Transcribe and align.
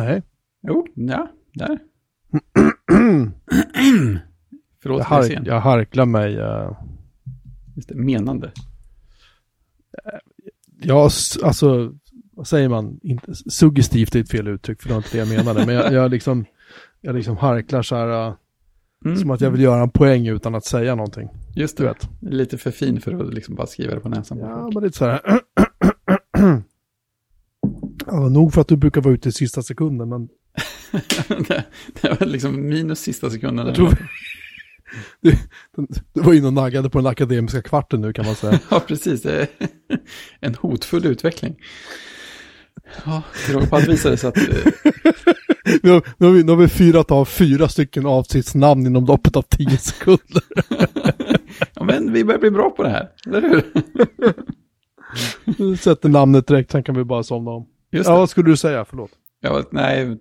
Nej. 0.00 0.22
Jo, 0.68 0.86
ja, 0.94 1.28
där. 1.54 1.78
Förlåt 4.82 4.98
Jag, 5.10 5.26
för 5.26 5.46
jag 5.46 5.60
harklar 5.60 6.06
mig. 6.06 6.36
Uh, 6.38 6.72
Just 7.76 7.88
det, 7.88 7.94
menande. 7.94 8.52
jag, 10.82 11.06
s- 11.06 11.38
alltså, 11.42 11.92
vad 12.32 12.46
säger 12.46 12.68
man? 12.68 13.00
Inte, 13.02 13.34
suggestivt 13.34 14.14
är 14.14 14.20
ett 14.20 14.30
fel 14.30 14.48
uttryck, 14.48 14.82
för 14.82 14.88
det 14.88 14.94
var 14.94 14.98
inte 14.98 15.10
det 15.12 15.18
jag 15.18 15.28
menade. 15.28 15.66
Men 15.66 15.74
jag, 15.74 15.92
jag 15.92 16.10
liksom, 16.10 16.44
jag 17.00 17.14
liksom 17.14 17.36
harklar 17.36 17.82
så 17.82 17.96
här, 17.96 18.28
uh, 18.28 18.34
Mm. 19.04 19.16
som 19.16 19.30
att 19.30 19.40
jag 19.40 19.50
vill 19.50 19.60
göra 19.60 19.82
en 19.82 19.90
poäng 19.90 20.26
utan 20.28 20.54
att 20.54 20.64
säga 20.64 20.94
någonting. 20.94 21.28
Just 21.54 21.76
Du 21.76 21.84
det, 21.84 21.88
vet. 21.90 22.08
lite 22.20 22.58
för 22.58 22.70
fin 22.70 23.00
för 23.00 23.14
att 23.28 23.34
liksom 23.34 23.54
bara 23.54 23.66
skriva 23.66 23.94
det 23.94 24.00
på 24.00 24.08
näsan. 24.08 24.38
på 24.38 24.44
Ja, 24.44 24.60
folk. 24.62 24.74
men 24.74 24.82
lite 24.84 24.98
så 24.98 25.04
här. 25.04 25.20
ja, 28.22 28.28
nog 28.28 28.52
för 28.54 28.60
att 28.60 28.68
du 28.68 28.76
brukar 28.76 29.00
vara 29.00 29.14
ute 29.14 29.28
i 29.28 29.32
sista 29.32 29.62
sekunden, 29.62 30.08
men 30.08 30.28
det, 31.48 31.64
det 32.02 32.08
var 32.20 32.26
liksom 32.26 32.68
minus 32.68 33.00
sista 33.00 33.30
sekunden. 33.30 33.66
Jag 33.66 33.74
tror- 33.76 33.96
du, 35.20 35.36
du 36.12 36.20
var 36.20 36.34
inne 36.34 36.46
och 36.46 36.52
naggade 36.52 36.90
på 36.90 36.98
den 36.98 37.06
akademiska 37.06 37.62
kvarten 37.62 38.00
nu 38.00 38.12
kan 38.12 38.26
man 38.26 38.34
säga. 38.34 38.60
Ja, 38.70 38.80
precis. 38.80 39.22
Det 39.22 39.40
är 39.42 39.48
en 40.40 40.54
hotfull 40.54 41.06
utveckling. 41.06 41.56
Ja, 43.04 43.22
allt 43.70 43.88
visade 43.88 44.16
sig 44.16 44.28
att... 44.28 44.36
eh, 44.36 44.44
Nu 45.82 45.90
har, 45.90 46.02
nu, 46.18 46.26
har 46.26 46.32
vi, 46.32 46.42
nu 46.44 46.52
har 46.52 46.56
vi 46.56 46.68
fyrat 46.68 47.10
av 47.10 47.24
fyra 47.24 47.68
stycken 47.68 48.06
avsnittsnamn 48.06 48.86
inom 48.86 49.04
loppet 49.06 49.36
av 49.36 49.42
tio 49.42 49.78
sekunder. 49.78 50.42
Ja, 51.74 51.84
men 51.84 52.12
vi 52.12 52.24
börjar 52.24 52.40
bli 52.40 52.50
bra 52.50 52.70
på 52.70 52.82
det 52.82 52.88
här, 52.90 53.08
eller 53.26 53.40
hur? 55.56 55.76
Sätter 55.76 56.08
namnet 56.08 56.46
direkt, 56.46 56.70
sen 56.70 56.82
kan 56.82 56.94
vi 56.96 57.04
bara 57.04 57.22
somna 57.22 57.50
om. 57.50 57.66
Just 57.94 58.06
Ja, 58.08 58.12
det. 58.12 58.18
vad 58.18 58.30
skulle 58.30 58.50
du 58.50 58.56
säga? 58.56 58.84
Förlåt. 58.84 59.10
Ja, 59.40 59.64
nej, 59.70 60.18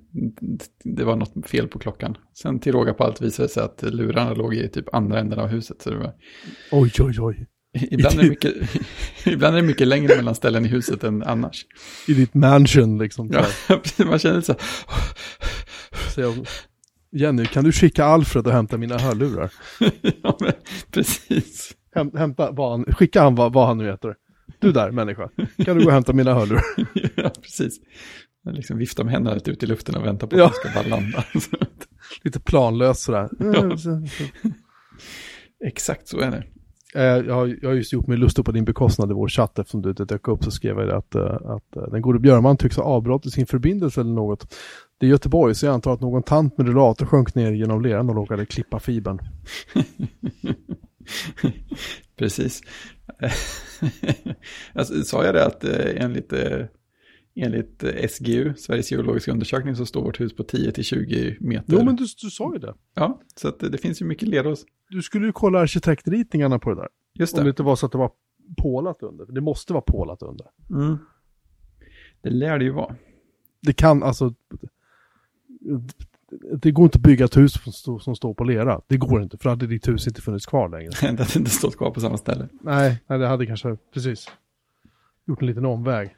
det 0.83 1.03
var 1.03 1.16
något 1.16 1.49
fel 1.49 1.67
på 1.67 1.79
klockan. 1.79 2.17
Sen 2.41 2.59
till 2.59 2.71
råga 2.71 2.93
på 2.93 3.03
allt 3.03 3.21
visade 3.21 3.47
det 3.47 3.52
sig 3.53 3.63
att 3.63 3.81
lurarna 3.81 4.33
låg 4.33 4.53
i 4.53 4.69
typ 4.69 4.95
andra 4.95 5.19
änden 5.19 5.39
av 5.39 5.47
huset. 5.47 5.81
Så 5.81 5.89
det 5.89 5.97
var, 5.97 6.13
Oj, 6.71 6.91
oj, 6.99 7.19
oj. 7.19 7.47
ibland, 7.91 8.19
är 8.19 8.29
mycket, 8.29 8.53
ibland 9.25 9.55
är 9.57 9.61
det 9.61 9.67
mycket 9.67 9.88
längre 9.88 10.16
mellan 10.16 10.35
ställen 10.35 10.66
i 10.66 10.67
huset 10.67 11.03
än 11.03 11.23
annars. 11.23 11.66
I 12.07 12.13
ditt 12.13 12.33
mansion 12.33 12.97
liksom. 12.97 13.29
Ja, 13.33 13.45
man 14.05 14.19
känner 14.19 14.41
så 14.41 14.55
här, 16.16 16.33
Jenny, 17.16 17.45
kan 17.45 17.63
du 17.63 17.71
skicka 17.71 18.05
Alfred 18.05 18.47
och 18.47 18.53
hämta 18.53 18.77
mina 18.77 18.97
hörlurar? 18.97 19.53
ja, 20.23 20.38
men, 20.39 20.51
precis. 20.91 21.71
Häm, 21.95 22.11
hämta 22.17 22.51
vad 22.51 22.71
han, 22.71 22.85
skicka 22.85 23.21
han 23.21 23.35
vad, 23.35 23.53
vad 23.53 23.67
han 23.67 23.77
nu 23.77 23.85
heter. 23.85 24.16
Du 24.64 24.72
där 24.72 24.92
människa, 24.92 25.30
kan 25.66 25.78
du 25.78 25.83
gå 25.83 25.88
och 25.88 25.94
hämta 25.94 26.14
mina 26.14 26.33
hörlurar? 26.33 26.64
Ja, 27.16 27.31
precis. 27.42 27.80
Jag 28.44 28.56
liksom 28.56 28.78
viftar 28.78 29.03
med 29.03 29.14
händerna 29.14 29.36
lite 29.36 29.52
ut 29.52 29.64
i 29.64 29.66
luften 29.66 29.95
och 29.95 30.06
väntar 30.06 30.28
på 30.28 30.38
Ja. 30.38 30.45
att 30.45 30.53
de 30.64 30.69
ska 30.69 30.80
bara 30.80 30.89
landa. 31.00 31.23
Lite 32.23 32.39
planlöst 32.39 33.02
sådär. 33.02 33.30
Ja. 33.39 33.78
Exakt 35.66 36.08
så 36.08 36.19
är 36.19 36.31
det. 36.31 36.44
Eh, 36.95 37.25
jag, 37.28 37.34
har, 37.36 37.58
jag 37.61 37.69
har 37.69 37.75
just 37.75 37.94
gjort 37.94 38.08
mig 38.08 38.17
lustig 38.17 38.45
på 38.45 38.52
din 38.52 38.66
bekostnad 38.66 39.11
i 39.11 39.14
vår 39.14 39.28
chatt 39.28 39.59
eftersom 39.59 39.81
du 39.81 39.89
inte 39.89 40.06
dök 40.06 40.28
upp 40.28 40.44
så 40.44 40.52
skrev 40.52 40.78
jag 40.80 40.88
det 40.88 40.95
att, 40.97 41.16
eh, 41.16 41.23
att 41.25 41.75
eh, 41.75 41.84
den 41.91 42.02
gode 42.02 42.19
Björman 42.19 42.58
tycks 42.58 42.78
ha 42.78 42.84
avbruttit 42.84 43.34
sin 43.34 43.45
förbindelse 43.45 44.02
eller 44.02 44.11
något. 44.11 44.56
Det 45.00 45.06
är 45.06 45.09
Göteborg 45.09 45.56
så 45.56 45.66
jag 45.66 45.73
antar 45.73 45.94
att 45.94 46.02
någon 46.02 46.23
tant 46.23 46.58
med 46.58 46.67
rullator 46.67 47.06
sjönk 47.06 47.36
ner 47.36 47.52
genom 47.52 47.81
leran 47.81 48.09
och 48.09 48.16
råkade 48.16 48.45
klippa 48.45 48.80
fibern. 48.80 49.19
Precis. 52.17 52.61
alltså, 54.74 55.03
sa 55.03 55.25
jag 55.25 55.36
det 55.36 55.46
att 55.46 55.64
eh, 55.64 56.03
enligt, 56.03 56.34
eh, 56.34 56.66
enligt 57.36 57.84
eh, 57.84 58.08
SGU, 58.08 58.53
Sveriges 58.58 58.91
geologiska 58.91 59.31
undersökning, 59.31 59.75
så 59.75 59.86
står 59.86 60.03
vårt 60.03 60.19
hus 60.19 60.36
på 60.36 60.44
10-20 60.44 61.38
meter. 61.40 61.74
Jo 61.74 61.84
men 61.84 61.96
du, 61.96 62.06
du 62.22 62.30
sa 62.30 62.53
ju 62.53 62.59
det. 62.59 62.74
Ja, 62.94 63.22
så 63.36 63.47
att, 63.47 63.59
det 63.59 63.78
finns 63.78 64.02
ju 64.02 64.06
mycket 64.06 64.28
lera 64.28 64.50
hos. 64.50 64.66
Du 64.90 65.02
skulle 65.02 65.25
ju 65.25 65.31
kolla 65.31 65.59
arkitektritningarna 65.59 66.59
på 66.59 66.69
det 66.69 66.75
där. 66.75 66.90
Just 67.13 67.34
Om 67.34 67.38
det 67.38 67.44
det. 67.44 67.50
inte 67.50 67.63
var 67.63 67.75
så 67.75 67.86
att 67.86 67.92
det 67.92 67.97
var 67.97 68.12
pålat 68.58 69.03
under. 69.03 69.25
Det 69.25 69.42
måste 69.42 69.74
vara 69.74 69.81
pålat 69.81 70.22
under. 70.22 70.47
Mm. 70.69 70.97
Det 72.22 72.30
lär 72.30 72.59
det 72.59 72.66
ju 72.66 72.72
vara. 72.72 72.96
Det 73.62 73.74
kan 73.74 74.03
alltså... 74.03 74.34
Det 76.57 76.71
går 76.71 76.83
inte 76.85 76.97
att 76.97 77.01
bygga 77.01 77.25
ett 77.25 77.38
hus 77.38 77.53
som 78.01 78.16
står, 78.16 78.33
på 78.33 78.44
lera. 78.44 78.81
Det 78.88 78.97
går 78.97 79.23
inte, 79.23 79.38
för 79.38 79.49
hade 79.49 79.67
ditt 79.67 79.88
hus 79.88 80.07
inte 80.07 80.21
funnits 80.21 80.45
kvar 80.45 80.69
längre. 80.69 80.91
Det 81.01 81.23
hade 81.23 81.39
inte 81.39 81.51
stått 81.51 81.77
kvar 81.77 81.91
på 81.91 81.99
samma 81.99 82.17
ställe. 82.17 82.47
Nej, 82.61 83.03
nej 83.07 83.19
det 83.19 83.27
hade 83.27 83.45
kanske, 83.45 83.77
precis. 83.94 84.27
Gjort 85.27 85.41
en 85.41 85.47
liten 85.47 85.66
omväg. 85.66 86.16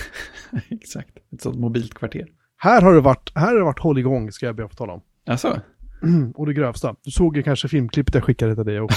Exakt. 0.70 1.18
Ett 1.32 1.42
sånt 1.42 1.58
mobilt 1.58 1.94
kvarter. 1.94 2.26
Här 2.56 2.82
har 2.82 2.94
det 2.94 3.00
varit, 3.00 3.32
här 3.34 3.46
har 3.46 3.54
det 3.54 3.64
varit 3.64 3.78
hålligång, 3.78 4.32
ska 4.32 4.46
jag 4.46 4.56
be 4.56 4.64
att 4.64 4.70
få 4.70 4.76
tala 4.76 4.92
om. 4.92 5.00
Alltså, 5.26 5.60
Och 6.34 6.46
det 6.46 6.52
grövsta. 6.52 6.94
Du 7.02 7.10
såg 7.10 7.36
ju 7.36 7.42
kanske 7.42 7.68
filmklippet 7.68 8.14
jag 8.14 8.24
skickade 8.24 8.54
till 8.54 8.64
dig 8.64 8.78
gode 8.78 8.94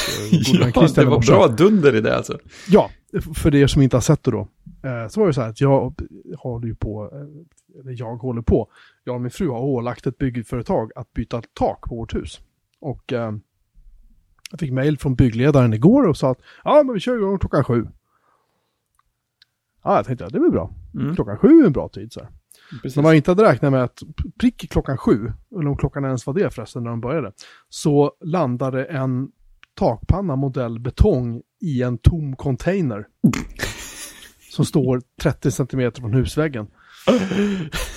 vän 0.59 0.71
ja, 0.75 0.81
Christian 0.81 1.05
det 1.05 1.11
var 1.11 1.27
bra 1.27 1.47
dunder 1.47 1.95
i 1.95 2.01
det 2.01 2.15
alltså. 2.15 2.39
Ja, 2.69 2.89
för 3.35 3.55
er 3.55 3.67
som 3.67 3.81
inte 3.81 3.95
har 3.95 4.01
sett 4.01 4.23
det 4.23 4.31
då. 4.31 4.47
Eh, 4.83 5.07
så 5.07 5.19
var 5.19 5.27
det 5.27 5.33
så 5.33 5.41
här 5.41 5.49
att 5.49 5.61
jag 5.61 6.01
håller 6.37 6.67
ju 6.67 6.75
på, 6.75 7.09
eh, 7.13 7.79
eller 7.79 7.95
jag 7.99 8.15
håller 8.15 8.41
på, 8.41 8.67
jag 9.03 9.15
och 9.15 9.21
min 9.21 9.31
fru 9.31 9.49
har 9.49 9.59
ålagt 9.59 10.07
ett 10.07 10.17
byggföretag 10.17 10.91
att 10.95 11.13
byta 11.13 11.41
tak 11.53 11.81
på 11.89 11.95
vårt 11.95 12.15
hus. 12.15 12.41
Och 12.79 13.13
eh, 13.13 13.31
jag 14.51 14.59
fick 14.59 14.71
mejl 14.71 14.97
från 14.97 15.15
byggledaren 15.15 15.73
igår 15.73 16.07
och 16.07 16.17
sa 16.17 16.31
att 16.31 16.39
ja, 16.63 16.83
men 16.85 16.93
vi 16.93 16.99
kör 16.99 17.15
igång 17.17 17.39
klockan 17.39 17.63
sju. 17.63 17.87
Ja, 19.83 19.95
jag 19.95 20.05
tänkte 20.05 20.25
att 20.25 20.33
det 20.33 20.39
väl 20.39 20.51
bra. 20.51 20.75
Mm, 20.93 21.15
Klockan 21.15 21.37
sju 21.37 21.47
är 21.61 21.65
en 21.65 21.71
bra 21.71 21.89
tid 21.89 22.13
så 22.13 22.19
här. 22.19 22.29
precis. 22.81 22.95
När 22.95 23.03
man 23.03 23.15
inte 23.15 23.31
hade 23.31 23.43
räknat 23.43 23.71
med 23.71 23.83
att 23.83 23.99
prick 24.39 24.71
klockan 24.71 24.97
sju, 24.97 25.31
eller 25.59 25.67
om 25.67 25.77
klockan 25.77 26.05
ens 26.05 26.27
var 26.27 26.33
det 26.33 26.53
förresten 26.53 26.83
när 26.83 26.89
de 26.89 27.01
började, 27.01 27.31
så 27.69 28.11
landade 28.21 28.85
en 28.85 29.31
takpanna 29.73 30.35
modell 30.35 30.79
betong 30.79 31.41
i 31.61 31.83
en 31.83 31.97
tom 31.97 32.35
container. 32.35 33.07
som 34.51 34.65
står 34.65 35.01
30 35.21 35.51
centimeter 35.51 36.01
från 36.01 36.13
husväggen. 36.13 36.67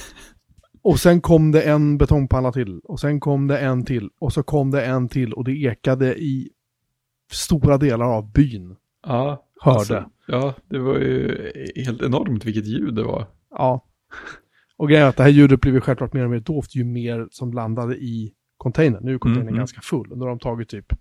Och 0.86 1.00
sen 1.00 1.20
kom 1.20 1.52
det 1.52 1.62
en 1.62 1.98
betongpanna 1.98 2.52
till, 2.52 2.80
och 2.84 3.00
sen 3.00 3.20
kom 3.20 3.46
det 3.46 3.58
en 3.58 3.84
till, 3.84 4.10
och 4.18 4.32
så 4.32 4.42
kom 4.42 4.70
det 4.70 4.84
en 4.84 5.08
till, 5.08 5.32
och 5.32 5.44
det 5.44 5.52
ekade 5.52 6.14
i 6.22 6.50
stora 7.32 7.78
delar 7.78 8.06
av 8.06 8.32
byn. 8.32 8.76
Ja, 9.06 9.44
Hörde. 9.60 9.78
alltså, 9.78 10.04
ja, 10.26 10.54
det 10.68 10.78
var 10.78 10.94
ju 10.98 11.52
helt 11.86 12.02
enormt 12.02 12.44
vilket 12.44 12.66
ljud 12.66 12.94
det 12.94 13.02
var. 13.02 13.26
Ja. 13.50 13.84
Och 14.76 14.88
grejen 14.88 15.04
är 15.04 15.08
att 15.08 15.16
det 15.16 15.22
här 15.22 15.30
ljudet 15.30 15.60
blir 15.60 15.72
ju 15.72 15.80
självklart 15.80 16.12
mer 16.12 16.24
och 16.24 16.30
mer 16.30 16.40
dovt 16.40 16.74
ju 16.74 16.84
mer 16.84 17.28
som 17.30 17.52
landade 17.52 17.96
i 17.96 18.32
containern. 18.56 19.04
Nu 19.04 19.14
är 19.14 19.18
containern 19.18 19.42
Mm, 19.42 19.54
mm. 19.54 19.58
ganska 19.58 19.80
full. 19.80 20.08
Nu 20.08 20.20
har 20.20 20.28
de 20.28 20.38
tagit 20.38 20.68
typ 20.68 20.92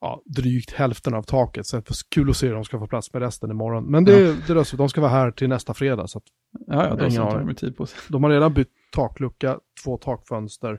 ja, 0.00 0.22
drygt 0.24 0.72
hälften 0.72 1.14
av 1.14 1.22
taket. 1.22 1.66
Så 1.66 1.76
det 1.76 1.90
är 1.90 1.94
kul 2.14 2.30
att 2.30 2.36
se 2.36 2.46
hur 2.46 2.54
de 2.54 2.64
ska 2.64 2.78
få 2.78 2.86
plats 2.86 3.12
med 3.12 3.22
resten 3.22 3.50
imorgon. 3.50 3.84
Men 3.84 4.04
det, 4.04 4.46
det 4.46 4.52
är 4.52 4.76
de 4.76 4.88
ska 4.88 5.00
vara 5.00 5.10
här 5.10 5.30
till 5.30 5.48
nästa 5.48 5.74
fredag. 5.74 6.06
Så 6.06 6.18
att 6.18 6.24
Ja, 6.66 6.86
ja, 6.88 7.10
tar 7.10 7.36
aning. 7.36 7.46
de 7.46 7.54
tid 7.54 7.76
på 7.76 7.86
sig. 7.86 7.98
de 8.08 8.24
har 8.24 8.30
redan 8.30 8.54
bytt 8.54 8.70
taklucka, 8.92 9.58
två 9.84 9.96
takfönster, 9.96 10.78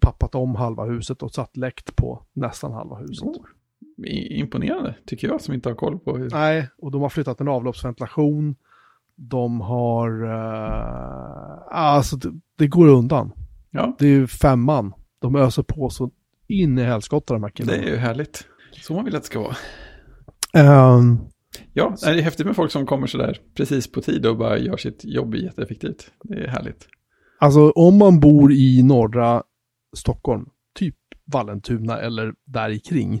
pappat 0.00 0.34
om 0.34 0.54
halva 0.54 0.84
huset 0.84 1.22
och 1.22 1.32
satt 1.32 1.56
läkt 1.56 1.96
på 1.96 2.22
nästan 2.32 2.72
halva 2.72 2.96
huset. 2.96 3.28
Oh, 3.28 3.44
imponerande, 4.30 4.94
tycker 5.06 5.28
jag, 5.28 5.40
som 5.40 5.54
inte 5.54 5.68
har 5.68 5.76
koll 5.76 5.98
på 5.98 6.16
hur... 6.16 6.30
Nej, 6.30 6.68
och 6.78 6.90
de 6.90 7.02
har 7.02 7.08
flyttat 7.08 7.40
en 7.40 7.48
avloppsventilation. 7.48 8.56
De 9.16 9.60
har... 9.60 10.24
Uh, 10.24 11.62
alltså, 11.70 12.16
det, 12.16 12.32
det 12.58 12.66
går 12.66 12.88
undan. 12.88 13.32
Ja, 13.70 13.96
Det 13.98 14.06
är 14.06 14.10
ju 14.10 14.26
femman. 14.26 14.92
De 15.18 15.36
öser 15.36 15.62
på 15.62 15.90
så 15.90 16.10
in 16.52 16.78
i 16.78 16.82
helskotta 16.82 17.34
de 17.34 17.42
här 17.42 17.50
det 17.50 17.54
killarna. 17.56 17.82
är 17.82 17.90
ju 17.90 17.96
härligt. 17.96 18.46
Så 18.82 18.94
man 18.94 19.04
vill 19.04 19.16
att 19.16 19.22
det 19.22 19.26
ska 19.26 19.40
vara. 19.40 19.56
Ehm, 20.52 21.18
Ja, 21.72 21.96
det 22.02 22.06
är 22.10 22.22
häftigt 22.22 22.46
med 22.46 22.56
folk 22.56 22.70
som 22.72 22.86
kommer 22.86 23.06
sådär 23.06 23.38
precis 23.56 23.92
på 23.92 24.00
tid 24.00 24.26
och 24.26 24.36
bara 24.36 24.58
gör 24.58 24.76
sitt 24.76 25.04
jobb 25.04 25.34
jätteeffektivt. 25.34 26.10
Det 26.24 26.44
är 26.44 26.48
härligt. 26.48 26.86
alltså 27.38 27.70
om 27.70 27.98
man 27.98 28.20
bor 28.20 28.52
i 28.52 28.82
norra 28.82 29.42
Stockholm, 29.96 30.46
typ 30.78 30.96
Vallentuna 31.24 32.00
eller 32.00 32.32
där 32.44 32.70
i 32.70 32.78
kring, 32.78 33.20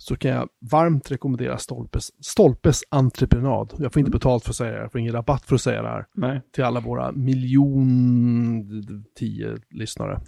så 0.00 0.16
kan 0.16 0.30
jag 0.30 0.48
varmt 0.70 1.10
rekommendera 1.10 1.58
Stolpes, 1.58 2.10
Stolpes 2.20 2.80
entreprenad. 2.88 3.74
Jag 3.78 3.92
får 3.92 4.00
inte 4.00 4.10
betalt 4.10 4.44
för 4.44 4.50
att 4.50 4.56
säga 4.56 4.72
det, 4.72 4.78
jag 4.78 4.92
får 4.92 5.00
ingen 5.00 5.12
rabatt 5.12 5.44
för 5.44 5.54
att 5.54 5.60
säga 5.60 5.82
det 5.82 5.88
här. 5.88 6.06
Nej, 6.14 6.40
Till 6.52 6.64
alla 6.64 6.80
våra 6.80 7.12
miljon 7.12 9.04
tio 9.18 9.58
lyssnare. 9.70 10.20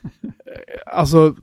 alltså, 0.86 1.36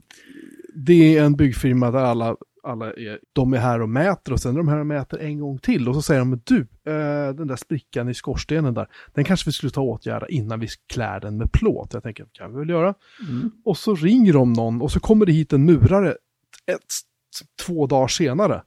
det 0.74 1.18
är 1.18 1.24
en 1.24 1.36
byggfirma 1.36 1.90
där 1.90 1.98
alla, 1.98 2.36
alla 2.62 2.86
är, 2.86 3.18
de 3.32 3.54
är 3.54 3.58
här 3.58 3.82
och 3.82 3.88
mäter 3.88 4.32
och 4.32 4.40
sen 4.40 4.54
är 4.54 4.58
de 4.58 4.68
här 4.68 4.78
och 4.78 4.86
mäter 4.86 5.18
en 5.18 5.40
gång 5.40 5.58
till 5.58 5.88
och 5.88 5.94
så 5.94 6.02
säger 6.02 6.20
de, 6.20 6.40
du, 6.44 6.60
eh, 6.60 7.34
den 7.34 7.46
där 7.46 7.56
sprickan 7.56 8.08
i 8.08 8.14
skorstenen 8.14 8.74
där, 8.74 8.88
den 9.14 9.24
kanske 9.24 9.48
vi 9.48 9.52
skulle 9.52 9.72
ta 9.72 9.80
åtgärda 9.80 10.28
innan 10.28 10.60
vi 10.60 10.68
klär 10.86 11.20
den 11.20 11.36
med 11.36 11.52
plåt. 11.52 11.94
Jag 11.94 12.02
tänker, 12.02 12.26
kan 12.32 12.52
vi 12.52 12.58
väl 12.58 12.70
göra. 12.70 12.94
mm. 13.28 13.50
Och 13.64 13.76
så 13.76 13.94
ringer 13.94 14.32
de 14.32 14.52
någon 14.52 14.82
och 14.82 14.92
så 14.92 15.00
kommer 15.00 15.26
det 15.26 15.32
hit 15.32 15.52
en 15.52 15.64
murare 15.64 16.14
ett, 16.66 16.80
två 17.66 17.86
dagar 17.86 18.08
senare. 18.08 18.62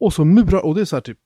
Och 0.00 0.12
så 0.12 0.24
murar, 0.24 0.64
och 0.64 0.74
det 0.74 0.80
är 0.80 0.84
så 0.84 0.96
här 0.96 1.00
typ 1.00 1.18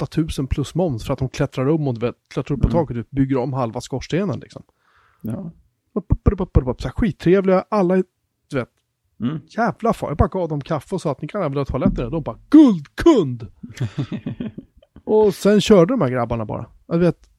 6-8 0.00 0.06
tusen 0.06 0.46
plus 0.46 0.74
moms 0.74 1.04
för 1.06 1.12
att 1.12 1.18
de 1.18 1.28
klättrar 1.28 1.68
om 1.68 1.88
och 1.88 1.96
klättrar 2.34 2.56
upp 2.56 2.62
på 2.62 2.68
Mm. 2.68 2.72
taket 2.86 2.96
och 2.96 3.04
bygger 3.10 3.36
om 3.36 3.52
halva 3.52 3.80
skorstenen 3.80 4.40
liksom. 4.40 4.62
Ja. 5.22 5.50
Så 5.94 6.90
skittrevliga, 6.90 7.64
alla, 7.68 7.94
du 8.50 8.56
vet, 8.58 8.68
Mm. 9.20 9.38
jävla 9.48 9.92
far. 9.92 10.08
Jag 10.08 10.16
bara 10.16 10.28
gav 10.28 10.48
dem 10.48 10.60
kaffe 10.60 10.94
och 10.94 11.00
sa 11.02 11.12
att 11.12 11.22
ni 11.22 11.28
kan 11.28 11.42
använda 11.42 11.64
toaletterna. 11.64 12.10
De 12.10 12.22
bara, 12.22 12.38
guldkund! 12.50 13.46
och 15.04 15.34
sen 15.34 15.60
körde 15.60 15.92
de 15.94 16.00
här 16.00 16.08
grabbarna 16.10 16.44
bara. 16.44 16.66
Jag 16.86 16.98
vet, 16.98 17.30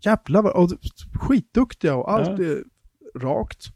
jävlar 0.00 0.42
vad, 0.42 0.52
och 0.52 0.70
skitduktiga 1.20 1.96
och 1.96 2.12
allt 2.12 2.38
Ja. 2.38 2.44
är 2.44 2.64
rakt. 3.18 3.66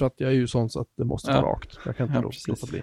För 0.00 0.06
att 0.06 0.14
jag 0.16 0.30
är 0.30 0.34
ju 0.34 0.46
sån 0.46 0.70
så 0.70 0.80
att 0.80 0.88
det 0.96 1.04
måste 1.04 1.30
Ja. 1.30 1.40
vara 1.40 1.52
rakt. 1.52 1.78
Jag 1.84 1.96
kan 1.96 2.06
inte 2.06 2.18
Ja, 2.18 2.30
låta 2.48 2.66
bli. 2.66 2.82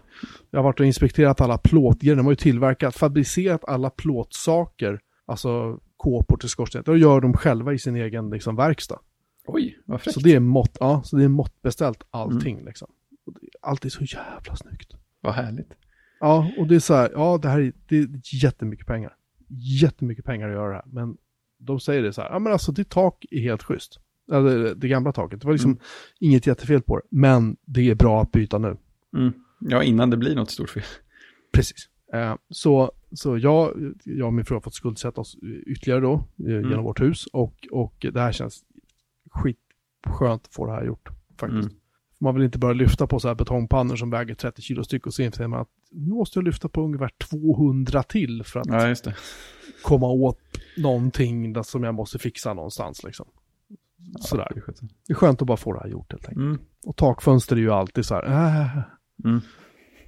Jag 0.52 0.60
har 0.60 0.64
varit 0.64 0.80
och 0.80 0.86
inspekterat 0.86 1.42
alla 1.42 1.58
plåtgrejer. 1.58 2.16
De 2.16 2.26
har 2.26 2.32
ju 2.32 2.36
tillverkat, 2.36 2.96
fabricerat 2.96 3.64
alla 3.66 3.90
plåtsaker. 3.90 5.00
Alltså 5.26 5.80
kåpor 5.98 6.38
till 6.38 6.50
skorsten. 6.50 6.84
Det 6.86 6.98
gör 6.98 7.22
de 7.22 7.34
själva 7.34 7.74
i 7.74 7.80
sin 7.80 7.96
egen 7.96 8.30
liksom, 8.30 8.56
verkstad. 8.56 9.00
Oj, 9.48 9.80
vad 9.86 10.02
fräckt. 10.02 10.14
Så 10.14 10.20
det 10.20 10.34
är 10.36 10.40
mått, 10.40 10.78
ja, 10.80 11.02
så 11.06 11.16
det 11.16 11.24
är 11.24 11.28
måttbeställt 11.28 12.04
allting 12.10 12.54
Mm. 12.56 12.66
liksom. 12.66 12.88
Och 13.26 13.34
det- 13.34 13.48
Allt 13.62 13.86
är 13.86 13.90
så 13.90 14.04
jävla 14.04 14.56
snyggt. 14.56 14.94
Vad 15.22 15.34
härligt. 15.34 15.72
Ja, 16.20 16.52
och 16.58 16.68
det 16.68 16.76
är 16.76 16.80
så 16.80 16.94
här, 16.94 17.12
ja 17.14 17.40
det 17.42 17.50
här 17.50 17.60
är, 17.60 17.74
det 17.88 17.98
är 17.98 18.08
jättemycket 18.44 18.88
pengar. 18.88 19.16
Jättemycket 19.82 20.26
pengar 20.26 20.48
att 20.48 20.54
göra 20.54 20.70
det 20.70 20.76
här. 20.76 20.84
Men 20.88 21.18
de 21.60 21.80
säger 21.80 22.04
det 22.04 22.14
så 22.14 22.22
här, 22.22 22.30
ja 22.30 22.40
men 22.40 22.54
alltså 22.54 22.72
ditt 22.72 22.90
tak 22.90 23.26
är 23.32 23.40
helt 23.42 23.64
schysst. 23.64 24.00
Eller 24.32 24.76
det 24.76 24.88
gamla 24.88 25.12
taket, 25.12 25.42
det 25.42 25.46
var 25.48 25.54
liksom 25.54 25.72
Mm. 25.72 25.82
inget 26.20 26.48
jättefel 26.48 26.82
på 26.82 26.96
det. 26.98 27.04
Men 27.10 27.58
det 27.66 27.90
är 27.90 27.96
bra 27.96 28.22
att 28.22 28.32
byta 28.32 28.58
nu. 28.58 28.78
Mm. 29.18 29.34
Ja, 29.60 29.84
innan 29.84 30.10
det 30.10 30.18
blir 30.18 30.36
något 30.36 30.52
stort 30.52 30.70
fel. 30.70 30.84
Precis. 31.54 31.90
Eh, 32.14 32.36
så 32.50 32.92
så 33.12 33.38
jag, 33.38 33.94
jag 34.04 34.28
och 34.28 34.34
min 34.34 34.46
fru 34.46 34.56
har 34.56 34.62
fått 34.62 34.74
skuldsätta 34.74 35.22
oss 35.22 35.38
ytterligare 35.66 36.02
då 36.02 36.14
eh, 36.40 36.46
Mm. 36.56 36.70
genom 36.70 36.84
vårt 36.84 37.02
hus. 37.02 37.26
Och, 37.34 37.68
och 37.72 38.06
det 38.14 38.20
här 38.20 38.32
känns 38.32 38.64
skitskönt 39.32 40.46
att 40.46 40.54
få 40.54 40.66
det 40.66 40.72
här 40.72 40.84
gjort 40.86 41.10
faktiskt. 41.40 41.64
Mm. 41.64 41.76
Man 42.20 42.36
vill 42.36 42.44
inte 42.44 42.58
börja 42.60 42.74
lyfta 42.74 43.08
på 43.08 43.20
så 43.20 43.28
här 43.28 43.36
betongpannor 43.36 43.96
som 43.96 44.10
väger 44.10 44.36
30 44.36 44.62
kilo 44.62 44.84
styck 44.84 45.08
och 45.08 45.14
så 45.14 45.22
inser 45.22 45.48
man 45.48 45.62
att 45.62 45.70
nu 45.92 46.10
måste 46.14 46.40
jag 46.40 46.44
lyfta 46.46 46.70
på 46.70 46.82
ungefär 46.82 47.10
200 47.30 48.04
till 48.04 48.44
för 48.44 48.60
att 48.60 48.68
Ja, 49.06 49.12
komma 49.84 50.08
åt 50.08 50.40
någonting 50.78 51.64
som 51.64 51.84
jag 51.84 51.96
måste 51.96 52.20
fixa 52.20 52.54
någonstans 52.54 53.04
liksom. 53.04 53.28
Sådär. 54.20 54.48
Ja, 54.56 54.62
det 54.66 54.72
är 54.72 54.88
Det 55.08 55.14
är 55.14 55.16
skönt 55.16 55.42
att 55.42 55.48
bara 55.48 55.58
få 55.58 55.74
det 55.74 55.80
här 55.80 55.88
gjort 55.88 56.12
helt 56.12 56.26
enkelt. 56.26 56.46
Mm. 56.46 56.60
Och 56.86 56.96
takfönster 56.96 57.56
är 57.56 57.60
ju 57.60 57.72
alltid 57.72 58.06
så 58.06 58.16
här, 58.16 58.24
äh, 58.26 58.78
Mm. 59.26 59.42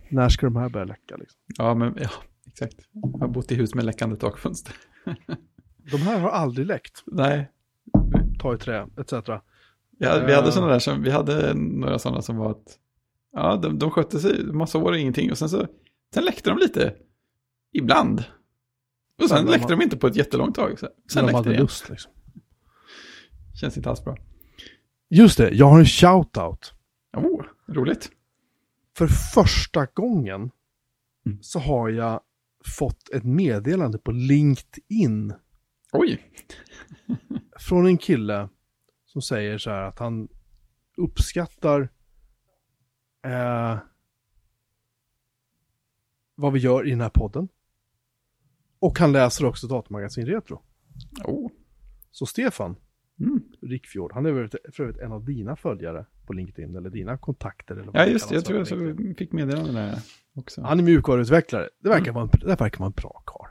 när 0.10 0.30
ska 0.30 0.46
de 0.46 0.56
här 0.56 0.70
börja 0.70 0.86
läcka 0.86 1.16
liksom? 1.18 1.40
Ja, 1.58 1.74
men 1.76 1.94
ja, 2.02 2.10
exakt. 2.48 2.76
Jag 2.94 3.20
har 3.20 3.28
bott 3.28 3.52
i 3.52 3.56
hus 3.56 3.76
med 3.76 3.86
läckande 3.86 4.16
takfönster. 4.16 4.76
De 5.92 5.98
här 5.98 6.20
har 6.20 6.30
aldrig 6.30 6.68
läckt, 6.68 7.04
Nej, 7.08 7.52
ta 8.40 8.54
i 8.56 8.58
trä, 8.58 8.88
etc. 8.98 9.12
ja, 9.98 10.24
vi 10.26 10.34
hade 10.34 10.48
Eh. 10.48 10.50
sådana 10.52 10.72
där 10.72 10.80
som, 10.80 11.02
vi 11.04 11.10
hade 11.12 11.54
några 11.54 12.00
sådana 12.00 12.22
som 12.22 12.38
var 12.38 12.52
att, 12.52 12.78
ja, 13.34 13.56
de, 13.56 13.80
de 13.80 13.92
skötte 13.92 14.20
sig 14.20 14.44
massa 14.46 14.78
år 14.78 14.92
och 14.92 14.98
ingenting 14.98 15.32
och 15.32 15.38
sen 15.38 15.50
så, 15.50 15.68
sen 16.14 16.24
läckte 16.24 16.50
de 16.50 16.58
lite, 16.60 16.96
ibland. 17.74 18.24
Och 19.22 19.30
sen 19.30 19.46
de 19.46 19.52
läckte 19.52 19.66
har- 19.74 19.78
de 19.80 19.84
inte 19.84 19.98
på 19.98 20.08
ett 20.08 20.16
jättelångt 20.16 20.56
tag. 20.56 20.80
Sen 20.80 20.90
Sen 21.12 21.26
de 21.26 21.26
läckte 21.26 21.32
det 21.32 21.38
hade 21.38 21.50
igen. 21.50 21.62
lust 21.62 21.90
liksom. 21.90 22.12
Känns 23.60 23.78
inte 23.78 23.90
alls 23.90 24.04
bra. 24.04 24.18
Just 25.10 25.38
det, 25.38 25.50
jag 25.50 25.66
har 25.66 25.80
en 25.80 25.86
shout-out. 25.86 26.74
Oh, 27.18 27.46
roligt. 27.68 28.12
För 28.98 29.08
första 29.08 29.86
gången 29.86 30.52
Mm. 31.26 31.38
så 31.42 31.60
har 31.60 31.90
jag 31.90 32.22
fått 32.78 33.10
ett 33.10 33.24
meddelande 33.24 33.98
på 33.98 34.12
LinkedIn 34.12 35.34
Oj, 35.92 36.22
från 37.60 37.86
en 37.86 37.98
kille 37.98 38.50
som 39.06 39.22
säger 39.22 39.58
så 39.58 39.70
här 39.70 39.82
att 39.84 40.00
han 40.00 40.28
uppskattar 40.98 41.90
eh, 43.26 43.78
vad 46.36 46.54
vi 46.54 46.60
gör 46.60 46.88
i 46.88 46.90
den 46.90 47.02
här 47.02 47.10
podden. 47.10 47.48
Och 48.80 49.00
han 49.00 49.12
läser 49.12 49.46
också 49.46 49.68
Datamagasin 49.68 50.26
Retro. 50.26 50.62
oh. 51.26 51.52
Så 52.12 52.26
Stefan 52.26 52.76
Mm. 53.20 53.44
Rickfjord, 53.70 54.12
han 54.14 54.26
är 54.26 54.32
väl 54.32 54.50
för 54.74 54.84
övrigt 54.84 54.98
en 54.98 55.12
av 55.12 55.26
dina 55.26 55.56
följare 55.56 56.06
på 56.26 56.34
LinkedIn, 56.34 56.76
eller 56.76 56.90
dina 56.90 57.18
kontakter. 57.18 57.76
Eller 57.76 57.92
Ja, 57.94 58.06
just 58.06 58.30
det, 58.30 58.36
jag 58.36 58.46
tror 58.46 58.58
jag 58.58 58.68
så 58.68 58.96
fick 59.18 59.32
meddelande 59.32 59.72
där 59.74 59.96
också. 60.36 60.62
Han 60.62 60.80
är 60.80 60.84
mjukvaruutvecklare. 60.84 61.70
Det 61.84 61.90
verkar, 61.90 62.04
Mm. 62.12 62.14
vara, 62.14 62.24
en, 62.34 62.40
det 62.40 62.60
verkar 62.60 62.80
vara 62.80 62.88
en 62.88 62.94
bra 63.02 63.24
karl. 63.26 63.48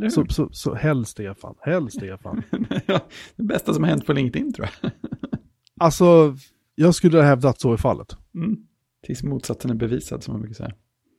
Ja? 0.00 0.10
Så, 0.10 0.26
så, 0.28 0.48
så 0.52 0.74
häll 0.74 1.04
Stefan, 1.06 1.54
häll 1.60 1.90
Stefan. 1.90 2.42
det 3.36 3.42
bästa 3.42 3.74
som 3.74 3.82
har 3.84 3.90
hänt 3.90 4.06
på 4.06 4.12
LinkedIn 4.12 4.52
tror 4.52 4.68
jag. 4.82 4.90
Alltså, 5.80 6.36
jag 6.74 6.94
skulle 6.94 7.22
hävda 7.22 7.48
att 7.48 7.60
så 7.60 7.72
är 7.72 7.76
fallet. 7.76 8.16
Mm. 8.34 8.56
Tills 9.06 9.22
motsatsen 9.22 9.70
är 9.70 9.74
bevisad 9.74 10.22
som 10.22 10.32
man 10.34 10.40
brukar 10.40 10.54
säga. 10.54 10.72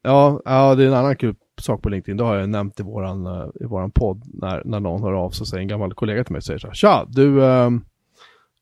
Ja, 0.04 0.42
ja, 0.45 0.75
det 0.75 0.83
är 0.83 0.88
en 0.88 0.94
annan 0.94 1.15
kul 1.15 1.36
sak 1.62 1.81
på 1.81 1.89
LinkedIn. 1.89 2.18
Det 2.18 2.24
har 2.24 2.36
jag 2.36 2.50
nämnt 2.50 2.80
i 2.80 2.83
våran, 2.83 3.25
eh, 3.25 3.47
i 3.62 3.65
våran 3.65 3.92
podd. 3.92 4.24
När, 4.33 4.62
när 4.65 4.80
någon 4.80 5.04
hör 5.04 5.13
av 5.13 5.30
sig, 5.30 5.47
säger 5.47 5.62
en 5.62 5.68
gammal 5.68 5.94
kollega 5.94 6.24
till 6.24 6.33
mig, 6.33 6.42
säger 6.42 6.59
så 6.59 6.68
här. 6.68 6.74
Tja, 6.74 7.06
du, 7.09 7.45
ehm, 7.45 7.81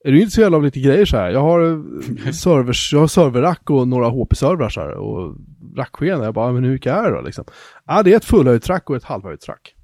är 0.03 0.11
du 0.11 0.17
intresserad 0.17 0.55
av 0.55 0.63
lite 0.63 0.79
grejer 0.79 1.05
så 1.05 1.17
här? 1.17 1.29
Jag 1.29 1.41
har, 1.41 1.61
eh, 1.61 2.31
servers, 2.31 2.93
jag 2.93 2.99
har 2.99 3.07
serverrack 3.07 3.69
och 3.69 3.87
några 3.87 4.09
HP-servrar 4.09 4.69
så 4.69 4.81
här. 4.81 4.91
Och 4.91 5.35
racksken. 5.75 6.21
Jag 6.21 6.33
bara, 6.33 6.51
men 6.51 6.63
hur 6.63 6.71
mycket 6.71 6.93
är 6.93 7.03
det 7.03 7.17
då 7.17 7.21
liksom? 7.21 7.45
Ja, 7.85 8.03
det 8.03 8.13
är 8.13 8.17
ett 8.17 8.25
fullhöjdsrack 8.25 8.89
och 8.89 8.95
ett 8.95 9.03
halvhöjdsrack. 9.03 9.75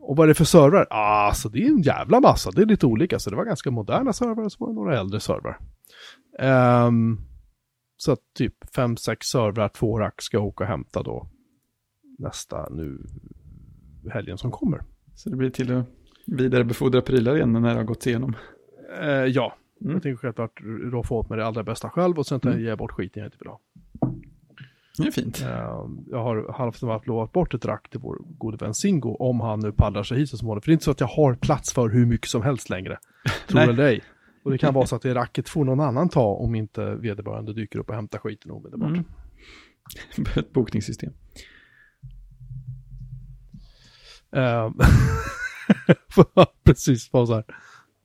Och 0.00 0.16
vad 0.16 0.24
är 0.24 0.28
det 0.28 0.34
för 0.34 0.44
servrar? 0.44 0.86
Ah, 0.90 1.34
så 1.34 1.48
det 1.48 1.58
är 1.58 1.68
en 1.68 1.82
jävla 1.82 2.20
massa. 2.20 2.50
Det 2.50 2.62
är 2.62 2.66
lite 2.66 2.86
olika. 2.86 3.18
Så 3.18 3.30
det 3.30 3.36
var 3.36 3.44
ganska 3.44 3.70
moderna 3.70 4.12
servrar 4.12 4.44
och 4.44 4.52
så 4.52 4.64
var 4.64 4.68
det 4.68 4.74
några 4.74 5.00
äldre 5.00 5.20
servrar. 5.20 5.58
Ehm, 6.38 7.18
så 7.96 8.12
att 8.12 8.18
typ 8.34 8.74
fem 8.74 8.96
sex 8.96 9.26
servrar, 9.26 9.68
två 9.68 9.98
rack 9.98 10.22
ska 10.22 10.36
jag 10.36 10.46
åka 10.46 10.64
och 10.64 10.70
hämta 10.70 11.02
då 11.02 11.28
nästa 12.18 12.68
nu 12.68 13.06
helgen 14.12 14.38
som 14.38 14.50
kommer. 14.50 14.82
Så 15.14 15.30
det 15.30 15.36
blir 15.36 15.50
till 15.50 15.76
att 15.76 15.86
vidarebefordra 16.26 17.02
prylar 17.02 17.36
igen 17.36 17.52
när 17.52 17.60
det 17.60 17.74
har 17.74 17.84
gått 17.84 18.06
igenom. 18.06 18.36
Eh, 19.00 19.08
ja, 19.08 19.56
Mm. 19.80 19.92
jag 19.92 20.02
tänker 20.02 20.16
självklart 20.16 20.60
då 20.92 21.02
få 21.02 21.16
åt 21.18 21.28
mig 21.28 21.38
det 21.38 21.46
allra 21.46 21.62
bästa 21.62 21.90
själv 21.90 22.18
och 22.18 22.26
sen 22.26 22.40
jag 22.42 22.52
Mm. 22.52 22.64
ge 22.64 22.76
bort 22.76 22.92
skiten 22.92 23.20
jag 23.22 23.26
inte 23.28 23.38
vill 23.40 23.48
ha. 23.48 23.60
Det 24.98 25.06
är 25.06 25.10
fint. 25.10 25.40
Eh, 25.40 25.48
jag 26.10 26.22
har 26.22 26.52
halvt 26.52 26.82
av 26.82 26.90
allt 26.90 27.06
lovat 27.06 27.32
bort 27.32 27.54
ett 27.54 27.64
rack 27.64 27.90
till 27.90 28.00
vår 28.00 28.18
gode 28.38 28.56
vän 28.64 28.74
Singo 28.74 29.14
om 29.14 29.40
han 29.40 29.60
nu 29.60 29.72
paddlar 29.72 30.02
sig 30.02 30.18
hit 30.18 30.28
så 30.30 30.36
småningom. 30.36 30.60
För 30.62 30.66
det 30.66 30.70
är 30.72 30.74
inte 30.74 30.84
så 30.84 30.90
att 30.90 31.00
jag 31.00 31.06
har 31.06 31.34
plats 31.34 31.72
för 31.72 31.88
hur 31.88 32.06
mycket 32.06 32.28
som 32.28 32.42
helst 32.42 32.70
längre. 32.70 32.98
Tror 33.48 33.60
eller 33.60 33.84
ej. 33.84 34.02
Och 34.44 34.50
det 34.50 34.58
kan 34.58 34.74
vara 34.74 34.86
så 34.86 34.96
att 34.96 35.02
det 35.02 35.14
racket 35.14 35.48
får 35.48 35.64
någon 35.64 35.80
annan 35.80 36.08
ta 36.08 36.24
om 36.26 36.54
inte 36.54 36.94
vederbörande 36.94 37.52
dyker 37.52 37.78
upp 37.78 37.88
och 37.88 37.94
hämtar 37.94 38.18
skiten 38.18 38.50
omedelbart. 38.50 38.88
Mm. 38.90 39.04
Ett 40.36 40.52
bokningssystem. 40.52 41.12
Eh, 44.36 44.70
Precis, 46.64 47.10
bara 47.10 47.26
så 47.26 47.34
här. 47.34 47.44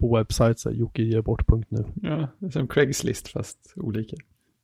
På 0.01 0.17
webbsite, 0.17 0.55
så 0.55 0.69
här, 0.69 0.75
jockegebort.nu. 0.75 1.85
Ja, 1.95 2.27
det 2.39 2.45
är 2.45 2.49
som 2.49 2.67
Craigslist 2.67 3.27
fast 3.27 3.73
olika. 3.75 4.15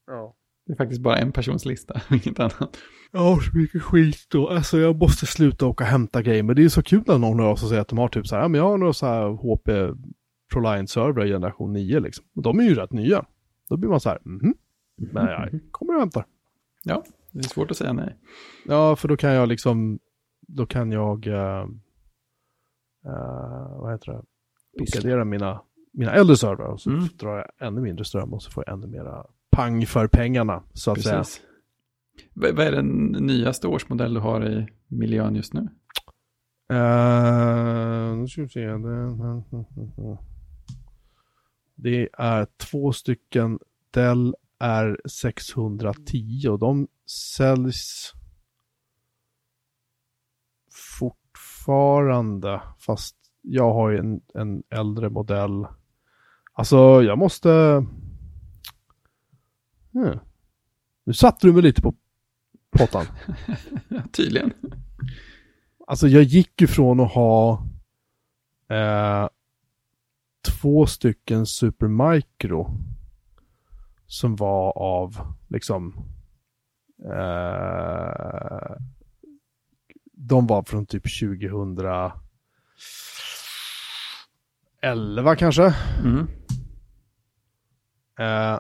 Ja. 0.07 0.35
Det 0.65 0.73
är 0.73 0.77
faktiskt 0.77 1.01
bara 1.01 1.17
en 1.17 1.31
persons 1.31 1.65
lista, 1.65 2.01
inget 2.09 2.39
annat. 2.39 2.77
Jag 3.11 3.19
har 3.19 3.39
så 3.39 3.57
mycket 3.57 3.81
skit 3.81 4.25
då. 4.31 4.49
Alltså 4.49 4.77
jag 4.77 4.95
måste 4.95 5.25
sluta 5.25 5.65
åka 5.65 5.83
och 5.83 5.89
hämta 5.89 6.21
grejer. 6.21 6.43
Men 6.43 6.55
det 6.55 6.63
är 6.63 6.69
så 6.69 6.83
kul 6.83 7.03
när 7.07 7.17
någon 7.17 7.39
av 7.39 7.51
och 7.51 7.59
säger 7.59 7.81
att 7.81 7.87
de 7.87 7.97
har 7.97 8.07
typ 8.07 8.27
så 8.27 8.35
här, 8.35 8.41
ja 8.41 8.47
men 8.47 8.59
jag 8.59 8.69
har 8.69 8.77
några 8.77 8.93
så 8.93 9.05
här 9.05 9.29
HP 9.29 9.69
ProLine-servrar 10.53 11.25
i 11.25 11.29
generation 11.29 11.73
9 11.73 11.99
liksom. 11.99 12.25
Och 12.35 12.41
de 12.41 12.59
är 12.59 12.63
ju 12.63 12.75
rätt 12.75 12.91
nya. 12.91 13.25
Då 13.69 13.77
blir 13.77 13.89
man 13.89 13.99
så 13.99 14.09
här, 14.09 14.19
mhm. 14.25 14.53
Men 14.97 15.25
jag 15.25 15.59
kommer 15.71 15.93
och 15.93 15.99
hämtar. 15.99 16.25
Ja, 16.83 17.03
det 17.31 17.39
är 17.39 17.43
svårt 17.43 17.71
att 17.71 17.77
säga 17.77 17.93
nej. 17.93 18.15
Ja, 18.65 18.95
för 18.95 19.07
då 19.07 19.17
kan 19.17 19.31
jag 19.31 19.49
liksom, 19.49 19.99
då 20.47 20.65
kan 20.65 20.91
jag, 20.91 21.27
eh, 21.27 21.61
eh, 23.05 23.77
vad 23.79 23.91
heter 23.91 24.11
det, 24.11 24.21
uppgradera 24.81 25.25
mina, 25.25 25.61
mina 25.91 26.11
äldre 26.13 26.37
servrar 26.37 26.65
och 26.67 26.81
så 26.81 26.89
Mm. 26.89 27.03
drar 27.19 27.37
jag 27.37 27.67
ännu 27.67 27.81
mindre 27.81 28.05
ström 28.05 28.33
och 28.33 28.43
så 28.43 28.51
får 28.51 28.63
jag 28.67 28.73
ännu 28.73 28.87
mera 28.87 29.25
pang 29.49 29.85
för 29.85 30.07
pengarna, 30.07 30.63
så 30.73 30.91
att 30.91 31.01
säga. 31.03 31.17
Precis. 31.17 31.41
V- 32.33 32.51
vad 32.51 32.65
är 32.67 32.71
den 32.71 32.87
nyaste 33.19 33.67
årsmodell 33.67 34.13
du 34.13 34.19
har 34.19 34.49
i 34.49 34.67
miljön 34.87 35.35
just 35.35 35.53
nu? 35.53 35.61
Uh, 36.73 38.15
nu 38.17 38.27
ska 38.27 38.41
vi 38.41 38.49
se. 38.49 38.61
Det, 38.65 40.17
det 41.75 42.09
är 42.13 42.47
två 42.57 42.91
stycken 42.93 43.59
Dell 43.91 44.35
R610 44.63 46.47
och 46.47 46.59
de 46.59 46.87
säljs 47.35 48.13
fortfarande. 50.97 52.61
Fast 52.79 53.15
jag 53.49 53.73
har 53.73 53.89
ju 53.89 53.97
en, 53.97 54.21
en 54.33 54.63
äldre 54.69 55.09
modell. 55.09 55.67
Alltså 56.53 57.03
jag 57.03 57.17
måste... 57.17 57.49
Hmm. 59.93 60.19
Nu 61.03 61.13
satte 61.13 61.47
du 61.47 61.53
mig 61.53 61.61
lite 61.61 61.81
på 61.81 61.93
pottan. 62.71 63.05
Tydligen. 64.11 64.53
Alltså 65.87 66.07
jag 66.07 66.23
gick 66.23 66.61
ju 66.61 66.67
från 66.67 66.99
att 66.99 67.11
ha 67.11 67.65
eh, 68.69 69.29
två 70.47 70.85
stycken 70.85 71.45
Supermicro 71.45 72.67
som 74.07 74.35
var 74.35 74.77
av 74.77 75.17
liksom 75.47 75.93
eh, 77.05 78.75
de 80.13 80.47
var 80.47 80.63
från 80.63 80.85
typ 80.85 81.07
2011 84.81 85.35
kanske. 85.35 85.73
Mm. 86.03 86.27
Eh, 88.19 88.59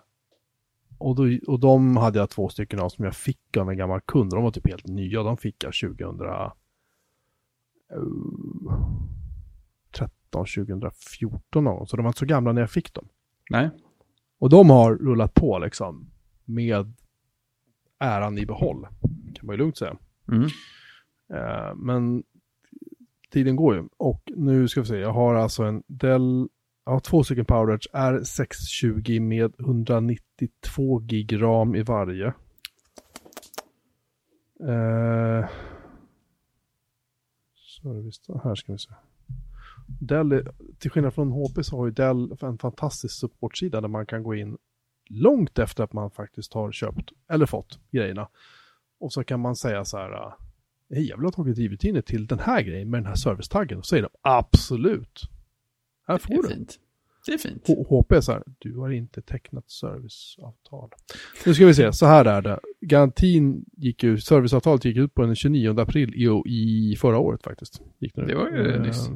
och, 0.97 1.15
då, 1.15 1.23
och 1.47 1.59
de 1.59 1.97
hade 1.97 2.19
jag 2.19 2.29
två 2.29 2.49
stycken 2.49 2.79
av 2.79 2.89
som 2.89 3.05
jag 3.05 3.15
fick 3.15 3.57
av 3.57 3.69
en 3.69 3.77
gammal 3.77 4.01
kund. 4.01 4.31
De 4.31 4.43
var 4.43 4.51
typ 4.51 4.67
helt 4.67 4.87
nya. 4.87 5.23
De 5.23 5.37
fick 5.37 5.63
jag 5.63 5.73
2013, 5.73 6.55
2014 10.55 11.63
någon 11.63 11.75
gång. 11.75 11.87
Så 11.87 11.97
de 11.97 12.03
var 12.03 12.09
inte 12.09 12.19
så 12.19 12.25
gamla 12.25 12.51
när 12.51 12.61
jag 12.61 12.71
fick 12.71 12.93
dem. 12.93 13.07
Nej. 13.49 13.69
Och 14.39 14.49
de 14.49 14.69
har 14.69 14.95
rullat 14.95 15.33
på 15.33 15.59
liksom 15.59 16.11
med 16.45 16.93
äran 17.99 18.37
i 18.37 18.45
behåll. 18.45 18.87
Kan 19.35 19.45
man 19.45 19.53
ju 19.53 19.57
lugnt 19.57 19.77
säga. 19.77 19.97
Mm. 20.27 20.43
Eh, 21.33 21.75
men 21.75 22.23
tiden 23.31 23.55
går 23.55 23.75
ju. 23.75 23.87
Och 23.97 24.21
nu 24.35 24.67
ska 24.67 24.81
vi 24.81 24.87
se, 24.87 24.97
jag 24.97 25.13
har 25.13 25.35
alltså 25.35 25.63
en 25.63 25.83
Dell, 25.87 26.47
jag 26.85 26.91
har 26.91 26.99
två 26.99 27.23
stycken 27.23 27.45
PowerEdge 27.45 27.89
R620 27.93 29.19
med 29.19 29.53
192 29.59 30.99
gig 30.99 31.41
ram 31.41 31.75
i 31.75 31.81
varje. 31.83 32.27
Eh, 34.59 35.49
service, 37.81 38.21
här 38.43 38.55
ska 38.55 38.71
vi 38.71 38.77
se. 38.79 38.89
Dell, 40.01 40.31
är- 40.31 40.51
till 40.79 40.91
skillnad 40.91 41.13
från 41.13 41.31
HP 41.31 41.63
så 41.63 41.77
har 41.77 41.85
ju 41.85 41.91
Dell 41.91 42.31
en 42.41 42.57
fantastisk 42.57 43.19
supportsida 43.19 43.81
där 43.81 43.87
man 43.87 44.05
kan 44.05 44.23
gå 44.23 44.35
in 44.35 44.57
långt 45.09 45.59
efter 45.59 45.83
att 45.83 45.93
man 45.93 46.11
faktiskt 46.11 46.53
har 46.53 46.71
köpt 46.71 47.11
eller 47.29 47.45
fått 47.45 47.79
grejerna. 47.91 48.29
Och 48.99 49.13
så 49.13 49.23
kan 49.23 49.39
man 49.39 49.55
säga 49.55 49.85
så 49.85 49.97
här, 49.97 50.33
hej 50.89 51.07
jag 51.07 51.17
vill 51.17 51.25
ha 51.25 51.31
tagit 51.31 51.55
drivrutiner 51.55 52.01
till 52.01 52.27
den 52.27 52.39
här 52.39 52.61
grejen 52.61 52.89
med 52.89 52.99
den 52.99 53.07
här 53.07 53.15
servicetaggen. 53.15 53.77
Och 53.77 53.85
säger 53.85 54.03
de 54.03 54.09
absolut. 54.21 55.21
Här 56.07 56.17
får 56.17 56.43
du. 56.43 56.49
fint. 56.49 56.79
Det 57.25 57.33
är 57.33 57.37
fint. 57.37 57.67
HP 57.89 58.11
är 58.11 58.21
så 58.21 58.31
här, 58.31 58.43
du 58.59 58.77
har 58.77 58.89
inte 58.89 59.21
tecknat 59.21 59.69
serviceavtal. 59.69 60.89
Nu 61.45 61.53
ska 61.53 61.65
vi 61.65 61.73
se, 61.73 61.93
så 61.93 62.05
här 62.05 62.25
är 62.25 62.41
det. 62.41 62.59
Garantin 62.81 63.65
gick 63.77 64.03
ju, 64.03 64.17
serviceavtalet 64.17 64.85
gick 64.85 64.97
ut 64.97 65.13
på 65.13 65.21
den 65.21 65.35
29 65.35 65.79
april 65.79 66.13
i, 66.15 66.91
i 66.91 66.95
förra 66.95 67.17
året 67.17 67.43
faktiskt. 67.43 67.81
Gick 67.99 68.15
det, 68.15 68.25
Det 68.25 68.35
var 68.35 68.49
ju 68.49 68.79
nyss. 68.79 69.09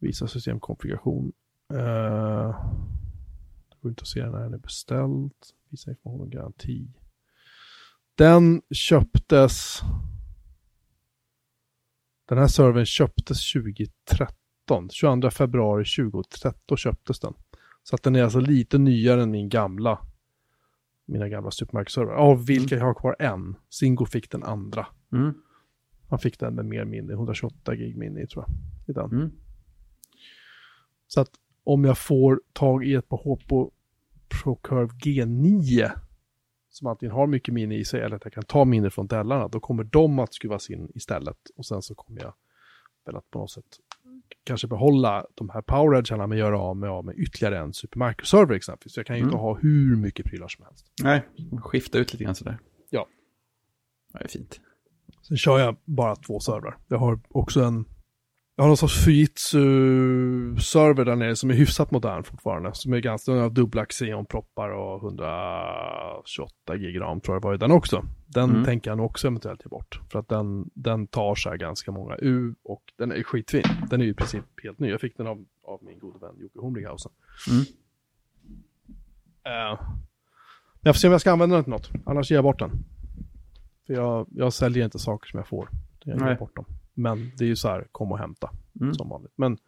Visa 0.00 0.26
systemkonfiguration. 0.26 1.32
Uh, 1.72 1.78
det 3.70 3.76
går 3.80 3.90
inte 3.90 4.02
att 4.02 4.08
se 4.08 4.26
när 4.26 4.40
den 4.40 4.54
är 4.54 4.58
beställd. 4.58 5.32
Visa 5.70 5.90
information 5.90 6.20
om 6.20 6.30
garanti. 6.30 6.88
Den 8.14 8.62
köptes. 8.70 9.82
Den 12.34 12.40
här 12.40 12.48
servern 12.48 12.86
köptes 12.86 13.52
2013. 13.52 14.88
22 14.90 15.30
februari 15.30 15.84
2013 15.84 16.76
köptes 16.76 17.20
den. 17.20 17.34
Så 17.82 17.94
att 17.94 18.02
den 18.02 18.16
är 18.16 18.22
alltså 18.22 18.40
lite 18.40 18.78
nyare 18.78 19.22
än 19.22 19.30
min 19.30 19.48
gamla. 19.48 19.98
Mina 21.04 21.28
gamla 21.28 21.50
Supermarket-servrar. 21.50 22.14
Av 22.14 22.46
vilka 22.46 22.76
jag 22.76 22.84
har 22.84 22.94
kvar 22.94 23.16
en. 23.18 23.56
Singo 23.70 24.06
fick 24.06 24.30
den 24.30 24.42
andra. 24.42 24.86
Mm. 25.12 25.34
Han 26.08 26.18
fick 26.18 26.38
den 26.38 26.54
med 26.54 26.64
mer 26.64 26.84
minne, 26.84 27.12
128 27.12 27.74
gig 27.74 27.96
minne 27.96 28.26
tror 28.26 28.44
jag. 28.46 28.54
I 28.88 28.92
den. 28.92 29.12
Mm. 29.12 29.32
Så 31.06 31.20
att 31.20 31.30
om 31.64 31.84
jag 31.84 31.98
får 31.98 32.40
tag 32.52 32.84
i 32.84 32.94
ett 32.94 33.08
par 33.08 33.18
HP 33.18 33.72
ProCurve 34.28 34.92
G9 35.04 35.90
som 36.74 36.86
antingen 36.86 37.14
har 37.14 37.26
mycket 37.26 37.54
minne 37.54 37.74
i 37.74 37.84
sig 37.84 38.00
eller 38.00 38.16
att 38.16 38.24
jag 38.24 38.32
kan 38.32 38.44
ta 38.44 38.64
minne 38.64 38.90
från 38.90 39.06
Dellarna, 39.06 39.48
då 39.48 39.60
kommer 39.60 39.84
de 39.84 40.18
att 40.18 40.34
skruvas 40.34 40.70
in 40.70 40.90
istället. 40.94 41.36
Och 41.56 41.66
sen 41.66 41.82
så 41.82 41.94
kommer 41.94 42.20
jag 42.22 42.34
väl 43.06 43.16
att 43.16 43.30
på 43.30 43.38
något 43.38 43.50
sätt 43.50 43.64
kanske 44.44 44.66
behålla 44.66 45.26
de 45.34 45.50
här 45.50 45.62
PowerEdgarna 45.62 46.26
men 46.26 46.38
göra 46.38 46.58
av 46.60 46.76
med, 46.76 46.90
av 46.90 47.04
med 47.04 47.18
ytterligare 47.18 47.58
en 47.58 47.72
Supermicro-server 47.72 48.54
exempelvis. 48.54 48.92
Så 48.94 49.00
jag 49.00 49.06
kan 49.06 49.16
ju 49.16 49.22
inte 49.22 49.34
Mm. 49.34 49.40
ha 49.42 49.54
hur 49.58 49.96
mycket 49.96 50.26
prylar 50.26 50.48
som 50.48 50.64
helst. 50.64 50.86
Nej, 51.02 51.22
skifta 51.62 51.98
ut 51.98 52.12
lite 52.12 52.24
grann 52.24 52.34
sådär. 52.34 52.58
Ja. 52.90 53.06
Det 54.12 54.24
är 54.24 54.28
fint. 54.28 54.60
Sen 55.22 55.36
kör 55.36 55.58
jag 55.58 55.76
bara 55.84 56.16
två 56.16 56.40
servrar. 56.40 56.78
Jag 56.88 56.98
har 56.98 57.20
också 57.28 57.62
en, 57.62 57.84
jag 58.56 58.64
har 58.64 58.68
någon 58.68 58.76
sorts 58.76 59.04
Fujitsu-server 59.04 61.04
där 61.04 61.16
nere 61.16 61.36
som 61.36 61.50
är 61.50 61.54
hyfsat 61.54 61.90
modern 61.90 62.24
fortfarande. 62.24 62.74
Som 62.74 62.92
är 62.92 63.00
ganska, 63.00 63.32
den 63.32 63.40
har 63.42 63.50
dubbla 63.50 63.84
Xeon-proppar 63.84 64.68
och 64.68 65.02
128 65.02 66.76
gig 66.76 67.00
ram 67.00 67.20
tror 67.20 67.36
jag 67.36 67.42
var 67.42 67.54
i 67.54 67.58
den 67.58 67.70
också. 67.70 68.04
Den 68.26 68.50
Mm. 68.50 68.64
tänker 68.64 68.90
jag 68.90 68.96
nog 68.96 69.06
också 69.06 69.26
eventuellt 69.26 69.60
ge 69.64 69.68
bort. 69.68 70.00
För 70.12 70.18
att 70.18 70.28
den, 70.28 70.70
den 70.74 71.06
tar 71.06 71.34
så 71.34 71.48
här 71.50 71.56
ganska 71.56 71.92
många 71.92 72.16
U 72.18 72.54
och 72.62 72.82
den 72.96 73.12
är 73.12 73.22
skitfin. 73.22 73.64
Den 73.90 74.00
är 74.00 74.04
ju 74.04 74.10
i 74.10 74.14
princip 74.14 74.44
helt 74.62 74.78
ny. 74.78 74.90
Jag 74.90 75.00
fick 75.00 75.16
den 75.16 75.26
av, 75.26 75.44
av 75.64 75.84
min 75.84 75.98
gode 75.98 76.18
vän 76.18 76.34
Jocke 76.38 76.58
Humlinghausen. 76.60 77.12
Mm. 77.50 77.64
Men 79.44 79.78
jag 80.82 80.94
får 80.94 80.98
se 81.00 81.06
om 81.08 81.12
jag 81.12 81.20
ska 81.20 81.32
använda 81.32 81.54
den 81.56 81.64
till 81.64 81.70
något. 81.70 81.90
Annars 82.06 82.30
ger 82.30 82.36
jag 82.36 82.44
bort 82.44 82.58
den. 82.58 82.70
För 83.86 83.94
jag, 83.94 84.26
jag 84.30 84.52
säljer 84.52 84.84
inte 84.84 84.98
saker 84.98 85.30
som 85.30 85.38
jag 85.38 85.48
får. 85.48 85.68
Jag 86.04 86.18
ger 86.18 86.24
Nej. 86.24 86.36
bort 86.36 86.56
dem. 86.56 86.64
Men 86.94 87.32
det 87.36 87.44
är 87.44 87.48
ju 87.48 87.56
så 87.56 87.68
här, 87.68 87.86
kom 87.92 88.12
och 88.12 88.18
hämta 88.18 88.50
Mm. 88.80 88.94
som 88.94 89.08
vanligt. 89.08 89.32
Men 89.36 89.58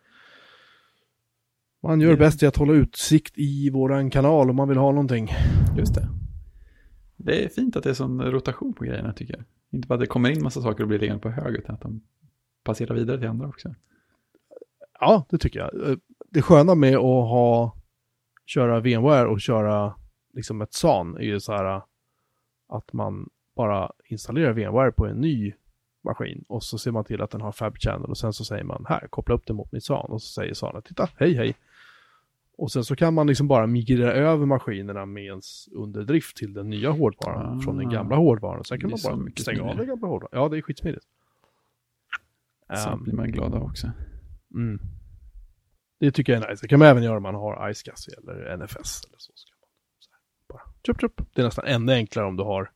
man 1.83 2.01
gör 2.01 2.11
det 2.11 2.17
bäst 2.17 2.43
i 2.43 2.47
att 2.47 2.57
hålla 2.57 2.73
utsikt 2.73 3.33
i 3.39 3.71
våran 3.71 4.11
kanal 4.11 4.51
om 4.51 4.57
man 4.57 4.69
vill 4.69 4.79
ha 4.79 4.91
någonting. 4.91 5.29
Just 5.77 5.95
det. 5.95 6.09
Det 7.17 7.45
är 7.45 7.49
fint 7.49 7.77
att 7.77 7.83
det 7.85 7.91
är 7.91 7.95
sån 7.95 8.23
rotation 8.23 8.73
på 8.75 8.85
grejerna 8.85 9.13
tycker 9.13 9.35
jag. 9.35 9.45
Inte 9.71 9.89
bara 9.89 9.95
att 9.95 10.01
det 10.01 10.07
kommer 10.07 10.31
in 10.31 10.43
massa 10.43 10.63
saker 10.63 10.83
och 10.85 10.89
blir 10.89 10.99
liggande 10.99 11.23
på 11.23 11.29
hög, 11.31 11.55
utan 11.55 11.75
att 11.75 11.81
de 11.81 12.01
passerar 12.65 12.95
vidare 12.95 13.19
till 13.19 13.29
andra 13.29 13.49
också. 13.49 13.75
Ja, 15.01 15.27
det 15.31 15.39
tycker 15.39 15.59
jag. 15.59 15.91
Eh, 15.91 15.97
Det 16.31 16.43
sköna 16.43 16.75
med 16.75 16.97
att 16.97 17.03
ha, 17.03 17.77
köra 18.47 18.81
VMware 18.81 19.27
och 19.27 19.41
köra 19.41 19.95
liksom 20.33 20.61
ett 20.63 20.73
SAN 20.75 21.17
är 21.17 21.23
ju 21.23 21.41
så 21.41 21.53
här 21.53 21.83
att 22.69 22.93
man 22.93 23.29
bara 23.57 23.93
installerar 24.05 24.53
VMware 24.53 24.93
på 24.93 25.07
en 25.07 25.17
ny 25.17 25.53
maskin 26.07 26.45
och 26.49 26.63
så 26.65 26.79
ser 26.79 26.91
man 26.91 27.05
till 27.05 27.23
att 27.23 27.31
den 27.31 27.41
har 27.41 27.53
Fab 27.53 27.77
Channel 27.79 28.11
och 28.11 28.19
sen 28.19 28.33
så 28.33 28.45
säger 28.45 28.65
man 28.65 28.85
här, 28.89 29.07
koppla 29.11 29.35
upp 29.35 29.47
den 29.47 29.57
mot 29.57 29.73
mitt 29.73 29.85
SAN 29.85 30.11
och 30.11 30.23
så 30.23 30.29
säger 30.41 30.55
SANet, 30.55 30.85
titta, 30.85 31.09
hej 31.17 31.35
hej. 31.35 31.55
Och 32.59 32.73
sen 32.73 32.85
så 32.85 32.97
kan 32.97 33.15
man 33.15 33.27
liksom 33.27 33.49
bara 33.49 33.67
migrera 33.67 34.13
över 34.13 34.47
maskinerna 34.47 35.07
med 35.07 35.25
ens 35.25 35.69
underdrift 35.73 36.37
till 36.37 36.53
den 36.53 36.71
nya 36.71 36.91
hårdvaran 36.91 37.59
Ah. 37.59 37.61
från 37.63 37.77
den 37.77 37.89
gamla 37.91 38.17
hårdvaran. 38.17 38.65
Sen 38.65 38.81
kan 38.81 38.91
man 38.91 38.99
bara 39.05 39.31
stänga 39.37 39.63
av 39.63 39.77
den 39.77 39.87
gamla 39.87 40.07
hårdvaran. 40.09 40.43
Ja, 40.43 40.49
det 40.49 40.57
är 40.59 40.63
skitsmidigt. 40.63 41.05
Så 42.75 42.89
Ehm, 42.91 43.03
blir 43.03 43.15
man 43.15 43.31
glad 43.33 43.55
av 43.55 43.63
också. 43.63 43.91
Mm. 44.55 44.81
Det 46.01 46.11
tycker 46.13 46.33
jag 46.33 46.43
är 46.45 46.51
nice. 46.51 46.65
Det 46.65 46.69
kan 46.69 46.79
man 46.79 46.89
även 46.89 47.03
göra 47.03 47.17
om 47.17 47.23
man 47.23 47.35
har 47.35 47.71
iSCSI 47.71 48.13
eller 48.19 48.57
NFS. 48.57 48.77
Eller 49.05 49.19
så. 49.19 49.33
Ska 49.35 49.55
man 49.61 49.69
så 49.99 50.11
här, 50.11 50.19
bara 50.49 50.63
tjup, 50.87 51.01
tjup. 51.01 51.35
Det 51.35 51.41
är 51.41 51.45
nästan 51.45 51.65
ännu 51.67 51.93
enklare 51.93 52.27
om 52.27 52.37
du 52.37 52.43
har 52.43 52.71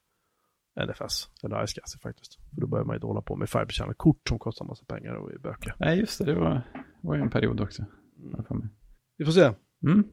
NFS 0.76 1.28
eller 1.44 1.64
iSCSI 1.64 1.98
faktiskt. 2.02 2.34
För 2.54 2.60
då 2.60 2.66
börjar 2.66 2.84
man 2.84 2.96
ju 2.96 3.00
hålla 3.06 3.22
på 3.22 3.36
med 3.36 3.48
fiber 3.48 3.92
kort 3.94 4.28
som 4.28 4.38
kostar 4.38 4.64
massa 4.64 4.84
pengar 4.84 5.14
och 5.14 5.32
är 5.32 5.38
bökiga. 5.38 5.74
Nej, 5.78 5.98
just 5.98 6.18
det. 6.18 6.24
Det 6.24 6.34
var, 6.34 6.62
var 7.00 7.14
ju 7.14 7.20
en 7.22 7.30
period 7.30 7.60
också. 7.60 7.84
mig. 8.16 8.68
Vi 9.16 9.24
får 9.24 9.32
se. 9.32 9.52
Mm. 9.86 10.04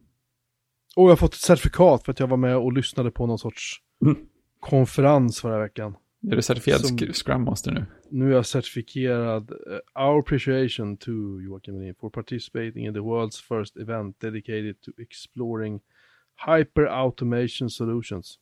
Och 0.95 1.03
jag 1.03 1.09
har 1.09 1.15
fått 1.15 1.33
ett 1.33 1.39
certifikat 1.39 2.03
för 2.03 2.11
att 2.11 2.19
jag 2.19 2.27
var 2.27 2.37
med 2.37 2.57
och 2.57 2.73
lyssnade 2.73 3.11
på 3.11 3.25
någon 3.27 3.39
sorts 3.39 3.81
Mm. 4.05 4.17
konferens 4.59 5.41
förra 5.41 5.59
veckan. 5.59 5.95
Är 6.31 6.35
du 6.35 6.41
certifierad 6.41 6.81
Som- 6.81 6.97
Scrum 6.97 7.43
Master 7.43 7.71
nu? 7.71 7.85
Nu 8.11 8.31
är 8.31 8.35
jag 8.35 8.45
certifierad 8.45 9.51
eh, 9.51 10.03
Our 10.05 10.19
appreciation 10.19 10.97
to 10.97 11.11
Joakim 11.41 11.73
Melin 11.77 11.95
for 11.95 12.09
participating 12.09 12.85
in 12.87 12.93
the 12.93 12.99
world's 12.99 13.43
first 13.47 13.77
event 13.77 14.19
dedicated 14.19 14.81
to 14.81 14.91
exploring 15.01 15.79
hyper 16.47 16.85
automation 16.87 17.69
solutions, 17.69 18.39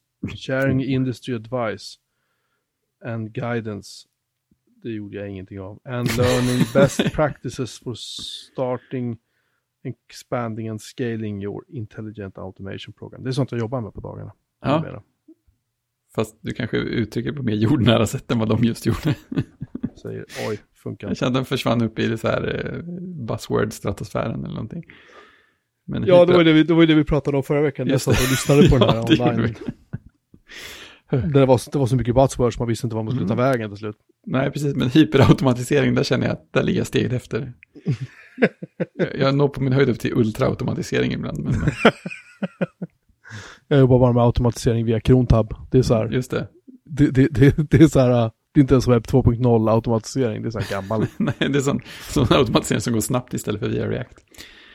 sharing 0.47 0.83
industry 0.83 1.35
advice 1.35 1.95
and 3.05 3.33
guidance. 3.33 4.07
Det 4.83 4.89
gjorde 4.89 5.17
jag 5.17 5.29
ingenting 5.29 5.59
av. 5.59 5.79
And 5.85 6.17
learning 6.17 6.65
best 6.73 7.03
practices 7.13 7.79
for 7.79 7.93
starting, 7.95 9.17
expanding 9.83 10.67
and 10.67 10.81
scaling 10.81 11.43
your 11.43 11.63
intelligent 11.69 12.37
automation 12.37 12.93
program. 12.93 13.23
Det 13.23 13.29
är 13.29 13.31
sånt 13.31 13.51
jag 13.51 13.59
jobbar 13.59 13.81
med 13.81 13.93
på 13.93 14.01
dagarna. 14.01 14.33
Ja. 14.61 14.77
numera. 14.79 15.03
Fast 16.15 16.37
du 16.41 16.53
kanske 16.53 16.77
uttrycker 16.77 17.31
på 17.31 17.43
mer 17.43 17.53
jordnära 17.55 18.07
sätt 18.07 18.31
än 18.31 18.39
vad 18.39 18.49
de 18.49 18.63
just 18.63 18.85
gjorde. 18.85 19.15
Säger 20.01 20.25
oj, 20.49 20.59
funkar 20.73 21.07
Jag 21.07 21.17
kände 21.17 21.27
att 21.29 21.33
den 21.33 21.45
försvann 21.45 21.81
upp 21.81 21.99
i 21.99 22.07
det 22.07 22.17
så 22.17 22.27
här 22.27 22.65
eh, 22.65 22.83
buzzword-stratosfären 23.25 24.43
eller 24.45 24.53
någonting. 24.53 24.83
Men 25.87 26.03
Ja, 26.05 26.25
det 26.25 26.33
var 26.33 26.43
det, 26.43 26.53
vi, 26.53 26.63
det 26.63 26.73
var 26.73 26.85
det 26.85 26.95
vi 26.95 27.03
pratade 27.03 27.37
om 27.37 27.43
förra 27.43 27.61
veckan. 27.61 27.87
Jag 27.87 27.93
Just 27.93 28.05
satt 28.05 28.17
det. 28.17 28.23
och 28.23 28.29
lyssnade 28.29 28.69
på 28.69 28.77
den 28.77 28.89
här 29.19 29.37
online. 29.37 29.55
Det 31.17 31.45
var, 31.45 31.71
det 31.71 31.77
var 31.79 31.85
så 31.87 31.95
mycket 31.95 32.15
buzzwords 32.15 32.59
man 32.59 32.67
visste 32.67 32.87
inte 32.87 32.95
vad 32.95 33.05
man 33.05 33.13
skulle 33.13 33.27
ta 33.27 33.33
Mm. 33.33 33.45
vägen 33.45 33.69
till 33.69 33.77
slut. 33.79 33.95
Nej, 34.27 34.51
precis, 34.51 34.75
men 34.75 34.89
hyperautomatisering, 34.89 35.95
där 35.95 36.03
känner 36.03 36.25
jag 36.27 36.33
att 36.33 36.53
där 36.53 36.63
ligger 36.63 36.79
jag 36.79 36.87
steget 36.87 37.13
efter. 37.13 37.53
jag 38.93 39.15
jag 39.19 39.35
når 39.35 39.47
på 39.47 39.61
min 39.63 39.73
höjd 39.73 39.89
upp 39.89 39.99
till 39.99 40.13
ultraautomatisering 40.13 41.11
ibland, 41.11 41.39
men 41.43 41.53
Jag 43.67 43.79
jobbar 43.79 43.99
bara 43.99 44.13
med 44.13 44.23
automatisering 44.23 44.85
via 44.85 44.99
Krontab. 44.99 45.53
Det 45.71 45.77
är 45.77 45.81
så 45.81 45.93
här, 45.93 46.09
just 46.09 46.31
det. 46.31 46.47
det, 46.85 47.11
det, 47.11 47.27
det, 47.31 47.69
det 47.71 47.77
är 47.83 47.87
så 47.87 47.99
här, 47.99 48.31
det 48.53 48.59
är 48.59 48.61
inte 48.61 48.73
ens 48.73 48.87
webb 48.87 49.03
2.0 49.03 49.71
automatisering, 49.71 50.41
det 50.41 50.49
är 50.49 50.51
så 50.51 50.59
här 50.59 50.71
gammal 50.81 51.05
Nej, 51.17 51.33
det 51.39 51.57
är 51.57 51.61
sån, 51.61 51.79
sån 52.09 52.27
automatisering 52.29 52.81
som 52.81 52.93
går 52.93 52.99
snabbt 53.01 53.33
istället 53.33 53.61
för 53.61 53.69
via 53.69 53.87
React. 53.89 54.17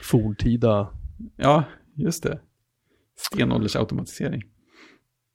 forntida. 0.03 0.89
Ja, 1.37 1.65
just 1.97 2.23
det. 2.23 2.41
Stenåldersautomatisering. 3.19 4.43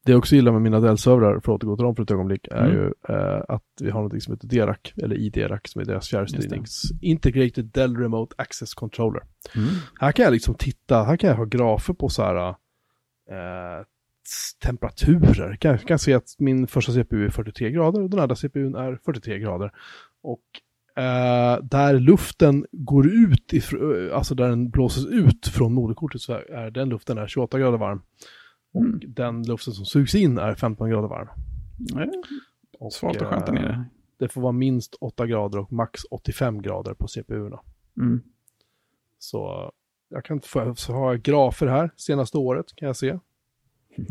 Det 0.05 0.11
jag 0.11 0.17
också 0.19 0.35
gillar 0.35 0.51
med 0.51 0.61
mina 0.61 0.79
Dell-servrar, 0.79 1.39
för 1.39 1.55
att 1.55 1.63
återgå 1.63 1.75
till 1.75 1.83
dem 1.85 1.95
för 1.95 2.03
ett 2.03 2.11
ögonblick, 2.11 2.47
är 2.51 2.65
Mm. 2.65 2.71
ju 2.71 2.85
eh, 3.09 3.41
att 3.47 3.63
vi 3.81 3.89
har 3.89 4.03
något 4.03 4.23
som 4.23 4.33
heter 4.33 4.47
DRAC, 4.47 4.77
eller 5.03 5.15
IDRAC, 5.15 5.61
som 5.65 5.81
är 5.81 5.85
deras 5.85 6.07
fjärrstyrnings 6.09 6.81
Integrated 7.01 7.65
Dell 7.65 7.97
Remote 7.97 8.35
Access 8.37 8.73
Controller. 8.73 9.21
Mm. 9.55 9.67
Här 9.99 10.11
kan 10.11 10.23
jag 10.25 10.31
liksom 10.33 10.55
titta, 10.55 11.03
här 11.03 11.17
kan 11.17 11.29
jag 11.29 11.37
ha 11.37 11.45
grafer 11.45 11.93
på 11.93 12.09
så 12.09 12.23
här 12.23 12.47
eh, 13.29 13.85
temperaturer. 14.63 15.55
Kan, 15.55 15.77
kan 15.77 15.99
se 15.99 16.13
att 16.13 16.27
min 16.39 16.67
första 16.67 16.91
CPU 16.91 17.25
är 17.25 17.29
43 17.29 17.71
grader 17.71 18.01
och 18.01 18.09
den 18.09 18.19
andra 18.19 18.35
CPUn 18.35 18.75
är 18.75 18.99
43 19.05 19.39
grader. 19.39 19.71
Och 20.23 20.41
eh, 21.03 21.63
där 21.63 21.99
luften 21.99 22.65
går 22.71 23.07
ut, 23.07 23.49
ifr- 23.53 24.07
eh, 24.09 24.17
alltså 24.17 24.35
där 24.35 24.49
den 24.49 24.69
blåses 24.69 25.05
ut 25.05 25.47
från 25.47 25.73
moderkortet 25.73 26.21
så 26.21 26.33
är 26.33 26.71
den 26.71 26.89
luften 26.89 27.17
är 27.17 27.27
28 27.27 27.59
grader 27.59 27.77
varm. 27.77 28.01
Och 28.75 28.81
Mm. 28.81 28.99
den 29.07 29.43
luften 29.43 29.73
som 29.73 29.85
sugs 29.85 30.15
in 30.15 30.37
är 30.37 30.55
15 30.55 30.89
grader 30.89 31.07
varm. 31.07 31.27
Nej, 31.77 32.09
Och, 32.79 32.93
Svalt 32.93 33.21
och 33.21 33.27
skönt 33.27 33.45
där 33.45 33.53
eh, 33.55 33.61
nere. 33.61 33.85
Det 34.19 34.27
får 34.29 34.41
vara 34.41 34.51
minst 34.51 34.95
8 35.01 35.27
grader 35.27 35.59
och 35.59 35.71
max 35.73 36.01
85 36.11 36.61
grader 36.61 36.93
på 36.93 37.07
CPUerna. 37.07 37.59
Mm. 37.97 38.21
Så 39.19 39.71
jag 40.09 40.25
kan 40.25 40.41
få, 40.41 40.75
så 40.75 40.93
har 40.93 41.11
jag 41.13 41.21
grafer 41.21 41.67
här 41.67 41.91
senaste 41.95 42.37
året 42.37 42.65
kan 42.75 42.87
jag 42.87 42.95
se. 42.95 43.19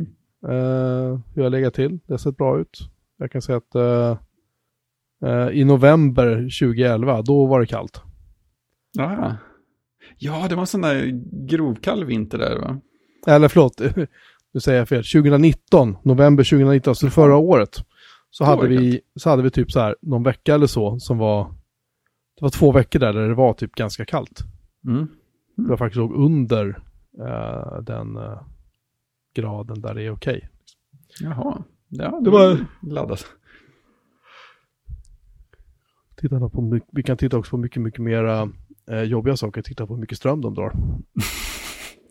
Eh, 0.48 1.18
hur 1.34 1.42
jag 1.42 1.50
lägger 1.52 1.70
till. 1.70 1.98
Det 2.06 2.12
har 2.12 2.18
sett 2.18 2.36
bra 2.36 2.60
ut. 2.60 2.78
Jag 3.16 3.30
kan 3.30 3.42
säga 3.42 3.58
att 3.58 3.74
eh, 3.74 4.18
eh, 5.24 5.48
i 5.48 5.64
november 5.64 6.36
2011, 6.36 7.22
då 7.22 7.46
var 7.46 7.60
det 7.60 7.66
kallt. 7.66 8.02
Ja. 8.92 9.36
ja, 10.18 10.46
det 10.48 10.54
var 10.54 10.62
en 10.62 10.66
sån 10.66 10.80
där 10.80 11.06
grovkall 11.46 12.04
vinter 12.04 12.38
där 12.38 12.58
va? 12.58 12.80
Eller 13.26 13.48
förlåt, 13.48 13.80
nu 14.54 14.60
säger 14.60 14.78
jag 14.78 14.88
fel. 14.88 15.04
2019, 15.04 15.96
november 16.02 16.44
2019, 16.44 16.94
så 16.94 17.10
förra 17.10 17.36
året. 17.36 17.84
Så 18.30 18.44
hade, 18.44 18.68
vi, 18.68 19.00
så 19.16 19.30
hade 19.30 19.42
vi 19.42 19.50
typ 19.50 19.72
så 19.72 19.80
här 19.80 19.96
någon 20.02 20.22
vecka 20.22 20.54
eller 20.54 20.66
så 20.66 20.98
som 21.00 21.18
var, 21.18 21.44
det 22.36 22.42
var 22.42 22.48
två 22.48 22.72
veckor 22.72 22.98
där, 22.98 23.12
där 23.12 23.28
det 23.28 23.34
var 23.34 23.52
typ 23.54 23.74
ganska 23.74 24.04
kallt. 24.04 24.40
Mm. 24.86 25.08
Det 25.56 25.68
var 25.68 25.76
faktiskt 25.76 25.96
låg 25.96 26.12
under 26.12 26.68
eh, 27.18 27.82
den 27.82 28.16
eh, 28.16 28.40
graden 29.34 29.80
där 29.80 29.94
det 29.94 30.02
är 30.02 30.10
okej. 30.10 30.48
Jaha, 31.20 31.62
ja, 31.88 32.20
det, 32.24 32.30
var 32.30 32.66
laddat. 32.82 33.26
Titta 36.16 36.48
på, 36.48 36.80
vi 36.92 37.02
kan 37.02 37.16
titta 37.16 37.38
också 37.38 37.50
på 37.50 37.56
mycket, 37.56 37.82
mycket 37.82 38.00
mera 38.00 38.48
eh, 38.90 39.02
jobbiga 39.02 39.36
saker. 39.36 39.62
Titta 39.62 39.86
på 39.86 39.94
hur 39.94 40.00
mycket 40.00 40.18
ström 40.18 40.40
de 40.40 40.54
drar. 40.54 40.72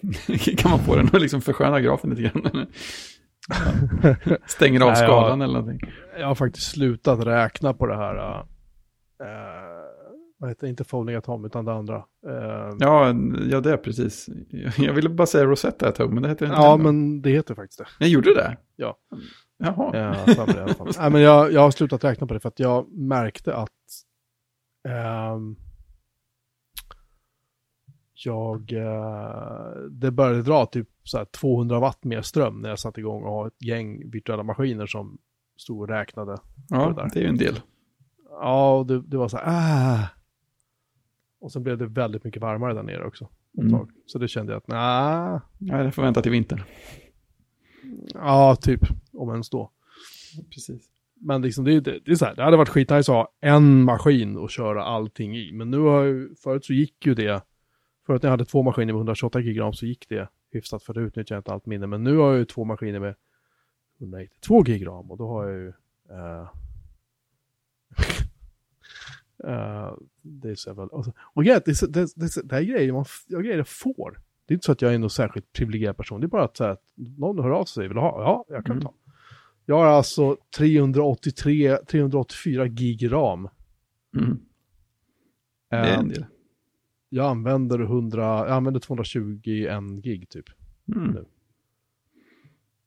kan 0.58 0.72
man 0.72 0.80
få 0.80 0.96
den 0.96 1.06
att 1.14 1.22
liksom 1.22 1.42
försköna 1.42 1.82
grafen 1.82 2.10
lite 2.10 2.22
grann? 2.22 2.68
Stänger 4.48 4.82
av 4.82 4.88
Nej, 4.88 4.98
ja. 5.02 5.06
skalan 5.08 5.42
eller 5.42 5.60
någonting. 5.60 5.92
Jag 6.20 6.28
har 6.28 6.36
faktiskt 6.36 6.72
slutat 6.72 7.26
räkna 7.26 7.74
på 7.74 7.86
det 7.86 7.96
här. 7.96 8.16
eh, 8.16 8.44
vad 10.38 10.50
heter 10.50 10.68
det? 10.68 10.70
Inte 10.70 10.84
folding 10.84 11.16
atom 11.16 11.46
utan 11.46 11.66
det 11.66 11.74
andra. 11.74 11.96
Eh, 11.96 12.76
Ja, 12.80 13.14
ja, 13.50 13.60
det 13.62 13.72
är 13.74 13.78
precis. 13.78 14.30
Jag 14.78 14.94
ville 14.94 15.10
bara 15.10 15.26
säga 15.28 15.46
Rosetta 15.46 15.90
ett 15.90 15.96
tag, 15.96 16.14
men 16.14 16.24
det 16.24 16.30
heter 16.30 16.46
inte 16.46 16.58
ja, 16.58 16.74
ändå. 16.74 16.84
men 16.84 17.22
det 17.22 17.30
heter 17.30 17.56
faktiskt 17.56 17.80
det. 17.80 17.86
Jag 18.00 18.10
gjorde 18.10 18.34
det? 18.34 18.58
Ja. 18.76 18.98
Jaha. 19.64 19.92
Ja, 20.28 20.46
mig 20.46 20.56
i 20.58 20.60
alla 20.60 20.74
fall. 20.74 20.92
Nej, 21.00 21.10
men 21.10 21.22
jag, 21.22 21.52
jag 21.52 21.62
har 21.62 21.72
slutat 21.72 22.04
räkna 22.04 22.28
på 22.28 22.34
det 22.34 22.40
för 22.40 22.50
att 22.50 22.60
jag 22.60 22.92
märkte 22.94 23.56
att 23.56 23.70
ehm, 24.90 25.56
jag, 28.26 28.74
eh, 28.74 29.72
det 29.92 30.12
började 30.12 30.42
dra 30.42 30.66
typ 30.66 30.90
så 31.04 31.18
här 31.18 31.26
200 31.26 31.80
watt 31.80 32.04
mer 32.04 32.22
ström 32.22 32.62
när 32.62 32.70
jag 32.70 32.80
satte 32.80 33.00
igång 33.00 33.24
och 33.24 33.32
har 33.32 33.48
ett 33.48 33.64
gäng 33.64 34.10
virtuella 34.10 34.44
maskiner 34.44 34.86
som 34.86 35.18
stod 35.58 35.82
och 35.82 35.88
räknade. 35.88 36.38
Ja, 36.70 36.88
det 36.88 36.94
där. 36.94 37.10
det 37.14 37.20
är 37.20 37.24
ju 37.24 37.30
en 37.30 37.38
del. 37.38 37.60
Ja, 38.30 38.78
och 38.78 38.86
det, 38.86 39.02
det 39.02 39.18
var 39.18 39.28
så 39.28 39.38
här, 39.38 39.46
ah. 39.48 40.08
Och 41.40 41.52
sen 41.52 41.64
blev 41.64 41.78
det 41.78 41.86
väldigt 41.86 42.24
mycket 42.24 42.42
varmare 42.42 42.74
där 42.74 42.84
nere 42.84 43.06
också. 43.06 43.30
Mm. 43.58 43.88
Så 44.06 44.20
det 44.20 44.28
kände 44.28 44.54
jag 44.54 44.58
att, 44.58 44.68
nej, 44.68 45.40
Ja, 45.60 45.84
jag 45.84 45.96
får 45.96 46.02
vänta 46.02 46.22
till 46.22 46.32
vintern. 46.32 46.62
ja, 48.14 48.56
typ, 48.56 48.82
om 49.14 49.30
ens 49.30 49.50
då. 49.50 49.72
Precis. 50.54 50.90
Men 51.16 51.42
liksom 51.42 51.64
det, 51.64 51.80
det, 51.80 52.00
det 52.06 52.12
är 52.12 52.16
så 52.16 52.26
här, 52.26 52.36
det 52.36 52.44
hade 52.44 52.58
varit 52.58 52.70
skitnice 52.70 53.00
att 53.12 53.18
ha 53.18 53.32
en 53.42 53.84
maskin 53.84 54.38
och 54.38 54.50
köra 54.50 54.84
allting 54.84 55.38
i. 55.38 55.52
Men 55.54 55.72
nu 55.72 55.78
har 55.80 56.04
ju, 56.04 56.36
förut 56.36 56.66
så 56.66 56.74
gick 56.74 57.06
ju 57.06 57.14
det, 57.16 57.44
förut 58.06 58.22
när 58.24 58.28
jag 58.28 58.32
hade 58.32 58.46
två 58.46 58.64
maskiner 58.64 58.94
med 58.94 59.00
128 59.00 59.40
gigram 59.40 59.74
så 59.74 59.86
gick 59.86 60.10
det 60.10 60.30
hyfsat 60.52 60.84
för 60.84 60.94
det 60.94 61.02
utnyttjar 61.02 61.36
jag 61.36 61.40
inte 61.40 61.52
allt 61.54 61.66
minne. 61.66 61.88
Men 61.88 62.04
nu 62.04 62.18
har 62.18 62.30
jag 62.30 62.38
ju 62.40 62.46
två 62.46 62.64
maskiner 62.66 63.00
med 63.00 63.16
192 64.00 64.64
gigram 64.66 65.12
och 65.12 65.18
då 65.18 65.28
har 65.28 65.48
jag 65.50 65.60
ju 65.60 65.68
eh, 66.10 66.50
eh, 69.44 69.94
det 70.22 70.50
är 70.50 70.56
så 70.56 70.74
väl, 70.74 70.88
och, 70.88 71.06
så- 71.06 71.14
och 71.20 71.46
är 71.46 71.58
att 71.58 71.66
det, 71.66 71.82
det, 71.94 72.08
det, 72.16 72.42
det 72.50 72.56
här 72.56 72.62
är 72.62 72.66
grejer 72.66 72.94
man 72.94 73.02
f- 73.02 73.26
ja, 73.28 73.40
grejer 73.40 73.58
jag 73.58 73.68
får. 73.68 74.20
Det 74.46 74.54
är 74.54 74.56
inte 74.56 74.66
så 74.66 74.72
att 74.72 74.82
jag 74.82 74.94
är 74.94 75.00
någon 75.00 75.10
särskilt 75.10 75.54
privilegierad 75.54 75.98
person. 75.98 76.22
Det 76.22 76.26
är 76.26 76.30
bara 76.30 76.44
att, 76.44 76.58
så 76.58 76.64
här, 76.64 76.72
att 76.72 76.84
någon 76.96 77.40
hör 77.40 77.50
av 77.50 77.66
sig 77.66 77.86
och 77.86 77.92
vill 77.92 77.98
ha. 77.98 78.22
Ja, 78.22 78.46
jag 78.56 78.66
kan 78.66 78.72
Mm. 78.76 78.84
ta. 78.86 78.94
Jag 79.66 79.76
har 79.78 79.86
alltså 79.86 80.38
383, 80.58 81.78
384 81.78 82.68
gig 82.68 83.12
ram. 83.12 83.50
Mm. 84.18 84.38
Det 85.70 85.76
är 85.76 85.98
en 85.98 86.08
del. 86.10 86.26
Jag 87.16 87.26
använder 87.26 87.80
100, 87.80 88.24
jag 88.24 88.50
använder 88.50 88.80
221 88.80 89.84
gig 90.04 90.30
typ. 90.30 90.46
Mm. 90.96 91.26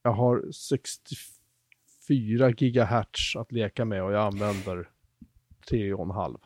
Jag 0.03 0.13
har 0.13 0.45
64 0.53 2.51
gigahertz 2.51 3.37
att 3.37 3.53
leka 3.53 3.85
med 3.85 4.03
och 4.03 4.13
jag 4.13 4.27
använder 4.27 4.89
3,5. 5.71 6.39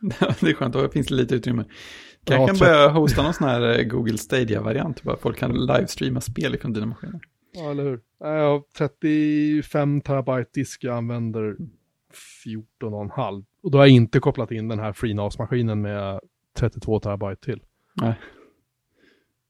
det 0.40 0.50
är 0.50 0.54
skönt, 0.54 0.74
då 0.74 0.88
finns 0.88 1.06
det 1.06 1.14
lite 1.14 1.34
utrymme. 1.34 1.64
Ja, 2.24 2.34
jag 2.34 2.48
kan 2.48 2.56
tre- 2.56 2.66
börja 2.66 2.88
hosta 2.88 3.22
någon 3.22 3.34
sån 3.34 3.48
här 3.48 3.78
eh, 3.78 3.84
Google 3.84 4.18
Stadia-variant, 4.18 5.02
bara 5.02 5.16
folk 5.16 5.38
kan 5.38 5.66
livestreama 5.66 6.20
spel 6.20 6.54
ifrån 6.54 6.72
dina 6.72 6.86
maskiner. 6.86 7.20
Ja, 7.52 7.70
eller 7.70 7.84
hur? 7.84 8.00
Jag 8.18 8.50
har 8.50 8.62
35 8.78 10.00
terabyte 10.00 10.50
disk, 10.54 10.84
jag 10.84 10.96
använder 10.96 11.56
14,5. 12.44 13.44
Och 13.62 13.70
då 13.70 13.78
har 13.78 13.84
jag 13.86 13.94
inte 13.94 14.20
kopplat 14.20 14.50
in 14.50 14.68
den 14.68 14.78
här 14.78 14.92
FreeNAS-maskinen 14.92 15.80
med 15.82 16.20
32 16.54 17.00
terabyte 17.00 17.44
till. 17.44 17.62
Nej. 18.00 18.14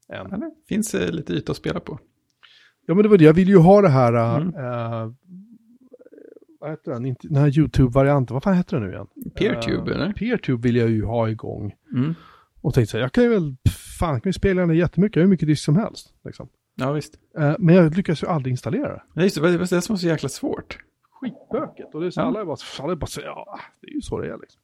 Än. 0.09 0.27
Ja, 0.31 0.37
det 0.37 0.51
finns 0.67 0.95
eh, 0.95 1.11
lite 1.11 1.33
yta 1.33 1.51
att 1.51 1.57
spela 1.57 1.79
på. 1.79 1.99
Ja, 2.85 2.93
men 2.93 3.03
det 3.03 3.09
var 3.09 3.17
det. 3.17 3.23
Jag 3.23 3.33
vill 3.33 3.49
ju 3.49 3.57
ha 3.57 3.81
det 3.81 3.89
här... 3.89 4.13
äh, 4.13 4.35
Mm. 4.35 4.55
äh, 4.55 5.11
vad 6.59 6.69
heter 6.71 6.91
den? 6.91 7.05
Inte, 7.05 7.27
den 7.27 7.37
här 7.37 7.57
YouTube-varianten. 7.57 8.33
Vad 8.33 8.43
fan 8.43 8.53
heter 8.57 8.77
den 8.79 8.85
nu 8.87 8.93
igen? 8.93 9.07
Peertube, 9.35 9.91
Äh, 9.91 9.95
eller? 10.01 10.13
Peertube 10.13 10.61
vill 10.67 10.75
jag 10.75 10.89
ju 10.89 11.05
ha 11.05 11.29
igång. 11.29 11.73
Mm. 11.93 12.13
Och 12.61 12.73
tänkte 12.73 12.91
så 12.91 12.97
här, 12.97 13.01
jag 13.03 13.11
kan 13.11 13.23
ju 13.23 13.29
väl... 13.29 13.55
Fan, 13.99 14.13
jag 14.13 14.23
kan 14.23 14.29
ju 14.29 14.33
spela 14.33 14.65
den 14.65 14.75
jättemycket. 14.77 15.15
Jag 15.15 15.21
har 15.21 15.25
hur 15.25 15.29
mycket 15.29 15.47
disk 15.47 15.63
som 15.63 15.75
helst. 15.75 16.13
Liksom. 16.25 16.49
Ja, 16.75 16.91
visst. 16.91 17.15
Äh, 17.37 17.55
men 17.59 17.75
jag 17.75 17.97
lyckas 17.97 18.23
ju 18.23 18.27
aldrig 18.27 18.51
installera 18.53 18.87
det. 18.93 19.03
Nej, 19.13 19.25
just 19.25 19.35
det, 19.41 19.51
det 19.51 19.57
var 19.57 19.75
det 19.75 19.81
som 19.81 19.93
var 19.93 19.97
så 19.99 20.07
jäkla 20.07 20.29
svårt. 20.29 20.77
Skitbökigt. 21.11 21.95
Och 21.95 22.01
det 22.01 22.07
är 22.07 22.11
så 22.11 22.19
Ja. 22.19 22.25
alla 22.25 22.41
är 22.41 22.45
bara, 22.45 22.57
alla 22.79 22.91
är 22.91 22.95
bara 22.95 23.07
så, 23.07 23.21
ja, 23.21 23.59
det 23.81 23.87
är 23.87 23.93
ju 23.95 24.01
så 24.01 24.19
det 24.21 24.27
är 24.27 24.37
liksom. 24.41 24.61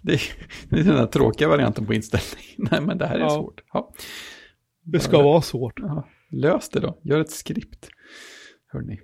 Det 0.00 0.12
är, 0.14 0.20
det 0.68 0.80
är 0.80 0.84
den 0.84 0.94
där 0.96 1.06
tråkiga 1.06 1.48
varianten 1.48 1.86
på 1.86 1.94
inställning. 1.94 2.44
Nej, 2.70 2.80
men 2.80 2.98
det 2.98 3.06
här 3.06 3.14
är 3.16 3.20
Ja. 3.20 3.30
svårt. 3.30 3.60
Ja. 3.72 3.92
det 4.84 5.00
ska 5.00 5.22
vara 5.22 5.42
svårt. 5.42 5.78
Ja. 5.80 6.08
Lös 6.30 6.68
det 6.68 6.80
då. 6.80 6.98
Gör 7.02 7.20
ett 7.20 7.30
skript. 7.30 7.88
Hörni. 8.72 9.00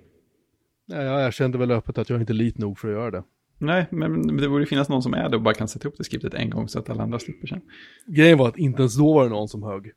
Ja, 0.85 1.01
jag 1.01 1.27
erkände 1.27 1.57
väl 1.57 1.71
öppet 1.71 1.97
att 1.97 2.09
jag 2.09 2.21
inte 2.21 2.33
är 2.33 2.35
lit 2.35 2.57
nog 2.57 2.79
för 2.79 2.87
att 2.87 2.93
göra 2.93 3.11
det. 3.11 3.23
Nej, 3.57 3.85
men 3.91 4.37
det 4.37 4.49
borde 4.49 4.65
finnas 4.65 4.89
någon 4.89 5.03
som 5.03 5.13
är 5.13 5.29
det 5.29 5.35
och 5.35 5.41
bara 5.41 5.53
kan 5.53 5.67
sätta 5.67 5.87
ihop 5.87 5.97
det 5.97 6.03
skriptet 6.03 6.33
en 6.33 6.49
gång 6.49 6.67
så 6.67 6.79
att 6.79 6.89
alla 6.89 7.03
andra 7.03 7.19
slipper 7.19 7.47
sen. 7.47 7.61
Grejen 8.07 8.37
var 8.37 8.47
att 8.47 8.57
inte 8.57 8.81
ens 8.81 8.97
då 8.97 9.13
var 9.13 9.23
det 9.23 9.29
någon 9.29 9.47
som 9.47 9.63
högg. 9.63 9.91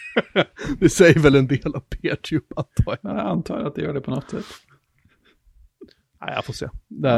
det 0.80 0.88
säger 0.88 1.18
väl 1.18 1.34
en 1.34 1.46
del 1.46 1.74
av 1.74 1.80
Peertube 1.80 2.46
antar 2.56 2.98
jag. 3.02 3.12
Jag 3.16 3.26
antar 3.26 3.60
att 3.60 3.74
det 3.74 3.82
gör 3.82 3.94
det 3.94 4.00
på 4.00 4.10
något 4.10 4.30
sätt. 4.30 4.44
Nej, 6.20 6.32
jag 6.34 6.44
får 6.44 6.52
se. 6.52 6.68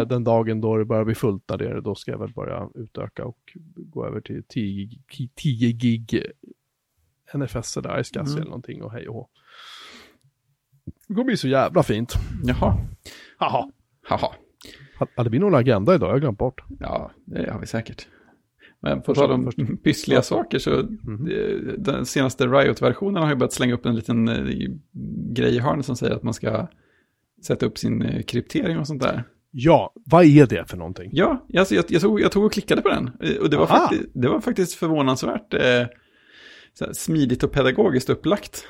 Den 0.06 0.24
dagen 0.24 0.60
då 0.60 0.76
det 0.76 0.84
börjar 0.84 1.04
bli 1.04 1.14
fullt 1.14 1.48
där 1.48 1.58
nere, 1.58 1.80
då 1.80 1.94
ska 1.94 2.10
jag 2.10 2.18
väl 2.18 2.32
börja 2.32 2.68
utöka 2.74 3.24
och 3.24 3.38
gå 3.76 4.06
över 4.06 4.20
till 4.20 4.42
10 4.48 4.84
gig, 4.84 5.30
10 5.34 5.72
gig 5.72 6.22
NFS 7.34 7.74
där 7.74 8.00
i 8.00 8.04
SCSI 8.04 8.18
Mm. 8.20 8.32
eller 8.36 8.44
någonting 8.44 8.82
och 8.82 8.92
hej 8.92 9.08
och 9.08 9.14
hå. 9.14 9.28
Det 11.08 11.14
kommer 11.14 11.24
bli 11.24 11.36
så 11.36 11.48
jävla 11.48 11.82
fint. 11.82 12.12
Jaha. 12.44 12.76
Haha. 13.38 13.70
Haha. 14.08 14.32
Hade 15.16 15.30
vi 15.30 15.38
någon 15.38 15.54
agenda 15.54 15.94
idag? 15.94 16.08
Jag 16.08 16.14
har 16.14 16.20
glömt 16.20 16.38
bort. 16.38 16.60
Ja, 16.80 17.10
det 17.24 17.50
har 17.50 17.60
vi 17.60 17.66
säkert. 17.66 18.08
Men 18.80 19.02
på 19.02 19.14
tal 19.14 19.32
om 19.32 19.50
pyssliga 19.84 20.22
saker 20.22 20.58
så 20.58 20.78
eh, 20.78 20.86
den 21.78 22.06
senaste 22.06 22.46
Riot-versionen 22.46 23.22
har 23.22 23.30
ju 23.30 23.36
börjat 23.36 23.52
slänga 23.52 23.74
upp 23.74 23.86
en 23.86 23.96
liten 23.96 24.28
eh, 24.28 24.44
grej 25.32 25.56
i 25.56 25.58
hörnet 25.58 25.86
som 25.86 25.96
säger 25.96 26.14
att 26.14 26.22
man 26.22 26.34
ska 26.34 26.66
sätta 27.46 27.66
upp 27.66 27.78
sin 27.78 28.02
eh, 28.02 28.22
kryptering 28.22 28.78
och 28.78 28.86
sånt 28.86 29.02
där. 29.02 29.24
Ja, 29.52 29.92
vad 30.06 30.24
är 30.24 30.46
det 30.46 30.64
för 30.70 30.76
någonting? 30.76 31.10
Ja, 31.12 31.46
alltså 31.58 31.74
jag, 31.74 31.84
jag, 31.88 32.02
tog, 32.02 32.20
jag 32.20 32.32
tog 32.32 32.44
och 32.44 32.52
klickade 32.52 32.82
på 32.82 32.88
den. 32.88 33.10
Eh, 33.22 33.36
Och 33.36 33.50
det 33.50 33.56
var, 33.56 33.66
faktiskt, 33.66 34.02
det 34.14 34.28
var 34.28 34.40
faktiskt 34.40 34.74
förvånansvärt 34.74 35.54
eh, 35.54 35.86
smidigt 36.92 37.42
och 37.42 37.52
pedagogiskt 37.52 38.10
upplagt. 38.10 38.66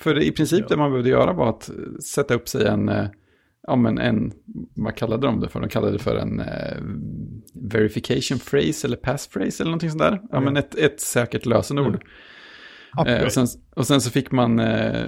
För 0.00 0.22
i 0.22 0.30
princip 0.32 0.60
Ja. 0.60 0.66
det 0.68 0.76
man 0.76 0.90
behövde 0.90 1.10
göra 1.10 1.32
var 1.32 1.48
att 1.50 1.68
eh, 1.68 1.74
sätta 2.04 2.34
upp 2.34 2.48
sig 2.48 2.66
en, 2.66 2.88
eh, 2.88 3.06
ja 3.66 3.76
men 3.76 3.98
en, 3.98 4.32
vad 4.74 4.94
kallade 4.96 5.26
de 5.26 5.40
det 5.40 5.48
för? 5.48 5.60
De 5.60 5.68
kallade 5.68 5.92
det 5.92 5.98
för 5.98 6.16
en 6.16 6.40
eh, 6.40 6.76
verification 7.54 8.38
phrase 8.38 8.86
eller 8.86 8.96
passphrase 8.96 9.62
eller 9.62 9.70
någonting 9.70 9.90
sånt 9.90 10.02
där. 10.02 10.20
Ja 10.30 10.38
Mm. 10.38 10.44
men 10.44 10.56
ett, 10.56 10.74
ett 10.74 11.00
säkert 11.00 11.46
lösenord. 11.46 11.86
Mm. 11.88 12.00
Eh, 13.06 13.24
och, 13.24 13.32
sen, 13.32 13.46
och 13.76 13.86
sen 13.86 14.00
så 14.00 14.10
fick 14.10 14.30
man, 14.30 14.58
eh, 14.58 15.06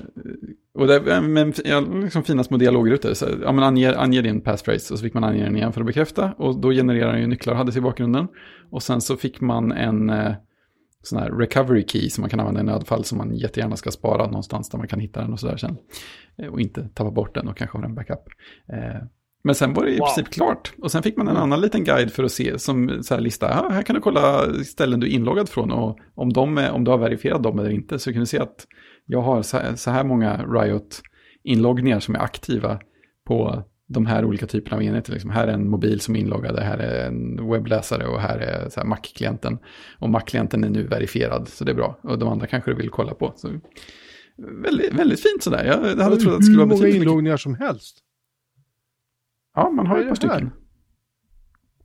och 0.74 0.86
det, 0.86 1.20
men, 1.20 1.52
ja, 1.64 1.80
liksom 1.80 2.22
fina 2.22 2.44
små 2.44 2.56
dialogrutor. 2.56 3.14
Så, 3.14 3.26
ja, 3.42 3.52
men 3.52 3.64
ange, 3.64 3.94
ange 3.96 4.22
din 4.22 4.40
passphrase 4.40 4.94
och 4.94 4.98
så 4.98 5.02
fick 5.04 5.14
man 5.14 5.24
ange 5.24 5.44
den 5.44 5.56
igen 5.56 5.72
för 5.72 5.80
att 5.80 5.86
bekräfta. 5.86 6.32
Och 6.38 6.60
då 6.60 6.70
genererar 6.70 7.12
den 7.12 7.20
ju 7.20 7.26
nycklar 7.26 7.54
hade 7.54 7.78
i 7.78 7.80
bakgrunden. 7.80 8.28
Och 8.70 8.82
sen 8.82 9.00
så 9.00 9.16
fick 9.16 9.40
man 9.40 9.72
en 9.72 10.10
eh, 10.10 10.32
sån 11.02 11.18
här 11.18 11.30
recovery 11.30 11.84
key 11.86 12.10
som 12.10 12.22
man 12.22 12.30
kan 12.30 12.40
använda 12.40 12.60
i 12.60 12.64
nödfall 12.64 13.04
som 13.04 13.18
man 13.18 13.36
jättegärna 13.36 13.76
ska 13.76 13.90
spara 13.90 14.26
någonstans 14.26 14.70
där 14.70 14.78
man 14.78 14.88
kan 14.88 15.00
hitta 15.00 15.20
den 15.20 15.32
och 15.32 15.40
sådär 15.40 15.56
sen. 15.56 15.76
Eh, 16.38 16.46
och 16.46 16.60
inte 16.60 16.88
tappa 16.94 17.10
bort 17.10 17.34
den 17.34 17.48
och 17.48 17.56
kanske 17.56 17.78
ha 17.78 17.82
den 17.82 17.94
backup. 17.94 18.24
Men 19.44 19.54
sen 19.54 19.74
var 19.74 19.84
det 19.84 19.90
i 19.90 19.98
Wow. 19.98 20.06
princip 20.06 20.32
klart. 20.34 20.72
Och 20.82 20.90
sen 20.92 21.02
fick 21.02 21.16
man 21.16 21.28
en 21.28 21.36
annan 21.36 21.60
liten 21.60 21.84
guide 21.84 22.12
för 22.12 22.24
att 22.24 22.32
se 22.32 22.58
som 22.58 23.02
så 23.02 23.14
här 23.14 23.20
lista. 23.20 23.48
Ja, 23.50 23.68
här 23.70 23.82
kan 23.82 23.94
du 23.94 24.00
kolla 24.00 24.52
ställen 24.64 25.00
du 25.00 25.06
är 25.06 25.10
inloggad 25.10 25.48
från 25.48 25.72
och 25.72 25.98
om, 26.14 26.32
de 26.32 26.58
är, 26.58 26.70
om 26.72 26.84
du 26.84 26.90
har 26.90 26.98
verifierat 26.98 27.42
dem 27.42 27.58
eller 27.58 27.70
inte. 27.70 27.98
Så 27.98 28.12
kan 28.12 28.20
du 28.20 28.26
se 28.26 28.38
att 28.38 28.66
jag 29.06 29.20
har 29.20 29.42
så 29.42 29.56
här, 29.58 29.74
så 29.76 29.90
här 29.90 30.04
många 30.04 30.36
Riot-inloggningar 30.46 32.00
som 32.00 32.14
är 32.14 32.18
aktiva 32.18 32.78
på 33.26 33.62
de 33.88 34.06
här 34.06 34.24
olika 34.24 34.46
typerna 34.46 34.76
av 34.76 34.82
enheter. 34.82 35.12
Liksom. 35.12 35.30
Här 35.30 35.48
är 35.48 35.52
en 35.52 35.70
mobil 35.70 36.00
som 36.00 36.16
är 36.16 36.20
inloggad, 36.20 36.58
här 36.58 36.78
är 36.78 37.06
en 37.06 37.50
webbläsare 37.50 38.06
och 38.06 38.20
här 38.20 38.38
är 38.38 38.68
så 38.68 38.80
här 38.80 38.86
Mac-klienten. 38.86 39.58
Och 39.98 40.10
Mac-klienten 40.10 40.64
är 40.64 40.70
nu 40.70 40.82
verifierad, 40.86 41.48
så 41.48 41.64
det 41.64 41.72
är 41.72 41.76
bra. 41.76 41.98
Och 42.02 42.18
de 42.18 42.28
andra 42.28 42.46
kanske 42.46 42.70
du 42.70 42.76
vill 42.76 42.90
kolla 42.90 43.14
på. 43.14 43.32
Så, 43.36 43.48
väldigt, 44.62 44.92
väldigt 44.92 45.20
fint 45.20 45.42
sådär. 45.42 45.64
Jag 45.64 46.02
hade 46.04 46.16
trott 46.16 46.32
att 46.32 46.38
det 46.38 46.44
skulle 46.44 46.50
Hur 46.50 46.56
vara 46.56 46.66
många 46.66 46.68
betydligt 46.68 46.94
mycket. 46.94 47.02
inloggningar 47.02 47.36
som 47.36 47.54
helst. 47.54 47.98
Ja, 49.54 49.70
man 49.70 49.86
har 49.86 49.94
Vad 49.94 50.02
ett 50.02 50.08
par 50.08 50.14
stycken. 50.14 50.50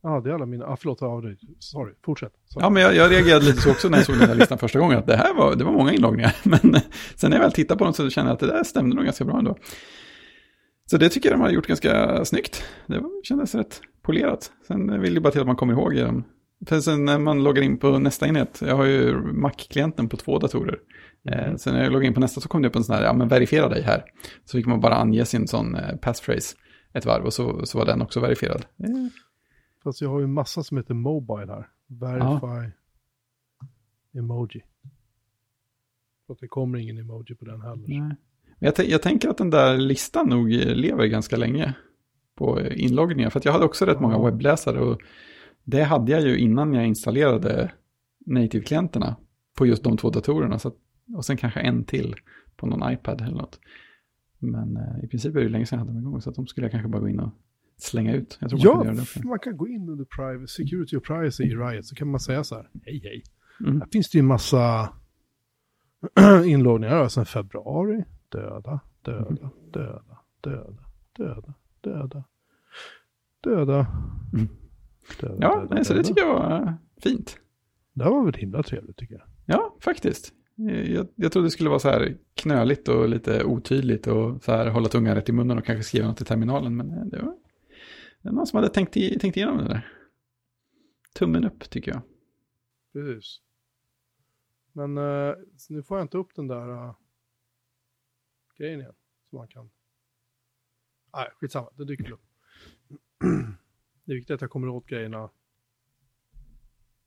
Ja, 0.02 0.20
det 0.20 0.30
är 0.30 0.34
alla 0.34 0.46
mina. 0.46 0.66
Ah, 0.66 0.76
förlåt, 0.76 1.02
avbryter. 1.02 1.48
Sorry, 1.58 1.94
fortsätt. 2.04 2.32
Sorry. 2.44 2.64
Ja, 2.64 2.70
men 2.70 2.82
jag, 2.82 2.94
jag 2.94 3.10
reagerade 3.10 3.44
lite 3.44 3.60
så 3.60 3.70
också 3.70 3.88
när 3.88 3.98
jag 3.98 4.06
såg 4.06 4.18
den 4.18 4.28
här 4.28 4.34
listan 4.34 4.58
första 4.58 4.78
gången. 4.78 4.98
Att 4.98 5.06
det 5.06 5.16
här 5.16 5.34
var, 5.34 5.56
det 5.56 5.64
var 5.64 5.72
många 5.72 5.92
inloggningar. 5.92 6.36
Men 6.42 6.74
eh, 6.74 6.82
sen 7.16 7.30
när 7.30 7.36
jag 7.36 7.42
väl 7.42 7.52
tittade 7.52 7.78
på 7.78 7.84
dem 7.84 7.94
så 7.94 8.10
kände 8.10 8.30
jag 8.30 8.34
att 8.34 8.40
det 8.40 8.46
där 8.46 8.64
stämde 8.64 8.96
nog 8.96 9.04
ganska 9.04 9.24
bra 9.24 9.38
ändå. 9.38 9.56
Så 10.90 10.96
det 10.96 11.08
tycker 11.08 11.28
jag 11.28 11.38
de 11.38 11.42
har 11.42 11.50
gjort 11.50 11.66
ganska 11.66 12.24
snyggt. 12.24 12.64
Det 12.86 13.02
kändes 13.22 13.54
rätt 13.54 13.80
polerat. 14.02 14.52
Sen 14.66 15.00
vill 15.00 15.14
det 15.14 15.20
bara 15.20 15.30
till 15.30 15.40
att 15.40 15.46
man 15.46 15.56
kommer 15.56 15.72
ihåg 15.72 15.96
dem. 15.96 16.24
För 16.66 16.80
sen 16.80 17.04
när 17.04 17.18
man 17.18 17.42
loggar 17.42 17.62
in 17.62 17.78
på 17.78 17.98
nästa 17.98 18.26
enhet, 18.26 18.62
jag 18.66 18.76
har 18.76 18.84
ju 18.84 19.14
Mac-klienten 19.22 20.08
på 20.08 20.16
två 20.16 20.38
datorer. 20.38 20.78
Eh, 21.28 21.56
sen 21.56 21.74
när 21.74 21.82
jag 21.82 21.92
loggade 21.92 22.06
in 22.06 22.14
på 22.14 22.20
nästa 22.20 22.40
så 22.40 22.48
kom 22.48 22.62
det 22.62 22.68
upp 22.68 22.76
en 22.76 22.84
sån 22.84 22.96
här, 22.96 23.02
ja 23.02 23.12
men 23.12 23.28
verifiera 23.28 23.68
dig 23.68 23.82
här. 23.82 24.04
Så 24.44 24.58
fick 24.58 24.66
man 24.66 24.80
bara 24.80 24.94
ange 24.94 25.24
sin 25.24 25.48
sån 25.48 25.74
eh, 25.74 25.96
passphrase 25.96 26.56
ett 26.92 27.06
varv 27.06 27.24
och 27.24 27.32
så, 27.32 27.66
så 27.66 27.78
var 27.78 27.86
den 27.86 28.02
också 28.02 28.20
verifierad. 28.20 28.66
Eh, 28.78 28.86
Fast 29.82 30.00
jag 30.00 30.08
har 30.10 30.18
ju 30.18 30.24
en 30.24 30.32
massa 30.32 30.62
som 30.62 30.76
heter 30.76 30.94
Mobile 30.94 31.52
här. 31.52 31.68
Verify 31.86 32.70
emoji. 34.14 34.62
Så 36.26 36.32
att 36.32 36.38
det 36.38 36.48
kommer 36.48 36.78
ingen 36.78 36.98
emoji 36.98 37.34
på 37.34 37.44
den 37.44 37.60
heller. 37.60 37.88
Nej. 37.88 37.98
Men 38.58 38.72
jag, 38.76 38.86
jag 38.88 39.02
tänker 39.02 39.28
att 39.28 39.38
den 39.38 39.50
där 39.50 39.78
listan 39.78 40.28
nog 40.28 40.48
lever 40.50 41.06
ganska 41.06 41.36
länge 41.36 41.74
på 42.34 42.60
inloggningar. 42.60 43.30
För 43.30 43.38
att 43.38 43.44
jag 43.44 43.52
hade 43.52 43.64
också 43.64 43.84
rätt 43.84 44.00
många 44.00 44.14
Ja. 44.14 44.24
webbläsare 44.24 44.80
och 44.80 45.00
det 45.64 45.82
hade 45.82 46.12
jag 46.12 46.20
ju 46.22 46.38
innan 46.38 46.74
jag 46.74 46.86
installerade 46.86 47.72
native-klienterna 48.26 49.16
på 49.56 49.66
just 49.66 49.84
de 49.84 49.96
två 49.96 50.10
datorerna. 50.10 50.58
Så 50.58 50.68
att, 50.68 50.74
och 51.16 51.24
sen 51.24 51.36
kanske 51.36 51.60
en 51.60 51.84
till 51.84 52.14
på 52.56 52.66
någon 52.66 52.92
iPad 52.92 53.20
eller 53.20 53.36
något. 53.36 53.60
Men 54.40 54.76
eh, 54.76 55.04
i 55.04 55.08
princip 55.08 55.36
är 55.36 55.40
det 55.40 55.48
länge 55.48 55.66
sedan 55.66 55.78
jag 55.78 55.86
hade 55.86 55.98
dem 55.98 56.08
igång 56.08 56.20
så 56.20 56.30
de 56.30 56.46
skulle 56.46 56.64
jag 56.64 56.70
kanske 56.72 56.88
bara 56.88 57.00
gå 57.00 57.08
in 57.08 57.20
och 57.20 57.30
slänga 57.76 58.14
ut. 58.14 58.38
Jag 58.40 58.50
tror 58.50 58.74
man 58.84 58.86
Ja, 58.96 59.02
också. 59.02 59.26
man 59.26 59.38
kan 59.38 59.56
gå 59.56 59.68
in 59.68 59.88
under 59.88 60.04
privacy, 60.04 60.64
security 60.64 60.96
och 60.96 61.04
privacy 61.04 61.44
i 61.44 61.54
Riot 61.54 61.86
så 61.86 61.94
kan 61.94 62.08
man 62.08 62.20
säga 62.20 62.44
så 62.44 62.54
här. 62.54 62.70
Hej 62.84 63.00
hej. 63.04 63.22
Mm. 63.60 63.80
Här 63.80 63.88
finns 63.92 64.10
det 64.10 64.18
ju 64.18 64.20
en 64.20 64.26
massa 64.26 64.92
inloggningar. 66.46 67.08
Sen 67.08 67.26
februari. 67.26 68.04
Döda, 68.28 68.80
döda, 69.02 69.50
döda, 69.72 70.18
döda, 70.40 70.74
döda, 71.10 71.54
döda, 71.80 72.24
döda. 73.40 73.86
Mm. 74.34 74.48
döda 75.20 75.36
Ja, 75.40 75.60
döda, 75.60 75.74
nej, 75.74 75.84
så 75.84 75.94
det 75.94 76.04
tycker 76.04 76.20
jag 76.22 76.34
var 76.34 76.74
fint. 77.02 77.38
Det 77.92 78.04
var 78.04 78.24
väl 78.24 78.34
himla 78.34 78.62
trevligt 78.62 78.96
tycker 78.96 79.14
jag. 79.14 79.22
Ja, 79.46 79.76
faktiskt. 79.80 80.32
Jag, 80.68 81.08
jag 81.14 81.32
trodde 81.32 81.46
det 81.46 81.50
skulle 81.50 81.68
vara 81.68 81.78
så 81.78 81.88
här 81.88 82.16
knöligt 82.34 82.88
och 82.88 83.08
lite 83.08 83.44
otydligt 83.44 84.06
och 84.06 84.44
så 84.44 84.52
här 84.52 84.70
hålla 84.70 84.88
tungan 84.88 85.14
rätt 85.14 85.28
i 85.28 85.32
munnen 85.32 85.58
och 85.58 85.64
kanske 85.64 85.82
skriva 85.82 86.08
något 86.08 86.20
i 86.20 86.24
terminalen. 86.24 86.76
Men 86.76 86.90
eh, 86.90 87.04
det 87.04 87.22
var, 87.22 87.36
det 88.22 88.28
var 88.28 88.32
någon 88.32 88.46
som 88.46 88.56
hade 88.56 88.68
tänkt, 88.68 88.96
i, 88.96 89.18
tänkt 89.18 89.36
igenom 89.36 89.58
det 89.58 89.64
där. 89.64 89.88
Tummen 91.14 91.44
upp 91.44 91.70
tycker 91.70 91.92
jag. 91.92 92.02
Precis. 92.92 93.40
Men 94.72 94.98
eh, 94.98 95.34
nu 95.68 95.82
får 95.82 95.98
jag 95.98 96.04
inte 96.04 96.18
upp 96.18 96.34
den 96.34 96.48
där 96.48 96.68
uh, 96.68 96.94
grejen 98.56 98.80
igen. 98.80 98.94
Så 99.30 99.36
man 99.36 99.48
kan... 99.48 99.70
Nej, 101.12 101.28
skitsamma. 101.40 101.70
Det 101.76 101.84
dyker 101.84 102.12
upp. 102.12 102.22
det 104.04 104.12
är 104.12 104.16
viktigt 104.16 104.34
att 104.34 104.40
jag 104.40 104.50
kommer 104.50 104.68
åt 104.68 104.86
grejerna. 104.86 105.30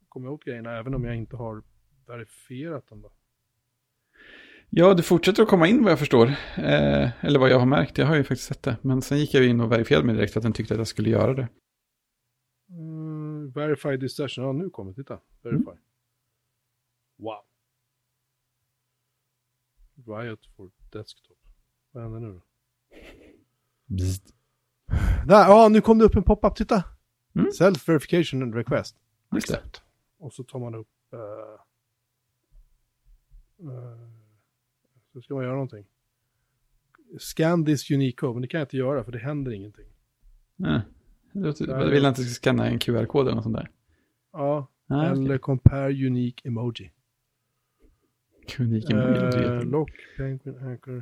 Kommer 0.10 0.30
åt 0.30 0.44
grejerna 0.44 0.78
även 0.78 0.94
om 0.94 1.04
jag 1.04 1.16
inte 1.16 1.36
har 1.36 1.63
verifierat 2.08 2.88
dem 2.88 3.02
då. 3.02 3.12
Ja, 4.76 4.94
det 4.94 5.04
fortsätter 5.04 5.44
att 5.44 5.50
komma 5.50 5.68
in 5.68 5.84
vad 5.84 5.92
jag 5.92 6.00
förstår. 6.00 6.28
Eh, 6.58 7.26
eller 7.26 7.40
vad 7.40 7.50
jag 7.50 7.60
har 7.60 7.66
märkt, 7.66 7.98
jag 7.98 8.06
har 8.06 8.16
ju 8.16 8.24
faktiskt 8.24 8.48
sett 8.48 8.64
det. 8.64 8.78
Men 8.82 9.02
sen 9.02 9.20
gick 9.20 9.34
jag 9.34 9.46
in 9.46 9.62
och 9.62 9.72
verifierade 9.72 10.06
mig 10.06 10.16
direkt 10.16 10.38
att 10.38 10.44
den 10.44 10.54
tyckte 10.54 10.74
att 10.74 10.78
jag 10.78 10.88
skulle 10.88 11.10
göra 11.10 11.34
det. 11.34 11.48
Mm, 12.70 13.52
verify 13.52 14.00
this 14.00 14.16
session. 14.16 14.46
Ja, 14.46 14.52
nu 14.52 14.70
kommer. 14.70 14.94
Titta. 14.94 15.20
Verify. 15.42 15.80
Wow. 17.18 17.42
Riot 20.08 20.46
for 20.56 20.72
desktop. 20.92 21.38
Vad 21.92 22.04
händer 22.04 22.20
nu 22.20 22.34
då? 22.34 22.42
Där, 25.26 25.48
ja, 25.48 25.70
nu 25.70 25.82
kom 25.82 26.00
det 26.00 26.06
upp 26.06 26.16
en 26.16 26.24
pop-up, 26.24 26.56
titta. 26.56 26.84
Mm. 27.36 27.48
Self-verification 27.48 28.44
and 28.44 28.56
request. 28.56 28.96
Just 29.34 29.48
det. 29.48 29.82
Och 30.18 30.34
så 30.34 30.44
tar 30.44 30.60
man 30.60 30.76
upp... 30.76 30.88
Uh, 31.14 31.20
uh, 33.70 34.12
så 35.13 35.21
ska 35.21 35.34
man 35.34 35.43
göra 35.43 35.54
någonting. 35.54 35.86
Scan 37.19 37.65
this 37.65 37.91
unique 37.91 38.15
code, 38.15 38.34
men 38.34 38.41
det 38.41 38.47
kan 38.47 38.60
jag 38.60 38.65
inte 38.65 38.78
göra 38.78 39.04
för 39.04 39.12
det 39.12 39.17
händer 39.19 39.52
ingenting. 39.52 39.86
Nej. 40.56 40.82
Jag 41.34 41.43
vill 41.89 41.95
inte 42.06 42.10
att 42.10 42.17
jag 42.17 42.28
ska 42.28 42.34
scanna 42.34 42.67
en 42.67 42.80
QR-kod 42.80 43.21
eller 43.21 43.36
något 43.36 43.43
sånt 43.43 43.56
där. 43.56 43.69
Ja, 44.32 44.67
Ah, 44.88 45.06
eller 45.06 45.23
okay. 45.26 45.38
compare 45.38 45.89
unique 46.08 46.47
emoji. 46.47 46.91
Unik 48.60 48.89
emoji, 48.89 49.13
jättebra. 49.23 49.62
lock, 49.62 49.91
penguin, 50.17 50.58
anchor, 50.58 50.97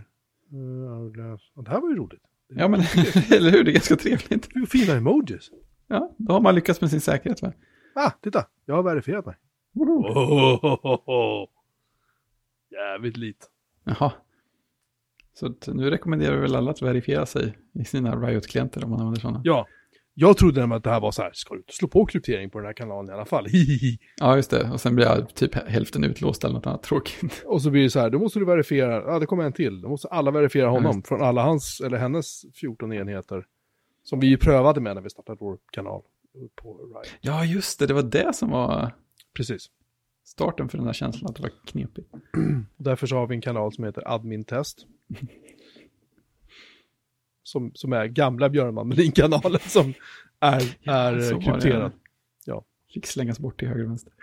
uh, 0.53 0.59
hourglass. 0.89 1.41
Ja, 1.55 1.61
det 1.61 1.69
här 1.71 1.81
var 1.81 1.89
ju 1.89 1.95
roligt. 1.95 2.21
Ja, 2.47 2.67
men 2.67 2.79
eller 3.31 3.51
hur? 3.51 3.63
Det 3.63 3.71
är 3.71 3.73
ganska 3.73 3.95
trevligt. 3.95 4.69
Fina 4.69 4.93
emojis. 4.93 5.51
Ja, 5.87 6.15
då 6.17 6.33
har 6.33 6.41
man 6.41 6.55
lyckats 6.55 6.81
med 6.81 6.89
sin 6.89 7.01
säkerhet 7.01 7.41
va? 7.41 7.53
Ah, 7.95 8.11
titta. 8.21 8.47
Jag 8.65 8.75
har 8.75 8.83
verifierat 8.83 9.25
mig. 9.25 9.35
Woho! 9.73 10.07
Oh, 11.05 11.47
Jävligt 12.71 13.17
lite. 13.17 13.45
Jaha. 13.83 14.11
Så 15.33 15.73
nu 15.73 15.89
rekommenderar 15.89 16.35
vi 16.35 16.41
väl 16.41 16.55
alla 16.55 16.71
att 16.71 16.81
verifiera 16.81 17.25
sig 17.25 17.57
i 17.73 17.85
sina 17.85 18.15
Riot-klienter 18.15 18.83
om 18.83 18.89
man 18.89 18.99
använder 18.99 19.21
sådana. 19.21 19.41
Ja, 19.43 19.67
jag 20.13 20.37
trodde 20.37 20.59
nämligen 20.59 20.77
att 20.77 20.83
det 20.83 20.89
här 20.89 20.99
var 20.99 21.11
så 21.11 21.21
här, 21.21 21.31
ska 21.33 21.53
du 21.53 21.59
inte 21.59 21.73
slå 21.73 21.87
på 21.87 22.05
kryptering 22.05 22.49
på 22.49 22.57
den 22.57 22.65
här 22.65 22.73
kanalen 22.73 23.09
i 23.09 23.13
alla 23.13 23.25
fall? 23.25 23.45
Hihihi. 23.45 23.97
Ja, 24.17 24.35
just 24.35 24.51
det. 24.51 24.71
Och 24.71 24.81
sen 24.81 24.95
blir 24.95 25.05
jag 25.05 25.35
typ 25.35 25.55
hälften 25.55 26.03
utlåst 26.03 26.43
eller 26.43 26.53
något 26.55 26.67
annat 26.67 26.83
tråkigt. 26.83 27.43
Och 27.45 27.61
så 27.61 27.69
blir 27.69 27.83
det 27.83 27.89
så 27.89 27.99
här, 27.99 28.09
då 28.09 28.19
måste 28.19 28.39
du 28.39 28.45
verifiera, 28.45 28.93
ja 28.93 29.19
det 29.19 29.25
kommer 29.25 29.43
en 29.43 29.53
till, 29.53 29.81
då 29.81 29.89
måste 29.89 30.07
alla 30.07 30.31
verifiera 30.31 30.69
honom 30.69 30.95
just 30.95 31.07
från 31.07 31.21
alla 31.21 31.43
hans, 31.43 31.81
eller 31.85 31.97
hennes 31.97 32.41
14 32.55 32.93
enheter. 32.93 33.45
Som 34.03 34.19
vi 34.19 34.27
ju 34.27 34.37
prövade 34.37 34.81
med 34.81 34.95
när 34.95 35.01
vi 35.01 35.09
startade 35.09 35.37
vår 35.39 35.57
kanal 35.71 36.01
på 36.55 36.77
Riot. 36.77 37.15
Ja, 37.21 37.45
just 37.45 37.79
det. 37.79 37.87
Det 37.87 37.93
var 37.93 38.03
det 38.03 38.35
som 38.35 38.49
var 38.49 38.91
Precis. 39.33 39.69
Starten 40.23 40.69
för 40.69 40.77
den 40.77 40.85
där 40.87 40.93
känslan 40.93 41.29
att 41.29 41.35
det 41.35 41.41
var 41.41 41.51
knepigt. 41.65 42.09
Därför 42.77 43.07
så 43.07 43.15
har 43.15 43.27
vi 43.27 43.35
en 43.35 43.41
kanal 43.41 43.73
som 43.73 43.83
heter 43.83 44.03
Admin 44.13 44.43
Test. 44.43 44.85
som, 47.43 47.71
som 47.73 47.93
är 47.93 48.05
gamla 48.05 48.49
Björnman 48.49 48.87
Melin-kanalen 48.87 49.59
som 49.67 49.93
är, 50.39 50.77
är 50.89 51.31
ja, 51.31 51.39
krypterad. 51.39 51.91
Ja. 52.45 52.63
Fick 52.93 53.05
slängas 53.05 53.39
bort 53.39 53.59
till 53.59 53.67
höger 53.67 53.83
och 53.83 53.89
vänster. 53.89 54.13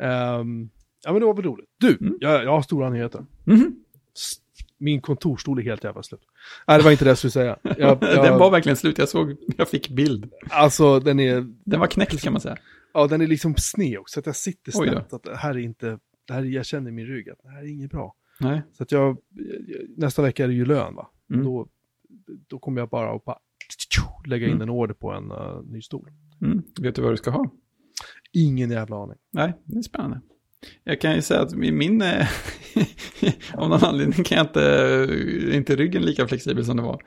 Um, 0.00 0.70
ja 1.04 1.12
men 1.12 1.20
det 1.20 1.26
var 1.26 1.34
väl 1.34 1.44
roligt. 1.44 1.68
Du, 1.78 1.96
Mm. 2.00 2.16
jag, 2.20 2.44
jag 2.44 2.50
har 2.50 2.62
stora 2.62 2.90
nyheter. 2.90 3.26
S- 4.16 4.40
Min 4.78 5.00
kontorstol 5.00 5.58
är 5.58 5.62
helt 5.62 5.84
jävla 5.84 6.02
slut. 6.02 6.20
Nej, 6.66 6.78
det 6.78 6.84
var 6.84 6.90
inte 6.90 7.04
det 7.04 7.10
jag 7.10 7.18
skulle 7.18 7.30
säga. 7.30 7.56
Jag, 7.62 7.78
jag, 7.78 8.00
Den 8.00 8.38
var 8.38 8.50
verkligen 8.50 8.76
slut, 8.76 8.98
jag 8.98 9.08
såg, 9.08 9.36
jag 9.56 9.68
fick 9.68 9.88
bild. 9.88 10.32
Alltså 10.50 11.00
den 11.00 11.20
är, 11.20 11.46
Den 11.64 11.80
var 11.80 11.86
knäckt 11.86 12.22
kan 12.22 12.32
man 12.32 12.40
säga. 12.42 12.56
Ja 12.94 13.06
den 13.06 13.20
är 13.20 13.26
liksom 13.26 13.54
sned 13.56 13.98
också, 13.98 14.12
så 14.12 14.20
att 14.20 14.26
jag 14.26 14.36
sitter 14.36 14.72
snett. 14.72 15.12
Att 15.12 15.22
det 15.22 15.36
här 15.36 15.50
är 15.50 15.58
inte, 15.58 15.98
det 16.26 16.32
här, 16.34 16.40
är- 16.40 16.46
jag 16.46 16.66
känner 16.66 16.88
i 16.90 16.92
min 16.92 17.06
rygg 17.06 17.28
att 17.30 17.38
det 17.42 17.48
här 17.50 17.62
är 17.62 17.66
inget 17.72 17.90
bra. 17.90 18.14
Nej. 18.40 18.62
Så 18.72 18.82
att 18.82 18.92
jag, 18.92 19.18
nästa 19.96 20.22
vecka 20.22 20.44
är 20.44 20.48
det 20.48 20.54
ju 20.54 20.64
lön 20.64 20.94
va? 20.94 21.10
Mm. 21.32 21.44
Då, 21.44 21.68
då 22.48 22.58
kommer 22.58 22.80
jag 22.80 22.88
bara 22.88 23.16
att 23.16 23.24
bara 23.24 23.38
lägga 24.26 24.46
in 24.46 24.52
Mm. 24.52 24.62
en 24.62 24.70
order 24.70 24.94
på 24.94 25.12
en 25.12 25.32
uh, 25.32 25.62
ny 25.64 25.82
stol. 25.82 26.10
Mm. 26.42 26.62
Vet 26.80 26.94
du 26.94 27.02
vad 27.02 27.12
du 27.12 27.16
ska 27.16 27.30
ha? 27.30 27.50
Ingen 28.32 28.70
jävla 28.70 28.96
aning. 29.02 29.16
Nej, 29.32 29.52
det 29.64 29.78
är 29.78 29.82
spännande. 29.82 30.20
Jag 30.84 31.00
kan 31.00 31.14
ju 31.14 31.22
säga 31.22 31.40
att 31.40 31.54
min, 31.54 32.02
eh, 32.02 32.28
av 33.54 33.68
någon 33.68 33.84
anledning 33.84 34.24
kan 34.24 34.38
jag 34.38 34.46
inte, 34.46 35.08
inte 35.56 35.76
ryggen 35.76 36.02
lika 36.02 36.28
flexibel 36.28 36.64
som 36.64 36.76
det 36.76 36.82
var. 36.82 37.02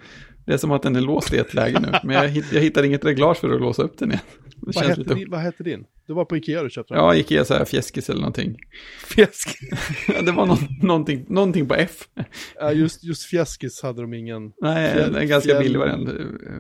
Det 0.46 0.54
är 0.54 0.58
som 0.58 0.72
att 0.72 0.84
den 0.84 0.96
är 0.96 1.02
låst 1.02 1.34
i 1.34 1.38
ett 1.38 1.54
läge 1.54 1.80
nu, 1.80 1.91
men 2.04 2.15
jag, 2.15 2.28
hitt, 2.30 2.54
jag 2.54 2.62
hittar 2.62 2.84
inget 2.84 3.06
reglage 3.06 3.38
för 3.38 3.50
att 3.50 3.62
låsa 3.62 3.84
upp 3.84 3.98
den 3.98 4.10
igen. 4.12 4.24
Det 4.62 4.71
Vad 4.76 4.86
hette, 4.86 5.13
din, 5.13 5.30
vad 5.30 5.39
hette 5.39 5.63
din? 5.63 5.86
Det 6.06 6.13
var 6.13 6.26
på 6.26 6.38
Ikea 6.38 6.63
du 6.63 6.69
köpte 6.69 6.93
den? 6.93 7.04
Ja, 7.04 7.15
Ikea 7.15 7.45
så 7.45 7.54
här 7.54 7.65
fjäskis 7.65 8.10
eller 8.10 8.21
någonting. 8.21 8.58
Fjäsk. 9.06 9.58
Ja, 10.08 10.21
det 10.21 10.32
var 10.32 10.45
nå 10.45 10.58
någonting, 10.82 11.26
någonting 11.30 11.67
på 11.67 11.76
F. 11.76 12.10
Ja, 12.56 12.71
just, 12.71 13.04
just 13.04 13.24
fjäskis 13.24 13.82
hade 13.82 14.02
de 14.02 14.13
ingen. 14.13 14.54
Nej, 14.62 14.95
Fjäll- 14.95 15.17
en 15.17 15.28
ganska 15.28 15.60
billig 15.60 15.80
variant. 15.80 16.10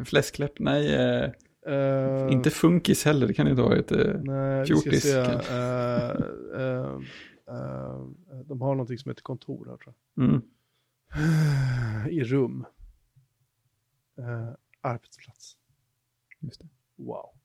Fläskläpp, 0.07 0.59
nej, 0.59 0.95
eh, 0.95 1.29
eh, 1.73 2.31
inte 2.31 2.49
funkis 2.49 3.05
heller, 3.05 3.27
det 3.27 3.33
kan 3.33 3.47
inte 3.47 3.61
eh, 3.61 4.21
Nej, 4.23 4.59
vi 4.59 4.65
ska 4.65 4.75
fjortis, 4.75 5.03
se. 5.03 5.17
eh, 5.17 5.31
eh, 6.55 6.95
eh, 7.47 8.01
de 8.45 8.61
har 8.61 8.75
någonting 8.75 8.97
som 8.97 9.09
heter 9.09 9.21
kontor 9.21 9.67
här 9.69 9.77
tror 9.77 9.93
mm. 10.17 10.41
jag. 12.03 12.11
I 12.13 12.23
rum. 12.23 12.65
Eh, 14.17 14.53
arbetsplats. 14.81 15.57
Just 16.39 16.61
det. 16.61 16.67
Wow. 16.95 17.40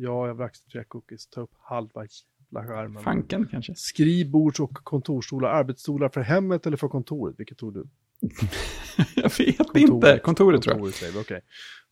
Ja, 0.00 0.26
jag 0.26 0.34
vill 0.34 0.44
acceptera 0.44 0.84
cookies. 0.84 1.26
Ta 1.26 1.40
upp 1.40 1.50
halva 1.60 2.06
jävla 2.52 2.68
skärmen. 2.68 3.02
Fanken 3.02 3.48
kanske. 3.50 3.74
Skrivbords 3.74 4.60
och 4.60 4.74
kontorsstolar. 4.74 5.48
Arbetsstolar 5.48 6.08
för 6.08 6.20
hemmet 6.20 6.66
eller 6.66 6.76
för 6.76 6.88
kontoret? 6.88 7.34
Vilket 7.38 7.58
tog 7.58 7.74
du? 7.74 7.86
Jag 9.14 9.38
vet 9.38 9.76
inte, 9.76 10.20
kontoret 10.24 10.62
tror 10.62 10.76
jag. 10.76 10.82
Kontoret 10.84 11.16
okej. 11.16 11.40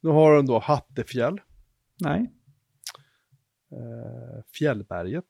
Nu 0.01 0.11
har 0.11 0.37
de 0.37 0.47
då 0.47 0.59
Hattefjäll. 0.59 1.41
Nej, 2.01 2.33
Eh, 3.73 4.43
Fjällberget. 4.59 5.25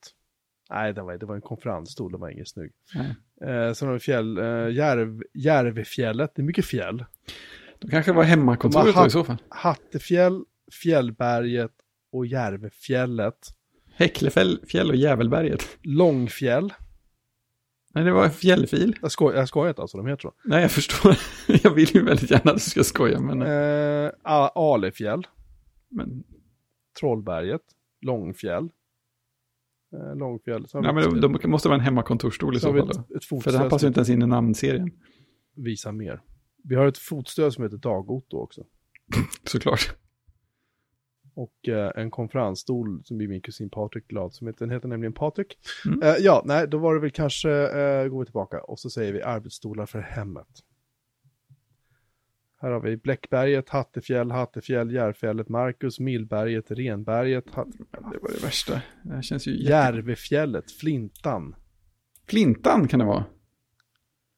Nej, 0.69 0.93
det 0.93 1.01
var, 1.01 1.17
det 1.17 1.25
var 1.25 1.35
en 1.35 1.41
konferensstol, 1.41 2.11
det 2.11 2.17
var 2.17 2.29
ingen 2.29 2.45
snygg. 2.45 2.71
Eh, 3.41 3.73
sen 3.73 3.87
har 3.87 3.93
vi 3.93 3.99
fjäll, 3.99 4.37
eh, 4.37 4.69
Järv, 4.71 5.23
Järvfjället, 5.33 6.31
det 6.35 6.41
är 6.41 6.43
mycket 6.43 6.65
fjäll. 6.65 7.05
Då 7.79 7.87
kanske 7.87 8.11
var 8.13 8.23
hemmakontoret 8.23 8.95
De 8.95 9.07
i 9.07 9.09
så 9.09 9.23
fall. 9.23 9.37
Hattefjäll, 9.49 10.43
Fjällberget 10.83 11.71
och 12.17 12.25
Järvfjället. 12.25 13.37
Häcklefjäll 13.93 14.59
fjäll 14.67 14.89
och 14.89 14.95
Djävulberget. 14.95 15.77
Långfjäll. 15.81 16.73
Nej, 17.93 18.03
det 18.03 18.11
var 18.11 18.29
fjällfil. 18.29 18.95
Jag, 19.01 19.11
skoj, 19.11 19.35
jag 19.35 19.47
skojar 19.47 19.69
inte 19.69 19.81
alltså, 19.81 19.97
de 19.97 20.07
heter 20.07 20.21
så. 20.21 20.33
Nej, 20.43 20.61
jag 20.61 20.71
förstår. 20.71 21.17
Jag 21.63 21.71
vill 21.71 21.95
ju 21.95 22.03
väldigt 22.03 22.31
gärna 22.31 22.51
att 22.51 22.57
du 22.57 22.69
ska 22.69 22.83
skoja, 22.83 23.19
men... 23.19 23.41
Eh, 23.41 24.11
Alefjäll, 24.23 25.27
men 25.89 26.23
Trollberget, 26.99 27.61
Långfjäll. 28.01 28.69
Eh, 29.93 30.15
Långfjäll. 30.15 30.65
Nej, 30.73 30.93
men 30.93 31.21
de, 31.21 31.39
de 31.41 31.51
måste 31.51 31.67
vara 31.67 31.77
en 31.79 31.85
hemmakontorsstol 31.85 32.55
i 32.55 32.59
så 32.59 32.67
så 32.67 32.73
fall. 32.73 32.89
Ett, 32.89 33.11
ett 33.11 33.43
För 33.43 33.51
det 33.51 33.57
här 33.57 33.69
passar 33.69 33.85
ju 33.85 33.87
inte 33.87 33.99
ens 33.99 34.09
in 34.09 34.21
i 34.21 34.27
namnserien. 34.27 34.91
visar 35.55 35.91
mer. 35.91 36.21
Vi 36.63 36.75
har 36.75 36.87
ett 36.87 36.97
fotstöd 36.97 37.53
som 37.53 37.63
heter 37.63 37.77
Dagotto 37.77 38.37
också. 38.37 38.65
Såklart. 39.43 39.95
Och 41.37 41.69
eh, 41.69 41.91
en 41.95 42.11
konferensstol 42.11 43.01
som 43.03 43.17
blir 43.17 43.27
min 43.27 43.41
kusin 43.41 43.69
Patrik 43.69 44.07
glad 44.07 44.33
som 44.33 44.47
heter, 44.47 44.59
den 44.59 44.71
heter 44.71 44.87
nämligen 44.87 45.13
Patrik. 45.13 45.57
Mm. 45.85 46.01
Eh, 46.01 46.15
ja, 46.19 46.41
nej, 46.45 46.67
då 46.67 46.77
var 46.77 46.93
det 46.93 47.01
väl 47.01 47.11
kanske, 47.11 47.51
eh, 47.51 48.07
går 48.07 48.19
vi 48.19 48.25
tillbaka 48.25 48.61
och 48.61 48.79
så 48.79 48.89
säger 48.89 49.13
vi 49.13 49.21
arbetsstolar 49.21 49.85
för 49.85 49.99
hemmet. 49.99 50.47
Här 52.61 52.71
har 52.71 52.79
vi 52.79 52.97
Bläckberget, 52.97 53.69
Hattefjäll, 53.69 54.31
Hattefjäll, 54.31 54.91
Järfjället, 54.91 55.49
Marcus, 55.49 55.99
Millberget, 55.99 56.71
Renberget, 56.71 57.53
Hatt... 57.53 57.67
Det 57.91 58.19
var 58.21 58.31
det 58.31 58.43
värsta. 58.43 58.81
Det 59.03 59.23
känns 59.23 59.47
ju 59.47 59.51
jätte... 59.51 59.71
Järvefjället, 59.71 60.71
Flintan. 60.71 61.55
Flintan 62.27 62.87
kan 62.87 62.99
det 62.99 63.05
vara. 63.05 63.25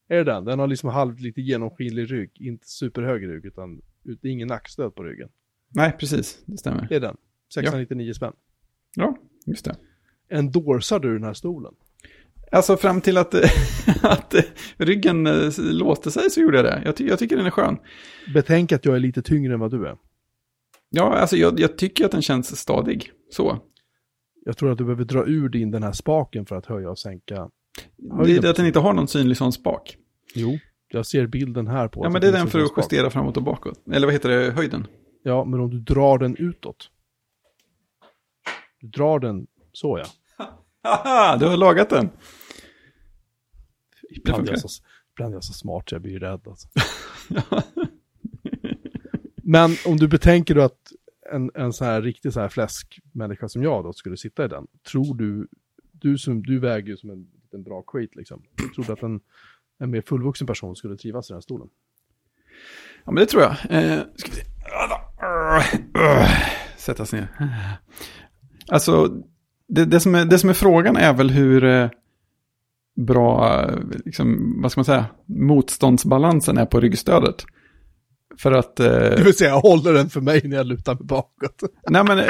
Är 0.08 0.18
det 0.18 0.24
den? 0.24 0.46
Den 0.46 0.60
har 0.60 0.68
liksom 0.68 0.90
halvt 0.90 1.20
lite 1.20 1.42
genomskinlig 1.42 2.12
rygg, 2.12 2.32
inte 2.36 2.68
superhög 2.68 3.28
rygg 3.28 3.46
utan 3.46 3.82
ut, 4.04 4.26
ingen 4.26 4.48
nackstöd 4.48 4.96
på 4.96 5.04
ryggen. 5.04 5.30
Nej, 5.70 5.96
precis. 6.00 6.44
Det 6.46 6.58
stämmer. 6.58 6.88
Det 6.90 6.96
är 6.96 7.00
den. 7.00 7.18
699 7.54 8.14
spänn. 8.14 8.34
Ja, 8.96 9.18
just 9.46 9.66
det. 9.66 9.76
Endorsar 10.32 11.00
du 11.00 11.14
den 11.14 11.24
här 11.24 11.34
stolen? 11.34 11.74
Alltså 12.52 12.78
fram 12.78 13.02
till 13.02 13.18
att, 13.18 13.36
att 14.02 14.36
ryggen 14.78 15.28
eh, 15.28 15.52
låste 15.58 16.12
sig 16.12 16.30
så 16.30 16.42
gjorde 16.42 16.58
jag 16.58 16.66
det. 16.66 16.82
Jag, 16.86 16.96
ty 16.96 17.08
jag 17.08 17.20
tycker 17.20 17.38
den 17.38 17.46
är 17.46 17.50
skön. 17.52 17.78
Betänk 18.34 18.72
att 18.72 18.86
jag 18.86 18.96
är 18.96 19.00
lite 19.00 19.22
tyngre 19.22 19.54
än 19.54 19.60
vad 19.60 19.72
du 19.72 19.88
är. 19.88 19.96
Ja, 20.90 21.14
alltså 21.14 21.38
jag, 21.38 21.60
jag 21.60 21.78
tycker 21.78 22.06
att 22.06 22.12
den 22.12 22.22
känns 22.22 22.58
stadig. 22.58 23.12
Så. 23.32 23.60
Jag 24.46 24.58
tror 24.58 24.72
att 24.72 24.78
du 24.78 24.84
behöver 24.84 25.06
dra 25.06 25.26
ur 25.26 25.50
din 25.50 25.72
den 25.72 25.84
här 25.84 25.92
spaken 25.92 26.46
för 26.46 26.56
att 26.56 26.66
höja 26.66 26.90
och 26.90 27.00
sänka. 27.00 27.50
Det 28.26 28.36
är 28.36 28.42
det 28.42 28.50
att 28.50 28.56
den 28.56 28.66
inte 28.66 28.80
har 28.80 28.94
någon 28.94 29.08
synlig 29.08 29.38
sån 29.38 29.52
spak. 29.52 29.98
Jo, 30.36 30.58
jag 30.88 31.06
ser 31.06 31.28
bilden 31.28 31.68
här 31.68 31.88
på. 31.88 32.06
Ja, 32.06 32.10
men 32.10 32.22
det 32.22 32.28
är 32.28 32.32
den 32.32 32.42
en 32.42 32.48
för 32.48 32.60
att 32.60 32.72
justera 32.78 33.10
framåt 33.10 33.38
och 33.38 33.44
bakåt. 33.44 33.88
Eller 33.92 34.08
vad 34.08 34.14
heter 34.14 34.30
det, 34.30 34.52
höjden? 34.52 34.88
Ja, 35.24 35.46
men 35.46 35.60
om 35.60 35.70
du 35.70 35.80
drar 35.80 36.18
den 36.18 36.36
utåt. 36.36 36.90
Du 38.80 38.88
drar 38.88 39.20
den 39.20 39.48
så 39.74 39.98
ja. 39.98 40.06
Haha, 40.84 41.38
du 41.40 41.46
har 41.46 41.58
lagat 41.58 41.90
den. 41.90 42.10
Ibland 44.10 44.48
är, 44.48 44.52
jag 44.52 44.60
så, 44.60 44.84
ibland 45.12 45.34
är 45.34 45.36
jag 45.36 45.44
så 45.44 45.54
smart 45.54 45.90
så 45.90 45.96
jag 45.96 46.02
blir 46.02 46.20
rädd 46.20 46.48
alltså. 46.48 46.68
Men 49.44 49.76
om 49.86 49.98
du 49.98 50.08
betänker 50.08 50.56
då 50.56 50.62
att 50.62 50.92
en, 51.32 51.52
en 51.56 51.74
sån 51.74 51.88
här 51.88 52.02
riktig 52.02 52.34
så 52.34 52.40
här 52.40 52.50
fläskmänniska 52.50 53.50
som 53.50 53.64
jag 53.64 53.84
då 53.84 53.94
skulle 53.94 54.18
sitta 54.18 54.46
i 54.46 54.48
den. 54.48 54.68
Tror 54.92 55.16
du, 55.16 55.48
du, 55.92 56.18
som, 56.18 56.44
du 56.44 56.60
väger 56.60 56.88
ju 56.88 56.98
som 56.98 57.10
en 57.10 57.28
liten 57.44 57.64
bra 57.64 57.84
skit 57.88 58.16
liksom. 58.16 58.44
Tror 58.76 58.86
du 58.86 58.94
att 58.94 59.04
en, 59.04 59.22
en 59.78 59.92
mer 59.92 60.02
fullvuxen 60.02 60.48
person 60.48 60.76
skulle 60.76 60.98
trivas 60.98 61.30
i 61.30 61.34
den 61.34 61.36
här 61.36 61.42
stolen? 61.42 61.70
Ja, 63.06 63.12
men 63.12 63.16
det 63.16 63.26
tror 63.26 63.44
jag. 63.44 63.52
Eh, 63.52 64.02
ska 64.16 64.30
vi 64.30 64.36
se. 64.36 64.44
Sättas 66.78 67.14
ner. 67.14 67.28
Alltså, 68.68 69.10
det, 69.68 69.86
det, 69.86 70.00
som 70.00 70.16
är, 70.16 70.26
det 70.26 70.40
som 70.40 70.50
är 70.50 70.54
frågan 70.54 70.98
är 70.98 71.14
väl 71.14 71.30
hur 71.30 71.64
eh, 71.64 71.90
bra, 73.08 73.62
eh, 73.64 73.78
liksom, 74.06 74.56
vad 74.62 74.72
ska 74.72 74.80
man 74.80 74.86
säga, 74.86 75.06
motståndsbalansen 75.26 76.58
är 76.58 76.66
på 76.66 76.80
ryggstödet. 76.80 77.46
För 78.38 78.52
att... 78.52 78.76
Det 78.76 79.18
Eh, 79.20 79.24
vill 79.26 79.38
säga, 79.38 79.56
håller 79.56 79.94
den 79.94 80.10
för 80.10 80.22
mig 80.22 80.42
när 80.44 80.58
jag 80.58 80.68
lutar 80.68 80.96
mig 80.96 81.04
bakåt. 81.04 81.64
nej, 81.90 82.04
men... 82.04 82.20
Eh, 82.20 82.26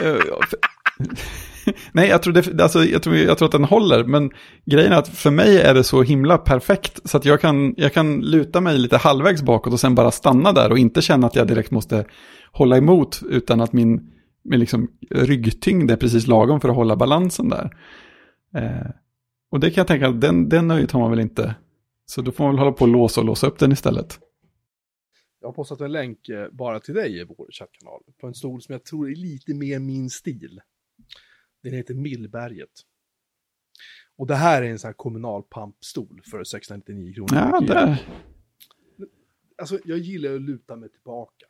för, 0.49 0.59
nej, 1.91 2.09
jag 2.09 2.23
tror, 2.23 2.33
det, 2.33 2.61
alltså, 2.61 2.83
jag, 2.83 3.03
tror, 3.03 3.15
jag 3.15 3.37
tror 3.37 3.45
att 3.45 3.51
den 3.51 3.63
håller, 3.63 4.03
men 4.03 4.31
grejen 4.65 4.93
är 4.93 4.97
att 4.97 5.07
för 5.07 5.31
mig 5.31 5.61
är 5.61 5.73
det 5.73 5.83
så 5.83 6.03
himla 6.03 6.37
perfekt 6.37 7.09
så 7.09 7.17
att 7.17 7.25
jag 7.25 7.41
kan, 7.41 7.73
jag 7.77 7.93
kan 7.93 8.21
luta 8.21 8.61
mig 8.61 8.77
lite 8.77 8.97
halvvägs 8.97 9.41
bakåt 9.41 9.73
och 9.73 9.79
sen 9.79 9.95
bara 9.95 10.11
stanna 10.11 10.51
där 10.51 10.71
och 10.71 10.77
inte 10.77 11.01
känna 11.01 11.27
att 11.27 11.35
jag 11.35 11.47
direkt 11.47 11.71
måste 11.71 12.05
hålla 12.51 12.77
emot 12.77 13.21
utan 13.29 13.61
att 13.61 13.73
min, 13.73 14.11
min 14.43 14.59
liksom 14.59 14.87
ryggtyngd 15.09 15.91
är 15.91 15.95
precis 15.95 16.27
lagom 16.27 16.61
för 16.61 16.69
att 16.69 16.75
hålla 16.75 16.95
balansen 16.95 17.49
där. 17.49 17.77
Eh, 18.55 18.91
och 19.51 19.59
det 19.59 19.71
kan 19.71 19.81
jag 19.81 19.87
tänka 19.87 20.07
att 20.07 20.21
den, 20.21 20.49
den 20.49 20.67
nöjet 20.67 20.91
har 20.91 20.99
man 20.99 21.09
väl 21.09 21.19
inte. 21.19 21.55
Så 22.05 22.21
då 22.21 22.31
får 22.31 22.43
man 22.43 22.55
väl 22.55 22.59
hålla 22.59 22.71
på 22.71 22.81
och 22.81 22.91
låsa 22.91 23.21
och 23.21 23.27
låsa 23.27 23.47
upp 23.47 23.59
den 23.59 23.71
istället. 23.71 24.19
Jag 25.41 25.47
har 25.47 25.53
postat 25.53 25.81
en 25.81 25.91
länk 25.91 26.29
eh, 26.29 26.47
bara 26.51 26.79
till 26.79 26.93
dig 26.93 27.21
i 27.21 27.23
vår 27.23 27.47
chattkanal. 27.51 28.01
På 28.21 28.27
en 28.27 28.33
stol 28.33 28.61
som 28.61 28.73
jag 28.73 28.83
tror 28.83 29.11
är 29.11 29.15
lite 29.15 29.53
mer 29.53 29.79
min 29.79 30.09
stil. 30.09 30.59
Den 31.63 31.73
heter 31.73 31.93
Millberget. 31.93 32.69
Och 34.17 34.27
det 34.27 34.35
här 34.35 34.61
är 34.61 34.69
en 34.69 34.79
sån 34.79 34.87
här 34.87 34.93
kommunal 34.93 35.43
pampstol 35.43 36.21
för 36.31 36.43
699 36.43 37.13
kronor. 37.13 37.29
Ja, 37.33 37.59
det, 37.61 37.99
Alltså 39.57 39.79
jag 39.85 39.97
gillar 39.97 40.35
att 40.35 40.41
luta 40.41 40.75
mig 40.75 40.89
tillbaka. 40.89 41.45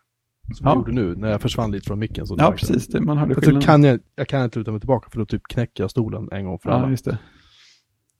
Som 0.55 0.65
Ja. 0.65 0.69
jag 0.71 0.77
gjorde 0.77 0.91
nu 0.91 1.15
när 1.15 1.29
jag 1.31 1.41
försvann 1.41 1.71
lite 1.71 1.85
från 1.87 1.99
micken. 1.99 2.27
Så 2.27 2.35
ja 2.37 2.51
precis. 2.51 2.87
Det, 2.87 3.01
man 3.01 3.17
hörde 3.17 3.35
skillnaden. 3.35 3.61
kan 3.61 3.83
jag, 3.83 3.99
jag 4.15 4.27
kan 4.27 4.43
inte 4.43 4.59
luta 4.59 4.71
mig 4.71 4.79
tillbaka 4.79 5.09
för 5.09 5.19
då 5.19 5.25
typ 5.25 5.43
knäcker 5.47 5.83
jag 5.83 5.91
stolen 5.91 6.29
en 6.31 6.45
gång 6.45 6.59
för 6.59 6.69
alla. 6.69 6.83
Ja, 6.83 6.89
just 6.91 7.05
det. 7.05 7.17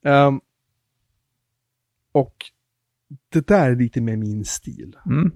Ehm, 0.05 0.41
och 2.11 2.35
det 3.29 3.47
där 3.47 3.71
är 3.71 3.75
lite 3.75 4.01
med 4.01 4.19
min 4.19 4.45
stil. 4.45 4.97
Mm. 5.05 5.31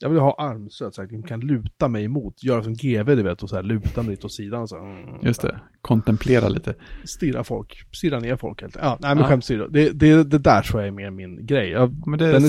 Jag 0.00 0.08
vill 0.08 0.18
ha 0.18 0.34
armstöd 0.38 0.94
så 0.94 1.02
att 1.02 1.12
jag 1.12 1.26
kan 1.28 1.40
luta 1.40 1.88
mig 1.88 2.04
emot. 2.04 2.42
Göra 2.42 2.62
som 2.62 2.74
GV 2.74 3.04
du 3.06 3.22
vet 3.22 3.42
och 3.42 3.48
så 3.50 3.56
här 3.56 3.62
luta 3.62 4.02
mig 4.02 4.10
lite 4.10 4.26
åt 4.26 4.32
sidan. 4.32 4.68
Så, 4.68 4.76
mm, 4.78 4.98
Just 5.22 5.42
det, 5.42 5.60
kontemplera 5.80 6.48
lite. 6.48 6.74
Stirra 7.04 7.44
folk, 7.44 7.86
stirra 7.92 8.20
ner 8.20 8.36
folk 8.36 8.60
helt 8.60 8.76
Ja, 8.80 8.98
nej 9.00 9.14
men 9.14 9.24
Ja. 9.24 9.28
skämt. 9.28 9.48
Det, 9.72 9.90
det, 9.90 10.24
det 10.24 10.38
där 10.38 10.62
tror 10.62 10.80
jag 10.80 10.88
är 10.88 10.92
mer 10.92 11.10
min 11.10 11.46
grej. 11.46 11.70
Jag, 11.70 12.06
Men 12.06 12.18
det 12.18 12.26
är, 12.26 12.42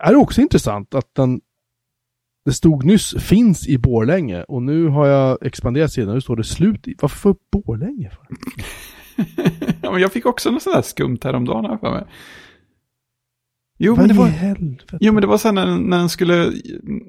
är 0.00 0.14
också 0.16 0.40
intressant 0.40 0.94
att 0.94 1.14
den 1.14 1.40
det 2.44 2.52
stod 2.52 2.84
nyss 2.84 3.14
finns 3.18 3.68
i 3.68 3.78
Borlänge 3.78 4.42
och 4.42 4.62
nu 4.62 4.88
har 4.88 5.06
jag 5.06 5.46
expanderat 5.46 5.92
sidan. 5.92 6.14
Nu 6.14 6.20
står 6.20 6.36
det 6.36 6.44
slut 6.44 6.88
i. 6.88 6.94
Varför 7.00 7.34
Borlänge? 7.52 8.10
För? 8.10 8.26
ja, 9.82 9.92
men 9.92 10.00
jag 10.00 10.12
fick 10.12 10.26
också 10.26 10.50
något 10.50 10.62
sånt 10.62 10.76
där 10.76 10.82
skumt 10.82 11.18
häromdagen 11.22 11.64
här 11.64 11.76
för 11.78 11.90
mig. 11.90 12.04
Jo, 13.84 13.94
Vad 13.94 13.98
men 13.98 14.08
det 14.08 14.14
var... 14.14 14.26
helvete? 14.26 14.98
Jo, 15.00 15.12
men 15.12 15.20
det 15.20 15.26
var 15.26 15.38
så 15.38 15.48
här 15.48 15.52
när, 15.54 15.78
när 15.78 15.98
den 15.98 16.08
skulle, 16.08 16.52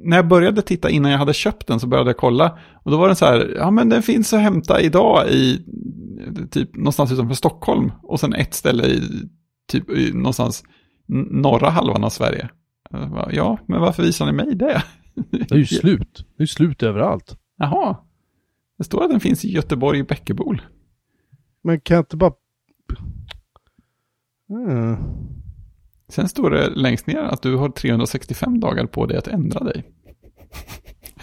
när 0.03 0.17
jag 0.17 0.27
började 0.27 0.62
titta 0.62 0.89
innan 0.89 1.12
jag 1.12 1.19
hade 1.19 1.33
köpt 1.33 1.67
den 1.67 1.79
så 1.79 1.88
började 1.88 2.09
jag 2.09 2.17
kolla. 2.17 2.57
Och 2.83 2.91
då 2.91 2.97
var 2.97 3.07
den 3.07 3.15
så 3.15 3.25
här, 3.25 3.53
ja 3.57 3.71
men 3.71 3.89
den 3.89 4.01
finns 4.03 4.33
att 4.33 4.41
hämta 4.41 4.81
idag 4.81 5.29
i, 5.29 5.65
typ 6.51 6.75
någonstans 6.75 7.12
utanför 7.12 7.36
Stockholm. 7.36 7.91
Och 8.03 8.19
sen 8.19 8.33
ett 8.33 8.53
ställe 8.53 8.86
i, 8.88 9.01
typ 9.71 9.89
i, 9.89 10.13
någonstans 10.13 10.63
norra 11.31 11.69
halvan 11.69 12.03
av 12.03 12.09
Sverige. 12.09 12.49
Bara, 12.91 13.33
Ja, 13.33 13.57
men 13.67 13.81
varför 13.81 14.03
visar 14.03 14.25
ni 14.25 14.31
mig 14.31 14.55
det? 14.55 14.83
Det 15.31 15.51
är 15.51 15.57
ju 15.57 15.65
slut. 15.65 16.25
Det 16.38 16.41
är 16.41 16.43
ju 16.43 16.47
slut 16.47 16.83
överallt. 16.83 17.38
Jaha. 17.57 17.97
Det 18.77 18.83
står 18.83 19.03
att 19.03 19.09
den 19.09 19.19
finns 19.19 19.45
i 19.45 19.51
Göteborg 19.51 19.99
i 19.99 20.03
Bäckebol. 20.03 20.62
Men 21.63 21.79
kan 21.81 21.95
jag 21.95 22.01
inte 22.01 22.17
bara... 22.17 22.33
Mm. 24.49 24.97
Sen 26.10 26.30
står 26.30 26.50
det 26.50 26.70
längst 26.70 27.08
ner 27.08 27.18
att 27.20 27.42
du 27.42 27.56
har 27.56 27.70
365 27.70 28.60
dagar 28.60 28.86
på 28.86 29.06
dig 29.06 29.18
att 29.18 29.28
ändra 29.28 29.60
dig. 29.63 29.84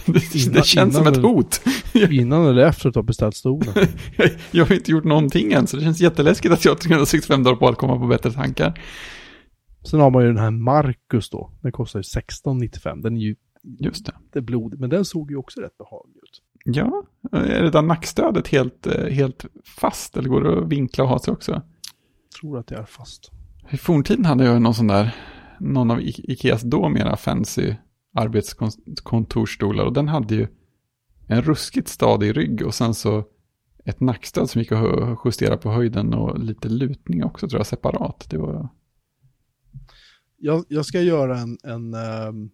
Det, 0.06 0.34
Innan- 0.34 0.54
det 0.54 0.64
känns 0.66 0.94
som 0.96 1.06
ett 1.06 1.14
du- 1.14 1.20
hot. 1.20 1.60
Innan 2.10 2.46
eller 2.46 2.62
efter 2.66 2.88
att 2.88 2.94
du 2.94 2.98
har 2.98 3.04
beställt 3.04 3.36
stolen. 3.36 3.74
Jag 4.50 4.66
har 4.66 4.74
inte 4.74 4.90
gjort 4.90 5.04
någonting 5.04 5.52
än, 5.52 5.66
så 5.66 5.76
det 5.76 5.82
känns 5.82 6.00
jätteläskigt 6.00 6.54
att 6.54 6.64
jag 6.64 6.72
har 6.72 6.76
365 6.76 7.42
dagar 7.42 7.56
på 7.56 7.68
att 7.68 7.76
komma 7.78 7.98
på 7.98 8.06
bättre 8.06 8.32
tankar. 8.32 8.80
Sen 9.90 10.00
har 10.00 10.10
man 10.10 10.22
ju 10.22 10.28
den 10.28 10.38
här 10.38 10.50
Marcus 10.50 11.30
då. 11.30 11.50
Den 11.62 11.72
kostar 11.72 11.98
ju 11.98 12.02
16,95. 12.02 13.02
Den 13.02 13.16
är 13.16 13.20
ju 13.20 13.36
Just 13.78 14.06
det. 14.06 14.12
inte 14.24 14.40
blodig, 14.40 14.80
men 14.80 14.90
den 14.90 15.04
såg 15.04 15.30
ju 15.30 15.36
också 15.36 15.60
rätt 15.60 15.78
behaglig 15.78 16.16
ut. 16.16 16.42
Ja, 16.64 17.02
är 17.32 17.62
det 17.62 17.70
där 17.70 17.82
nackstödet 17.82 18.48
helt, 18.48 18.86
eh, 18.86 19.04
helt 19.06 19.44
fast 19.78 20.16
eller 20.16 20.28
går 20.28 20.40
det 20.40 20.58
att 20.62 20.68
vinkla 20.68 21.04
och 21.04 21.10
ha 21.10 21.18
sig 21.18 21.32
också? 21.32 21.62
Tror 22.40 22.58
att 22.58 22.66
det 22.66 22.74
är 22.76 22.84
fast. 22.84 23.30
I 23.72 23.76
forntiden 23.76 24.24
hade 24.24 24.44
jag 24.44 24.62
någon 24.62 24.74
sån 24.74 24.86
där, 24.86 25.14
någon 25.60 25.90
av 25.90 26.00
Ikeas 26.02 26.62
då 26.62 26.88
mera 26.88 27.16
fancy 27.16 27.74
arbetskontorsstolar 28.14 29.84
och 29.84 29.92
den 29.92 30.08
hade 30.08 30.34
ju 30.34 30.48
en 31.26 31.42
ruskigt 31.42 31.88
stadig 31.88 32.36
rygg 32.36 32.62
och 32.66 32.74
sen 32.74 32.94
så 32.94 33.24
ett 33.84 34.00
nackstöd 34.00 34.50
som 34.50 34.60
gick 34.60 34.72
att 34.72 35.18
justera 35.24 35.56
på 35.56 35.70
höjden 35.70 36.14
och 36.14 36.38
lite 36.38 36.68
lutning 36.68 37.24
också 37.24 37.48
tror 37.48 37.58
jag 37.60 37.66
separat. 37.66 38.26
Det 38.30 38.38
var, 38.38 38.68
Jag, 40.36 40.64
jag 40.68 40.86
ska 40.86 41.00
göra 41.00 41.38
en, 41.38 41.58
en, 41.64 41.94
ehm, 41.94 42.50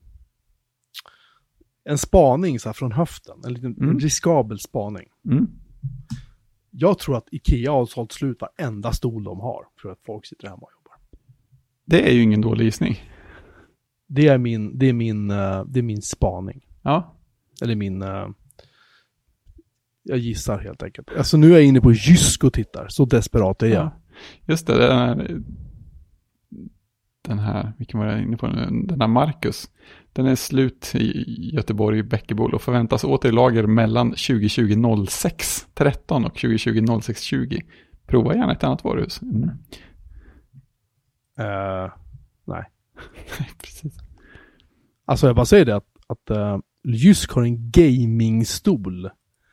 en 1.85 1.99
spaning 1.99 2.61
så 2.61 2.69
här 2.69 2.75
från 2.75 2.93
höften. 2.93 3.37
En 3.45 3.53
liten 3.53 3.77
Mm. 3.81 3.99
riskabel 3.99 4.59
spaning. 4.59 5.09
mm, 5.31 5.47
Jag 6.71 6.99
tror 6.99 7.17
att 7.17 7.29
Ikea 7.33 7.73
har 7.73 7.87
sålt 7.87 8.13
slut 8.13 8.41
varenda 8.41 8.93
stol 8.93 9.25
de 9.25 9.41
har. 9.41 9.65
För 9.83 9.91
att 9.91 9.99
folk 10.07 10.27
sitter 10.27 10.49
hemma 10.49 10.63
och. 10.63 10.71
Det 11.87 12.09
är 12.09 12.13
ju 12.13 12.23
ingen 12.23 12.41
dålig 12.41 12.65
gissning. 12.65 13.01
Det 14.09 14.29
är 14.29 14.39
min, 14.39 14.79
det 14.79 14.89
är 14.89 14.93
min, 14.93 15.31
eh, 15.31 15.65
det 15.65 15.79
är 15.79 15.83
min 15.83 16.03
spaning. 16.03 16.67
Ja, 16.83 17.17
Eller 17.63 17.75
min... 17.77 18.03
eh, 18.03 18.29
jag 20.03 20.19
gissar 20.19 20.59
helt 20.59 20.83
enkelt. 20.83 21.09
Alltså 21.17 21.37
nu 21.37 21.51
är 21.51 21.55
jag 21.55 21.65
inne 21.65 21.81
på 21.81 21.93
Jysk 21.93 22.45
och 22.45 22.53
tittar. 22.53 22.87
Så 22.89 23.05
desperat 23.05 23.63
är 23.63 23.67
jag. 23.67 23.85
Ja. 23.85 24.01
Just 24.47 24.67
det, 24.67 24.79
den 24.79 24.99
här, 24.99 25.41
den 27.23 27.39
här, 27.39 27.73
vilken 27.79 28.01
var 28.01 28.07
jag 28.07 28.23
inne 28.23 28.37
på 28.37 28.47
nu, 28.47 28.87
den 28.87 29.01
här 29.01 29.09
Marcus. 29.09 29.71
Den 30.13 30.27
är 30.27 30.35
slut 30.35 30.93
i 30.95 31.25
Göteborg, 31.55 32.03
Bäckebol 32.03 32.55
och 32.55 32.63
förväntas 32.63 33.05
åter 33.05 33.29
i 33.29 33.33
lager 33.33 33.67
mellan 33.67 34.11
2020 34.11 35.07
06 35.09 35.67
13 35.75 36.25
och 36.25 36.35
2020 36.35 37.01
06 37.01 37.23
20. 37.23 37.63
Prova 38.07 38.35
gärna 38.35 38.53
ett 38.53 38.65
annat 38.65 38.85
varuhus. 38.85 39.23
Mm. 39.23 39.51
Eh, 41.39 41.93
nej. 42.45 42.65
Precis. 43.63 43.95
Alltså 45.05 45.27
jag 45.27 45.37
bara 45.37 45.47
säger 45.47 45.65
det 45.65 45.77
att, 45.77 45.87
att 46.07 46.31
uh, 46.37 46.59
Jysk 46.85 47.31
har 47.33 47.43
en 47.43 47.71
gamingstol 47.71 49.11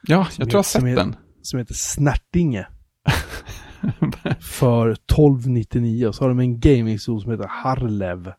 Ja, 0.08 0.18
jag 0.18 0.32
tror 0.36 0.50
jag 0.52 0.58
har 0.58 0.64
som 0.64 0.82
sett 0.82 0.96
den. 0.96 1.16
som 1.42 1.60
heter 1.60 1.74
Snärtinge. 1.74 2.68
för 4.40 4.90
1299 4.90 6.08
och 6.08 6.16
så 6.16 6.24
har 6.24 6.30
de 6.30 6.40
en 6.40 6.60
gamingstol 6.60 7.22
som 7.22 7.32
heter 7.32 7.48
Harlev 7.50 8.32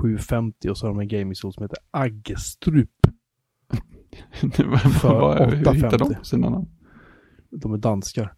750 0.00 0.68
och 0.70 0.78
så 0.78 0.86
har 0.86 0.94
de 0.94 1.00
en 1.00 1.08
gamingstol 1.08 1.52
som 1.52 1.62
heter 1.62 1.78
Aggestrup. 1.90 2.88
För 5.00 5.20
Vad- 5.20 5.50
Hur 5.50 5.56
hittar 5.56 5.72
de 5.74 5.86
850. 5.86 6.16
sina 6.24 6.48
namn? 6.50 6.66
De 7.50 7.72
är 7.72 7.78
danskar. 7.78 8.34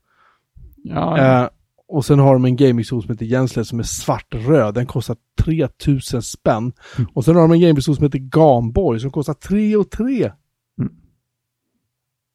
Ja, 0.77 1.19
Eh, 1.19 1.49
och 1.93 2.05
sen 2.05 2.19
har 2.19 2.33
de 2.33 2.45
en 2.45 2.57
gamingstol 2.57 3.03
som 3.03 3.11
heter 3.11 3.27
Jensler 3.27 3.63
som 3.63 3.79
är 3.79 3.83
svartröd. 3.83 4.75
Den 4.75 4.87
kostar 4.87 5.17
3000 5.45 6.23
spänn. 6.23 6.73
Mm. 6.99 7.11
Och 7.15 7.25
sen 7.25 7.35
har 7.35 7.43
de 7.43 7.53
en 7.53 7.61
gamingstol 7.61 7.95
som 7.97 8.05
heter 8.05 8.19
Gamborg 8.19 9.01
som 9.01 9.11
kostar 9.11 9.35
3 9.35 9.77
och 9.77 9.91
3. 9.91 10.33
Mm. 10.81 10.93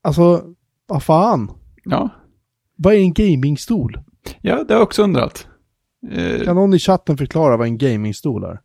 Alltså, 0.04 0.44
vad 0.88 1.04
fan? 1.04 1.52
ja. 1.84 2.10
Vad 2.76 2.94
är 2.94 2.98
en 2.98 3.14
gamingstol? 3.14 4.00
ja, 4.42 4.64
det 4.64 4.74
har 4.74 4.80
jag 4.80 4.84
också 4.84 5.04
undrat. 5.04 5.48
Eh, 6.12 6.44
Kan 6.44 6.56
någon 6.56 6.74
i 6.74 6.80
chatten 6.80 7.18
förklara 7.18 7.58
vad 7.58 7.68
en 7.68 7.78
gamingstol 7.78 8.44
är? 8.44 8.62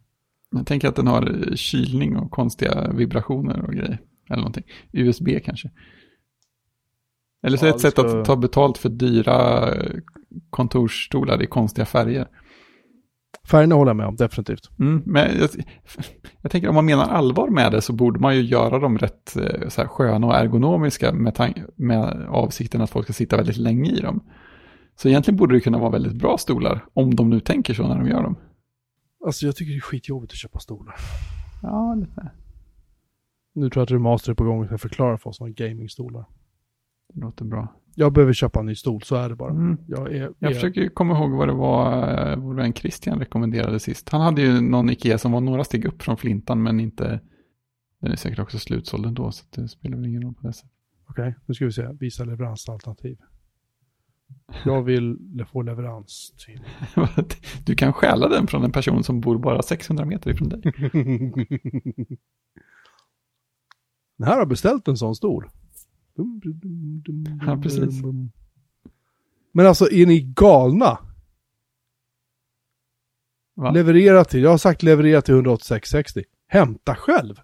Jag 0.50 0.66
tänker 0.66 0.88
att 0.88 0.96
den 0.96 1.06
har 1.06 1.52
kylning 1.56 2.16
och 2.16 2.30
konstiga 2.30 2.92
vibrationer 2.92 3.64
och 3.64 3.72
grejer. 3.72 3.98
Eller 4.28 4.36
någonting. 4.36 4.64
USB 4.92 5.28
kanske. 5.44 5.70
Eller 7.42 7.56
så 7.56 7.64
är 7.64 7.68
Ja, 7.68 7.72
det 7.72 7.76
ett 7.76 7.80
sätt 7.80 7.92
ska- 7.92 8.18
att 8.20 8.24
ta 8.24 8.36
betalt 8.36 8.78
för 8.78 8.88
dyra 8.88 9.68
eh, 9.74 9.90
kontorsstolar 10.50 11.42
i 11.42 11.46
konstiga 11.46 11.84
färger. 11.84 12.28
Färgerna 13.50 13.74
håller 13.74 13.88
jag 13.90 13.96
med 13.96 14.06
om, 14.06 14.16
definitivt. 14.16 14.70
Mm, 14.78 15.02
men 15.06 15.38
jag, 15.38 15.48
jag 16.42 16.50
tänker 16.52 16.68
om 16.68 16.74
man 16.74 16.84
menar 16.84 17.04
allvar 17.08 17.48
med 17.48 17.72
det 17.72 17.80
så 17.82 17.92
borde 17.92 18.20
man 18.20 18.36
ju 18.36 18.42
göra 18.42 18.78
dem 18.78 18.98
rätt 18.98 19.36
eh, 19.36 19.68
så 19.68 19.80
här, 19.80 19.88
sköna 19.88 20.26
och 20.26 20.34
ergonomiska 20.34 21.12
med, 21.12 21.54
med 21.76 22.26
avsikten 22.28 22.80
att 22.80 22.90
folk 22.90 23.06
ska 23.06 23.12
sitta 23.12 23.36
väldigt 23.36 23.56
länge 23.56 23.90
i 23.90 24.00
dem. 24.00 24.20
Så 24.96 25.08
egentligen 25.08 25.38
borde 25.38 25.54
det 25.54 25.60
kunna 25.60 25.78
vara 25.78 25.90
väldigt 25.90 26.12
bra 26.14 26.38
stolar, 26.38 26.84
om 26.94 27.14
de 27.14 27.30
nu 27.30 27.40
tänker 27.40 27.74
så 27.74 27.88
när 27.88 27.98
de 27.98 28.08
gör 28.08 28.22
dem. 28.22 28.36
Alltså 29.26 29.46
jag 29.46 29.56
tycker 29.56 29.72
det 29.72 29.78
är 29.78 29.80
skitjobbigt 29.80 30.32
att 30.32 30.36
köpa 30.38 30.58
stolar. 30.58 30.94
Ja, 31.62 31.94
lite. 31.94 32.30
Nu 33.54 33.70
tror 33.70 33.80
jag 33.80 33.84
att 33.84 33.90
Remaster 33.90 34.30
är 34.30 34.34
på 34.34 34.44
gång 34.44 34.60
och 34.60 34.66
ska 34.66 34.78
förklara 34.78 35.18
för 35.18 35.30
oss 35.30 35.40
vad 35.40 35.54
gamingstolar. 35.54 36.24
Det 37.08 37.20
låter 37.20 37.44
bra. 37.44 37.74
Jag 37.94 38.12
behöver 38.12 38.32
köpa 38.32 38.60
en 38.60 38.66
ny 38.66 38.74
stol, 38.74 39.02
så 39.02 39.16
är 39.16 39.28
det 39.28 39.36
bara. 39.36 39.50
Mm. 39.50 39.78
Jag 39.86 40.12
är... 40.12 40.32
Jag 40.38 40.50
är- 40.50 40.54
försöker 40.54 40.88
komma 40.88 41.18
ihåg 41.18 41.30
vad 41.30 41.48
det 41.48 41.54
var 41.54 42.08
eh, 42.30 42.36
vår 42.36 42.54
vän 42.54 42.72
Christian 42.72 43.18
rekommenderade 43.18 43.80
sist. 43.80 44.08
Han 44.08 44.20
hade 44.20 44.42
ju 44.42 44.60
någon 44.60 44.90
Ikea 44.90 45.18
som 45.18 45.32
var 45.32 45.40
några 45.40 45.64
steg 45.64 45.84
upp 45.84 46.02
från 46.02 46.16
flintan 46.16 46.62
men 46.62 46.80
inte... 46.80 47.20
Den 48.00 48.12
är 48.12 48.16
säkert 48.16 48.38
också 48.38 48.58
slutsåld 48.58 49.06
ändå 49.06 49.32
så 49.32 49.44
det 49.50 49.68
spelar 49.68 49.96
väl 49.96 50.06
ingen 50.06 50.22
roll 50.22 50.34
på 50.34 50.46
det 50.46 50.52
sättet. 50.52 50.70
Okej, 51.08 51.34
nu 51.46 51.54
ska 51.54 51.64
vi 51.64 51.72
se. 51.72 51.88
Visa 52.00 52.24
leveransalternativ. 52.24 53.18
Jag 54.64 54.82
vill 54.82 55.16
få 55.52 55.62
leverans 55.62 56.32
till... 56.46 56.60
Du 57.66 57.74
kan 57.74 57.92
stjäla 57.92 58.28
den 58.28 58.46
från 58.46 58.64
en 58.64 58.72
person 58.72 59.04
som 59.04 59.20
bor 59.20 59.38
bara 59.38 59.62
600 59.62 60.04
meter 60.04 60.30
ifrån 60.30 60.48
dig. 60.48 60.60
Den 64.18 64.28
här 64.28 64.38
har 64.38 64.46
beställt 64.46 64.88
en 64.88 64.96
sån 64.96 65.14
stol. 65.14 65.48
Ja, 67.46 67.60
precis. 67.62 68.02
Men 69.52 69.66
alltså, 69.66 69.90
är 69.90 70.06
ni 70.06 70.20
galna? 70.20 70.98
Va? 73.54 73.70
Leverera 73.70 74.24
till, 74.24 74.42
jag 74.42 74.50
har 74.50 74.58
sagt 74.58 74.82
leverera 74.82 75.22
till 75.22 75.34
18660. 75.34 76.24
Hämta 76.48 76.94
själv. 76.94 77.34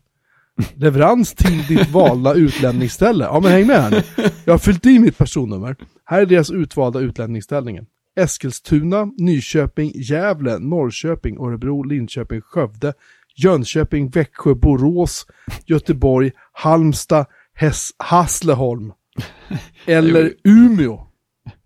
Leverans 0.74 1.34
till 1.34 1.66
ditt 1.66 1.90
valda 1.92 2.34
utlämningsställe. 2.34 3.24
Ja 3.24 3.40
men 3.40 3.52
häng 3.52 3.66
med 3.66 3.82
här 3.82 3.90
nu. 3.90 4.02
Jag 4.44 4.52
har 4.52 4.58
fyllt 4.58 4.86
i 4.86 4.98
mitt 4.98 5.18
personnummer. 5.18 5.76
Här 6.04 6.22
är 6.22 6.26
deras 6.26 6.50
utvalda 6.50 7.00
utlämningsställningen. 7.00 7.86
Eskilstuna, 8.16 9.04
Nyköping, 9.18 9.92
Gävle, 9.94 10.58
Norrköping, 10.58 11.38
Örebro, 11.38 11.82
Linköping, 11.82 12.40
Skövde, 12.40 12.94
Jönköping, 13.36 14.10
Växjö, 14.10 14.54
Borås, 14.54 15.26
Göteborg, 15.66 16.32
Halmstad, 16.52 17.26
Häss, 17.58 17.90
Hässleholm. 17.98 18.92
Eller 19.86 20.34
Umeå. 20.44 21.06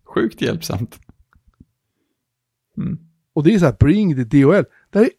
Sjukt 0.05 0.41
hjälpsamt. 0.41 1.01
Mm. 2.77 2.99
Och 3.33 3.43
det 3.45 3.55
är 3.55 3.59
så 3.59 3.65
här, 3.65 3.77
bring 3.81 4.15
the 4.15 4.25
DHL. 4.25 4.65
Det 4.91 4.99
här 4.99 5.05
är... 5.05 5.11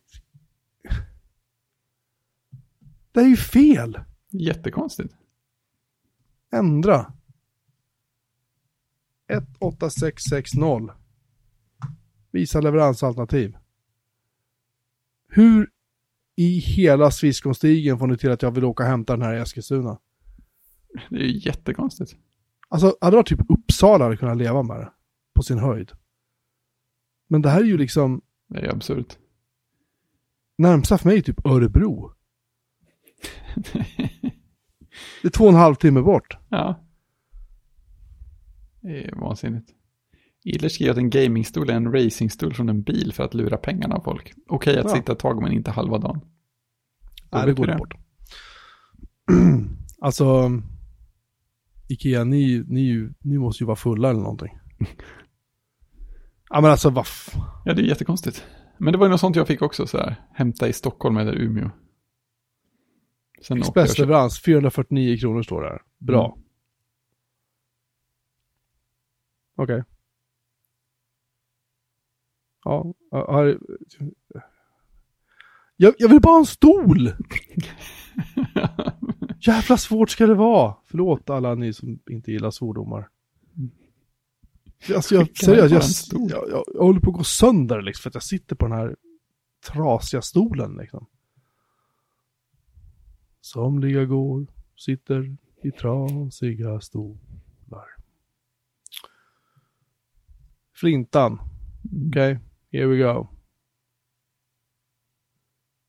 Det 3.12 3.20
är 3.20 3.28
ju 3.28 3.38
fel. 3.38 4.00
Jättekonstigt. 4.30 5.14
Ändra. 6.52 7.14
18660. 9.60 10.90
Visa 12.32 12.62
leveransalternativ. 12.62 13.58
Hur 15.28 15.70
i 16.36 16.60
hela 16.60 17.12
Swisscom-stigen 17.12 18.00
får 18.00 18.08
ni 18.08 18.18
till 18.18 18.32
att 18.32 18.42
jag 18.42 18.52
vill 18.52 18.66
åka 18.66 18.84
och 18.84 18.90
hämta 18.90 19.14
den 19.14 19.26
här 19.26 19.36
i 19.36 19.40
Eskilstuna? 19.40 19.98
Det 21.10 21.16
är 21.16 21.20
ju 21.20 21.38
jättekonstigt. 21.40 22.16
Alltså, 22.70 22.96
hade 23.02 23.12
det 23.12 23.18
varit 23.18 23.28
typ 23.28 23.50
Uppsala 23.50 24.04
hade 24.04 24.18
kunnat 24.18 24.38
leva 24.38 24.64
med 24.64 24.78
det. 24.78 24.92
På 25.36 25.44
sin 25.44 25.58
höjd. 25.60 25.92
Men 27.28 27.42
det 27.42 27.50
här 27.50 27.60
är 27.62 27.66
ju 27.66 27.78
liksom, 27.78 28.22
Det 28.50 28.60
är 28.60 28.70
absurt. 28.76 29.18
närmsta 30.58 30.98
för 30.98 31.10
mig 31.10 31.18
är 31.18 31.22
typ 31.22 31.46
Örebro. 31.46 32.12
Det 35.22 35.28
är 35.28 35.32
två 35.32 35.44
och 35.44 35.50
en 35.50 35.56
halv 35.56 35.76
timme 35.76 36.02
bort. 36.02 36.38
Ja. 36.50 36.80
Det 38.82 39.04
är 39.06 39.16
vansinnigt. 39.16 39.70
Iller 40.44 40.70
skriver 40.70 40.92
att 40.92 40.98
en 40.98 41.10
gamingstol 41.10 41.70
är 41.70 41.74
en 41.74 41.92
racingstol 41.94 42.54
från 42.54 42.70
en 42.70 42.82
bil 42.84 43.14
för 43.14 43.24
att 43.24 43.34
lura 43.34 43.58
pengarna 43.58 43.96
av 43.96 44.02
folk. 44.02 44.34
Okej 44.48 44.78
att 44.80 44.86
Ja. 44.86 44.96
sitta 44.96 45.12
ett 45.12 45.20
tag 45.20 45.42
men 45.42 45.52
inte 45.52 45.72
halva 45.72 45.98
dagen. 45.98 46.20
Då 47.30 47.38
Nej, 47.38 47.46
det 47.48 47.54
går 47.54 47.66
inte 47.70 47.78
bort. 47.78 47.94
alltså, 50.02 50.52
Ikea, 51.94 52.24
ni, 52.24 52.64
ni, 52.68 53.10
ni 53.20 53.38
måste 53.38 53.64
ju 53.64 53.68
vara 53.68 53.76
fulla 53.76 54.10
eller 54.10 54.22
någonting. 54.22 54.58
ja 56.50 56.62
men 56.62 56.72
alltså 56.72 56.90
vad 56.90 57.06
Ja, 57.66 57.74
det 57.74 57.82
är 57.82 57.86
jättekonstigt. 57.86 58.46
Men 58.78 58.92
det 58.92 58.98
var 58.98 59.06
ju 59.06 59.12
något 59.12 59.20
sånt 59.20 59.36
jag 59.36 59.48
fick 59.48 59.62
också 59.62 59.88
så 59.88 59.98
här. 59.98 60.16
Hämta 60.34 60.68
i 60.68 60.74
Stockholm 60.74 61.18
eller 61.18 61.34
Umeå. 61.34 61.70
Sen 63.42 63.58
Expressleverans, 63.58 64.40
449 64.42 65.18
kronor 65.18 65.44
står 65.44 65.62
det 65.62 65.70
här. 65.70 65.82
Bra. 65.98 66.26
Mm. 66.26 66.46
Okej. 69.56 69.84
Ja, 72.64 72.94
ja, 73.12 73.32
har... 73.32 73.60
jag, 75.76 75.94
jag 75.98 76.10
vill 76.10 76.22
bara 76.22 76.32
ha 76.32 76.40
en 76.40 76.46
stol! 76.46 77.12
Jävla 79.46 79.78
svårt 79.78 80.10
ska 80.10 80.28
det 80.28 80.36
vara. 80.36 80.76
Förlåt 80.86 81.30
alla 81.30 81.56
ni 81.56 81.74
som 81.74 82.00
inte 82.10 82.32
gillar 82.32 82.52
svordomar. 82.52 83.10
Alltså 84.96 85.16
jag, 85.16 85.38
seriöst, 85.38 86.14
jag, 86.14 86.22
jag, 86.22 86.50
jag, 86.50 86.64
jag 86.74 86.84
håller 86.84 87.00
på 87.00 87.10
att 87.10 87.18
gå 87.18 87.24
sönder 87.24 87.82
liksom 87.82 88.02
för 88.02 88.10
att 88.10 88.14
jag 88.14 88.24
sitter 88.24 88.56
på 88.56 88.68
den 88.68 88.78
här 88.78 88.96
trasiga 89.68 90.22
stolen 90.22 90.76
liksom. 90.76 91.06
Somliga 93.42 94.06
går, 94.06 94.48
sitter 94.76 95.38
i 95.64 95.72
trasiga 95.72 96.80
stolar. 96.80 97.86
Flintan. 100.74 101.40
Okej, 102.10 102.40
here 102.72 102.86
we 102.86 102.98
go. 102.98 103.28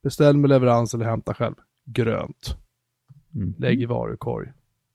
Beställ 0.02 0.36
med 0.36 0.50
leverans 0.50 0.94
eller 0.94 1.04
hämta 1.04 1.34
själv. 1.34 1.54
Grönt. 1.84 2.63
Mm. 3.34 3.54
Lägg 3.58 3.82
i 3.82 3.86
varukorg. 3.86 4.52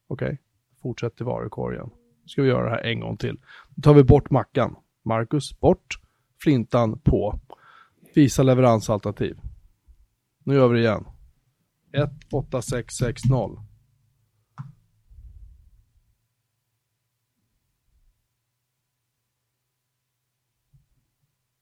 Okej, 0.07 0.41
fortsätt 0.81 1.21
i 1.21 1.23
varukorgen. 1.23 1.89
Nu 2.23 2.27
ska 2.27 2.41
vi 2.41 2.47
göra 2.47 2.63
det 2.63 2.69
här 2.69 2.83
en 2.83 2.99
gång 2.99 3.17
till. 3.17 3.37
Då 3.75 3.81
tar 3.81 3.93
vi 3.93 4.03
bort 4.03 4.29
mackan. 4.29 4.75
Marcus, 5.03 5.59
bort. 5.59 5.99
Flintan, 6.41 6.99
på. 6.99 7.39
Visa 8.15 8.43
leveransalternativ. 8.43 9.39
Nu 10.43 10.55
gör 10.55 10.67
vi 10.67 10.79
det 10.79 10.85
igen. 10.85 11.05
18660. 11.91 13.29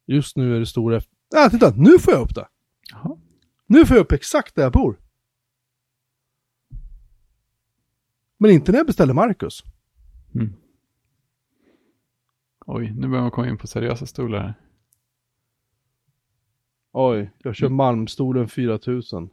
Just 0.05 0.37
nu 0.37 0.55
är 0.55 0.59
det 0.59 0.65
stor 0.65 0.93
efter... 0.93 1.17
Ah, 1.35 1.49
titta! 1.49 1.73
Nu 1.75 1.99
får 1.99 2.13
jag 2.13 2.21
upp 2.21 2.35
det! 2.35 2.47
Jaha. 2.91 3.17
Nu 3.65 3.85
får 3.85 3.97
jag 3.97 4.03
upp 4.03 4.11
exakt 4.11 4.55
där 4.55 4.63
jag 4.63 4.71
bor. 4.71 4.99
Men 8.37 8.51
inte 8.51 8.71
när 8.71 8.79
jag 8.79 8.87
beställer 8.87 9.13
Marcus. 9.13 9.63
Mm. 10.35 10.53
Oj, 12.65 12.93
nu 12.97 13.07
börjar 13.07 13.21
man 13.21 13.31
komma 13.31 13.47
in 13.47 13.57
på 13.57 13.67
seriösa 13.67 14.05
stolar 14.05 14.39
här. 14.39 14.53
Oj, 16.91 17.31
jag 17.37 17.55
kör 17.55 17.69
Malmstolen 17.69 18.47
4000. 18.47 19.29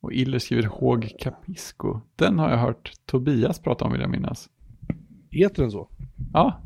Och 0.00 0.12
Iller 0.12 0.38
skriver 0.38 0.62
Håg 0.62 1.10
Capisco. 1.20 2.00
Den 2.16 2.38
har 2.38 2.50
jag 2.50 2.58
hört 2.58 2.92
Tobias 3.06 3.58
prata 3.58 3.84
om 3.84 3.92
vill 3.92 4.00
jag 4.00 4.10
minnas. 4.10 4.50
Heter 5.30 5.62
den 5.62 5.70
så? 5.70 5.90
Ja. 6.32 6.62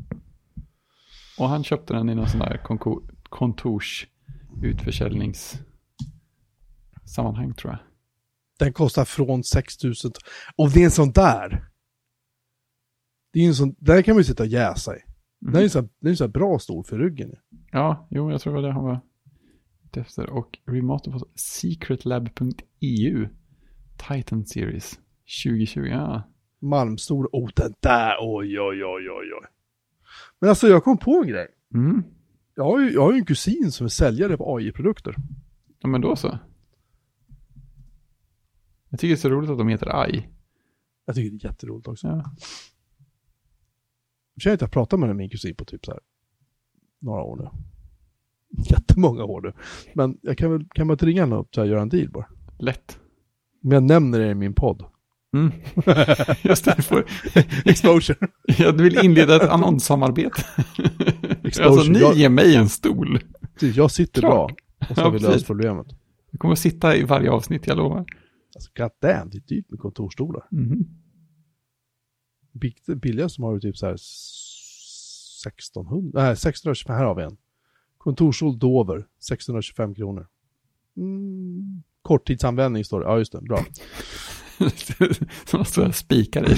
Och 1.38 1.48
han 1.48 1.64
köpte 1.64 1.94
den 1.94 2.08
i 2.08 2.14
någon 2.14 2.28
sån 2.28 2.40
där 2.40 2.60
konko- 2.64 3.08
kontors 3.22 4.06
utförsäljningssammanhang 4.62 7.54
tror 7.54 7.72
jag. 7.72 7.78
Den 8.58 8.72
kostar 8.72 9.04
från 9.04 9.44
6000. 9.44 10.10
Och 10.56 10.70
det 10.70 10.80
är 10.80 10.84
en 10.84 10.90
sån 10.90 11.12
där. 11.12 11.68
Det 13.32 13.40
är 13.40 13.46
en 13.48 13.54
sån, 13.54 13.74
där 13.78 14.02
kan 14.02 14.14
man 14.14 14.20
ju 14.20 14.24
sitta 14.24 14.42
och 14.42 14.48
jäsa 14.48 14.96
i. 14.96 15.00
Mm. 15.42 15.52
Det 15.52 15.58
är 15.60 15.62
en 15.62 15.70
sån, 15.70 15.88
det 16.00 16.08
är 16.08 16.10
en 16.10 16.16
sån 16.16 16.24
här 16.24 16.32
bra 16.32 16.58
stol 16.58 16.84
för 16.84 16.98
ryggen. 16.98 17.34
Ja, 17.70 18.08
jo, 18.10 18.30
jag 18.30 18.40
tror 18.40 18.52
det 18.52 18.60
var 18.60 18.68
det 18.68 18.74
han 18.74 18.84
var 18.84 19.00
ute 19.84 20.00
efter. 20.00 20.30
Och 20.30 20.58
remaster 20.66 21.10
på 21.10 21.26
secretlab.eu 21.34 23.28
Titan 24.08 24.44
Series 24.44 24.98
2020. 25.44 25.80
Ja. 25.80 26.22
Malmstol, 26.60 27.26
oh 27.32 27.50
den 27.56 27.74
där, 27.80 28.16
oj 28.20 28.60
oj 28.60 28.84
oj 28.84 29.10
oj 29.10 29.32
oj. 29.40 29.48
Men 30.38 30.50
alltså 30.50 30.68
jag 30.68 30.84
kom 30.84 30.98
på 30.98 31.20
en 31.22 31.28
grej. 31.28 31.46
Mm. 31.74 32.02
Jag 32.54 32.64
har 32.64 32.80
ju, 32.80 32.92
jag 32.92 33.02
har 33.02 33.12
ju 33.12 33.18
en 33.18 33.24
kusin 33.24 33.72
som 33.72 33.84
är 33.84 33.88
säljare 33.88 34.36
på 34.36 34.56
AI-produkter. 34.56 35.14
ja, 35.78 35.88
men 35.88 36.00
då 36.00 36.16
så. 36.16 36.38
Jag 38.90 39.00
tycker 39.00 39.14
det 39.14 39.18
är 39.18 39.20
så 39.20 39.28
roligt 39.30 39.50
att 39.50 39.58
de 39.58 39.68
heter 39.68 40.00
AI. 40.02 40.28
Jag 41.06 41.14
tycker 41.16 41.30
det 41.30 41.44
är 41.44 41.50
jätteroligt 41.50 41.88
också. 41.88 42.06
Ja. 42.06 42.24
Jag 44.44 44.52
att 44.52 44.60
jag 44.60 44.70
pratat 44.70 45.00
med 45.00 45.16
min 45.16 45.30
kusin 45.30 45.54
på 45.54 45.64
typ 45.64 45.84
så 45.84 45.90
här 45.92 46.00
några 47.00 47.22
år 47.22 47.36
nu. 47.36 47.48
Jättemånga 48.70 49.24
år 49.24 49.40
nu. 49.42 49.52
Men 49.94 50.18
jag 50.22 50.38
kan 50.38 50.52
väl, 50.52 50.64
kan 50.74 50.86
man 50.86 50.94
inte 50.94 51.06
ringa 51.06 51.36
upp 51.36 51.58
och 51.58 51.66
göra 51.66 51.82
en 51.82 51.88
deal 51.88 52.10
bara? 52.10 52.26
Lätt. 52.58 52.98
Om 53.64 53.72
jag 53.72 53.82
nämner 53.82 54.18
det 54.18 54.30
i 54.30 54.34
min 54.34 54.54
podd. 54.54 54.84
Mm. 55.34 55.52
Just 56.42 56.64
det, 56.64 56.82
får, 56.82 57.04
Exposure. 57.64 58.28
jag 58.58 58.72
vill 58.72 59.04
inleda 59.04 59.36
ett 59.36 59.50
annonssamarbete. 59.50 60.42
Exposure. 61.44 61.66
alltså 61.68 61.92
ni 61.92 61.98
Jag- 62.00 62.14
ger 62.14 62.28
mig 62.28 62.56
en 62.56 62.68
stol. 62.68 63.20
Jag 63.60 63.90
sitter 63.90 64.20
Klart. 64.20 64.32
bra. 64.78 64.86
Och 64.90 64.96
så 64.96 65.02
har 65.02 65.10
vi 65.10 65.18
löst 65.18 65.46
problemet. 65.46 65.86
Jag 66.30 66.40
kommer 66.40 66.52
att 66.52 66.58
sitta 66.58 66.96
i 66.96 67.02
varje 67.04 67.30
avsnitt, 67.30 67.66
jag 67.66 67.76
lovar. 67.76 68.04
Alltså 68.58 68.70
god 68.76 68.90
damn, 69.00 69.30
det 69.30 69.36
är 69.38 69.40
dyrt 69.40 69.70
med 69.70 69.80
kontorstolar. 69.80 70.46
Mhm. 70.50 70.86
Bill- 72.52 72.96
Billigast 72.96 73.34
som 73.34 73.44
har 73.44 73.54
du 73.54 73.60
typ 73.60 73.76
så 73.76 73.86
här 73.86 73.96
1600, 75.46 76.22
nej 76.22 76.36
625, 76.36 76.96
här 76.96 77.04
har 77.04 77.14
vi 77.14 77.22
en. 77.22 77.36
Kontorsstol 77.98 78.58
Dover, 78.58 79.06
625 79.20 79.94
kronor. 79.94 80.26
Mm. 80.96 81.82
Korttidsanvändning 82.02 82.84
står 82.84 83.00
det, 83.00 83.06
ja 83.06 83.18
just 83.18 83.32
det, 83.32 83.40
bra. 83.40 83.64
Som 85.46 85.64
står 85.64 85.86
och 85.88 85.94
spikar 85.94 86.50
i. 86.52 86.56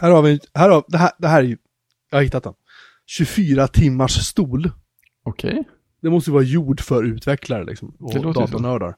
Här 0.00 0.10
har 0.10 0.22
vi, 0.22 0.40
här 0.54 0.70
har, 0.70 0.84
det 0.88 0.98
här, 0.98 1.10
det 1.18 1.28
här 1.28 1.42
är 1.42 1.46
ju, 1.46 1.56
jag 2.10 2.18
har 2.18 2.22
hittat 2.22 2.44
den. 2.44 2.54
24 3.06 3.68
timmars 3.68 4.12
stol. 4.26 4.70
Okej. 5.22 5.64
Det 6.00 6.10
måste 6.10 6.30
ju 6.30 6.34
vara 6.34 6.42
gjord 6.44 6.80
för 6.80 7.04
utvecklare 7.04 7.64
liksom, 7.64 7.88
och 7.98 8.12
Det 8.52 8.88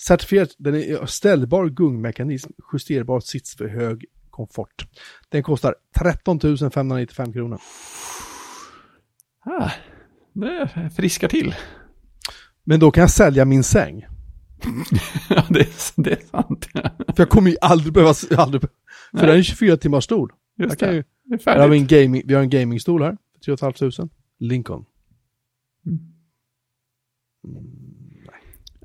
Certifierat, 0.00 0.54
den 0.58 0.74
är 0.74 1.06
ställbar 1.06 1.68
gungmekanism, 1.68 2.50
justerbar 2.72 3.20
sits 3.20 3.56
för 3.56 3.68
hög 3.68 4.04
komfort. 4.30 4.86
Den 5.28 5.42
kostar 5.42 5.74
13 5.98 6.40
595 6.72 7.32
kronor. 7.32 7.58
Ah, 9.44 9.70
det 10.32 10.90
friskar 10.96 11.28
till. 11.28 11.54
Men 12.64 12.80
då 12.80 12.90
kan 12.90 13.00
jag 13.00 13.10
sälja 13.10 13.44
min 13.44 13.64
säng. 13.64 14.06
ja, 15.30 15.44
det 15.50 15.60
är, 15.60 16.02
det 16.02 16.12
är 16.12 16.26
sant. 16.30 16.68
För 17.06 17.14
jag 17.16 17.28
kommer 17.28 17.50
ju 17.50 17.56
aldrig 17.60 17.92
behöva, 17.94 18.14
aldrig, 18.36 18.60
be- 18.62 18.68
för 19.10 19.16
Nej. 19.18 19.26
den 19.26 19.38
är 19.38 19.42
24 19.42 19.76
timmars 19.76 20.04
stol. 20.04 20.32
Jag 20.56 20.66
Just 20.66 20.78
det. 20.80 20.94
ju, 20.94 21.04
Det 21.24 21.34
är 21.46 21.50
här 21.52 21.58
har 21.60 21.68
vi, 21.68 21.78
färdigt. 21.78 21.92
en 21.92 22.02
gaming, 22.02 22.22
vi 22.26 22.34
har 22.34 22.42
en 22.42 22.50
gamingstol 22.50 23.02
här, 23.02 23.16
för 23.44 23.56
3 23.56 23.56
500. 23.90 24.08
Lincoln. 24.38 24.84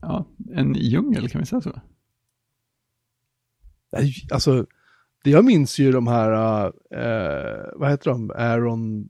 Ja, 0.01 0.25
en 0.53 0.73
djungel 0.73 1.29
kan 1.29 1.39
vi 1.39 1.45
säga 1.45 1.61
så. 1.61 1.81
Alltså, 4.31 4.65
det 5.23 5.29
jag 5.29 5.45
minns 5.45 5.79
ju 5.79 5.91
de 5.91 6.07
här, 6.07 6.65
eh, 6.91 7.65
vad 7.75 7.89
heter 7.89 8.11
de, 8.11 8.31
Aaron, 8.31 9.09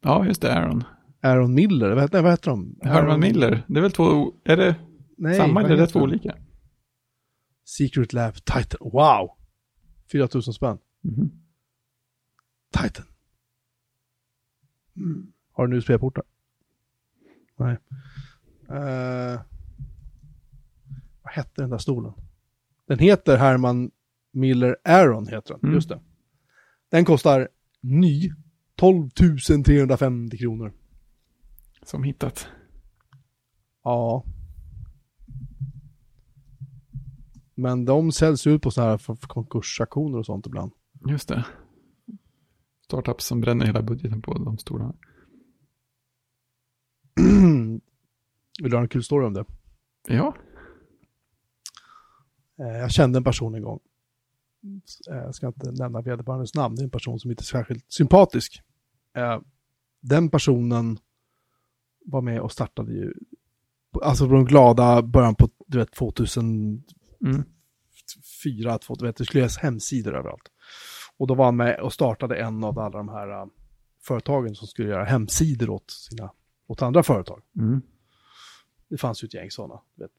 Ja, 0.00 0.26
just 0.26 0.42
det, 0.42 0.54
Aaron. 0.54 0.84
Aaron 1.20 1.54
Miller, 1.54 1.90
vad 1.90 2.02
heter, 2.02 2.22
vad 2.22 2.32
heter 2.32 2.50
de? 2.50 2.78
Herman 2.82 3.20
Miller. 3.20 3.64
Det 3.68 3.78
är 3.78 3.82
väl 3.82 3.92
två, 3.92 4.32
är 4.44 4.56
det 4.56 4.76
Nej, 5.16 5.36
samma 5.36 5.60
eller 5.62 5.74
är 5.74 5.76
det 5.76 5.86
två 5.86 6.00
olika? 6.00 6.36
Secret 7.64 8.12
Lab 8.12 8.34
Titan. 8.34 8.78
Wow! 8.80 9.30
4000 10.12 10.54
spänn. 10.54 10.78
Mhm. 11.00 11.30
Titan. 12.72 13.04
Mm. 14.96 15.32
Har 15.52 15.66
du 15.66 15.72
nu 15.72 15.76
USB-portar? 15.78 16.24
Nej. 17.56 17.78
Eh, 18.68 19.40
vad 21.28 21.34
hette 21.34 21.62
den 21.62 21.70
där 21.70 21.78
stolen? 21.78 22.12
Den 22.86 22.98
heter 22.98 23.36
Herman 23.36 23.90
Miller 24.32 24.76
Aron, 24.84 25.26
heter 25.26 25.54
den. 25.54 25.60
Mm. 25.62 25.74
Just 25.74 25.88
det. 25.88 26.00
Den 26.90 27.04
kostar 27.04 27.48
ny 27.80 28.32
12 28.76 29.10
350 29.64 30.38
kronor. 30.38 30.72
Som 31.82 32.02
hittat. 32.02 32.48
Ja. 33.84 34.24
Men 37.54 37.84
de 37.84 38.12
säljs 38.12 38.46
ut 38.46 38.62
på 38.62 38.70
sådana 38.70 38.90
här 38.90 39.26
konkursaktioner 39.26 40.18
och 40.18 40.26
sånt 40.26 40.46
ibland. 40.46 40.72
Just 41.08 41.28
det. 41.28 41.46
Startups 42.84 43.24
som 43.24 43.40
bränner 43.40 43.66
hela 43.66 43.82
budgeten 43.82 44.22
på 44.22 44.34
de 44.34 44.58
stora. 44.58 44.84
Vill 48.62 48.70
du 48.70 48.76
ha 48.76 48.82
en 48.82 48.88
kul 48.88 49.04
story 49.04 49.26
om 49.26 49.34
det? 49.34 49.44
Ja, 50.08 50.34
Jag 52.58 52.90
kände 52.90 53.16
en 53.18 53.24
person 53.24 53.54
en 53.54 53.62
gång. 53.62 53.80
Eh, 55.10 55.16
Jag 55.16 55.34
ska 55.34 55.46
inte 55.46 55.70
nämna 55.70 56.00
vederbörandes 56.00 56.54
namn, 56.54 56.74
det 56.74 56.82
är 56.82 56.84
en 56.84 56.90
person 56.90 57.20
som 57.20 57.30
inte 57.30 57.40
är 57.40 57.44
särskilt 57.44 57.92
sympatisk. 57.92 58.62
Eh, 59.16 59.40
Den 60.00 60.28
personen 60.30 60.98
var 62.04 62.20
med 62.20 62.40
och 62.40 62.52
startade 62.52 62.92
ju, 62.92 63.14
alltså 64.02 64.28
på 64.28 64.34
de 64.34 64.44
glada 64.44 65.02
början 65.02 65.34
på, 65.34 65.48
du 65.66 65.78
vet, 65.78 65.92
2004, 65.92 66.82
mm. 67.24 67.44
2000, 68.78 68.96
du 68.98 69.06
vet, 69.06 69.16
det 69.16 69.24
skulle 69.24 69.40
göras 69.40 69.58
hemsidor 69.58 70.16
överallt. 70.16 70.50
Och 71.16 71.26
då 71.26 71.34
var 71.34 71.44
han 71.44 71.56
med 71.56 71.80
och 71.80 71.92
startade 71.92 72.36
en 72.36 72.64
av 72.64 72.78
alla 72.78 72.98
de 72.98 73.08
här 73.08 73.30
eh, 73.42 73.46
företagen 74.02 74.54
som 74.54 74.68
skulle 74.68 74.88
göra 74.88 75.04
hemsidor 75.04 75.70
åt 75.70 75.90
sina, 75.90 76.32
åt 76.66 76.82
andra 76.82 77.02
företag. 77.02 77.42
Mm. 77.58 77.82
Det 78.88 78.98
fanns 78.98 79.22
ju 79.24 79.26
ett 79.26 79.34
gäng 79.34 79.50
sådana. 79.50 79.80
Vet, 79.94 80.10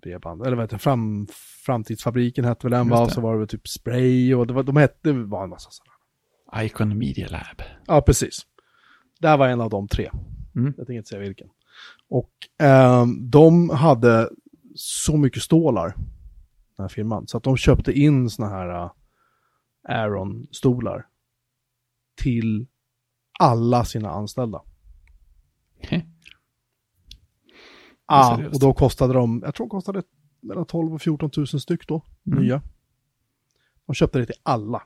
bredband, 0.00 0.46
eller 0.46 0.56
vad 0.56 0.64
heter 0.64 0.78
fram, 0.78 1.26
Framtidsfabriken 1.64 2.44
hette 2.44 2.66
väl 2.66 2.80
en 2.80 2.88
va, 2.88 3.00
och 3.00 3.12
så 3.12 3.20
var 3.20 3.38
det 3.38 3.46
typ 3.46 3.68
Spray 3.68 4.34
och 4.34 4.46
det 4.46 4.52
var, 4.52 4.62
de 4.62 4.76
hette, 4.76 5.12
var 5.12 5.44
en 5.44 5.50
massa 5.50 5.70
sådana. 5.70 6.64
Icon 6.64 6.98
Media 6.98 7.28
Lab. 7.28 7.62
Ja, 7.86 8.02
precis. 8.02 8.46
Där 9.20 9.36
var 9.36 9.48
en 9.48 9.60
av 9.60 9.70
de 9.70 9.88
tre. 9.88 10.10
Mm. 10.56 10.74
Jag 10.76 10.86
tänker 10.86 10.98
inte 10.98 11.08
säga 11.08 11.20
vilken. 11.20 11.48
Och 12.08 12.32
ehm, 12.58 13.30
de 13.30 13.70
hade 13.70 14.30
så 14.74 15.16
mycket 15.16 15.42
stålar, 15.42 15.94
den 16.76 16.84
här 16.84 16.88
firman, 16.88 17.26
så 17.26 17.36
att 17.36 17.42
de 17.42 17.56
köpte 17.56 17.92
in 17.92 18.30
såna 18.30 18.48
här 18.48 18.84
uh, 18.84 18.90
Aeron-stolar 19.88 21.06
till 22.22 22.66
alla 23.38 23.84
sina 23.84 24.10
anställda. 24.10 24.62
Ja, 28.10 28.34
seriöst. 28.36 28.54
och 28.54 28.60
då 28.60 28.72
kostade 28.74 29.12
de, 29.14 29.42
jag 29.44 29.54
tror 29.54 29.66
de 29.66 29.70
kostade 29.70 30.02
mellan 30.40 30.66
12 30.66 30.94
och 30.94 31.02
14 31.02 31.30
000 31.36 31.46
styck 31.46 31.88
då, 31.88 32.02
Mm. 32.26 32.42
nya. 32.42 32.62
De 33.86 33.94
köpte 33.94 34.18
det 34.18 34.26
till 34.26 34.40
alla. 34.42 34.82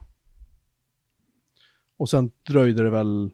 Och 1.97 2.09
sen 2.09 2.31
dröjde 2.47 2.83
det 2.83 2.89
väl, 2.89 3.31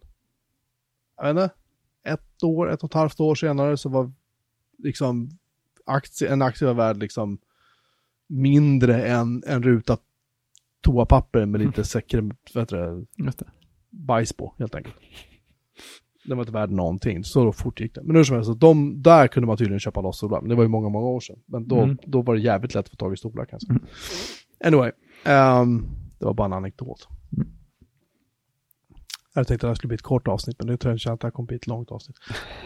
jag 1.17 1.33
vet 1.33 1.43
inte, 1.43 1.55
ett 2.03 2.43
år, 2.43 2.71
ett 2.71 2.83
och 2.83 2.89
ett 2.89 2.93
halvt 2.93 3.19
år 3.19 3.35
senare 3.35 3.77
så 3.77 3.89
var 3.89 4.11
liksom 4.77 5.29
aktie, 5.85 6.33
en 6.33 6.41
aktie 6.41 6.67
var 6.67 6.73
värd 6.73 6.97
liksom 6.97 7.37
mindre 8.27 9.05
än 9.07 9.43
en 9.47 9.63
ruta 9.63 9.97
toapapper 10.81 11.45
med 11.45 11.61
lite 11.61 11.83
säker, 11.85 12.21
vad 12.53 12.61
heter 12.61 12.77
det, 12.77 13.05
Just 13.25 13.39
det. 13.39 13.51
bajs 13.89 14.33
på 14.33 14.55
helt 14.59 14.75
enkelt. 14.75 14.95
Den 16.25 16.37
var 16.37 16.43
inte 16.43 16.53
värd 16.53 16.71
någonting, 16.71 17.23
så 17.23 17.43
då 17.43 17.51
fort 17.53 17.79
gick 17.79 17.95
det. 17.95 18.03
Men 18.03 18.15
hur 18.15 18.23
som 18.23 18.35
helst, 18.35 18.59
de, 18.59 19.01
där 19.01 19.27
kunde 19.27 19.47
man 19.47 19.57
tydligen 19.57 19.79
köpa 19.79 20.01
loss 20.01 20.17
stolar, 20.17 20.41
men 20.41 20.49
det 20.49 20.55
var 20.55 20.63
ju 20.63 20.69
många, 20.69 20.89
många 20.89 21.05
år 21.07 21.19
sedan. 21.19 21.39
Men 21.45 21.67
då, 21.67 21.79
Mm. 21.81 21.97
då 22.05 22.21
var 22.21 22.35
det 22.35 22.41
jävligt 22.41 22.73
lätt 22.75 22.85
att 22.85 22.89
få 22.91 22.95
tag 22.95 23.13
i 23.13 23.17
stolar 23.17 23.45
kanske. 23.45 23.69
Mm. 23.71 23.83
Anyway, 24.63 24.91
ehm, 25.25 25.85
det 26.19 26.25
var 26.25 26.33
bara 26.33 26.45
en 26.45 26.53
anekdot. 26.53 27.07
Mm. 27.37 27.47
Jag 29.33 29.47
tänkte 29.47 29.53
att 29.53 29.61
det 29.61 29.67
här 29.67 29.75
skulle 29.75 29.87
bli 29.89 29.95
ett 29.95 30.01
kort 30.01 30.27
avsnitt, 30.27 30.55
men 30.59 30.67
nu 30.67 30.77
tror 30.77 30.97
jag 31.05 31.13
att 31.13 31.19
det 31.19 31.27
här 31.27 31.31
kommer 31.31 31.47
bli 31.47 31.55
ett 31.57 31.67
långt 31.67 31.91
avsnitt. 31.91 32.17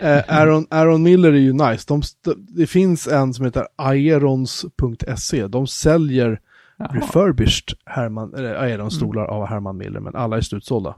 Eh, 0.02 0.24
Aaron, 0.28 0.68
Aaron 0.70 1.04
Miller 1.04 1.34
är 1.34 1.38
ju 1.38 1.54
nice. 1.54 1.86
De, 1.88 2.02
det 2.38 2.68
finns 2.68 3.08
en 3.08 3.34
som 3.34 3.46
heter 3.46 3.68
aerons.se. 3.76 5.48
De 5.48 5.68
säljer 5.68 6.42
Jaha. 6.78 6.88
refurbished 6.94 7.78
Herman, 7.86 8.34
eller 8.34 8.56
Aeron-stolar 8.56 9.26
av 9.26 9.46
Herman 9.46 9.78
Miller, 9.78 10.00
men 10.00 10.16
alla 10.16 10.38
är 10.38 10.42
slutsålda. 10.42 10.96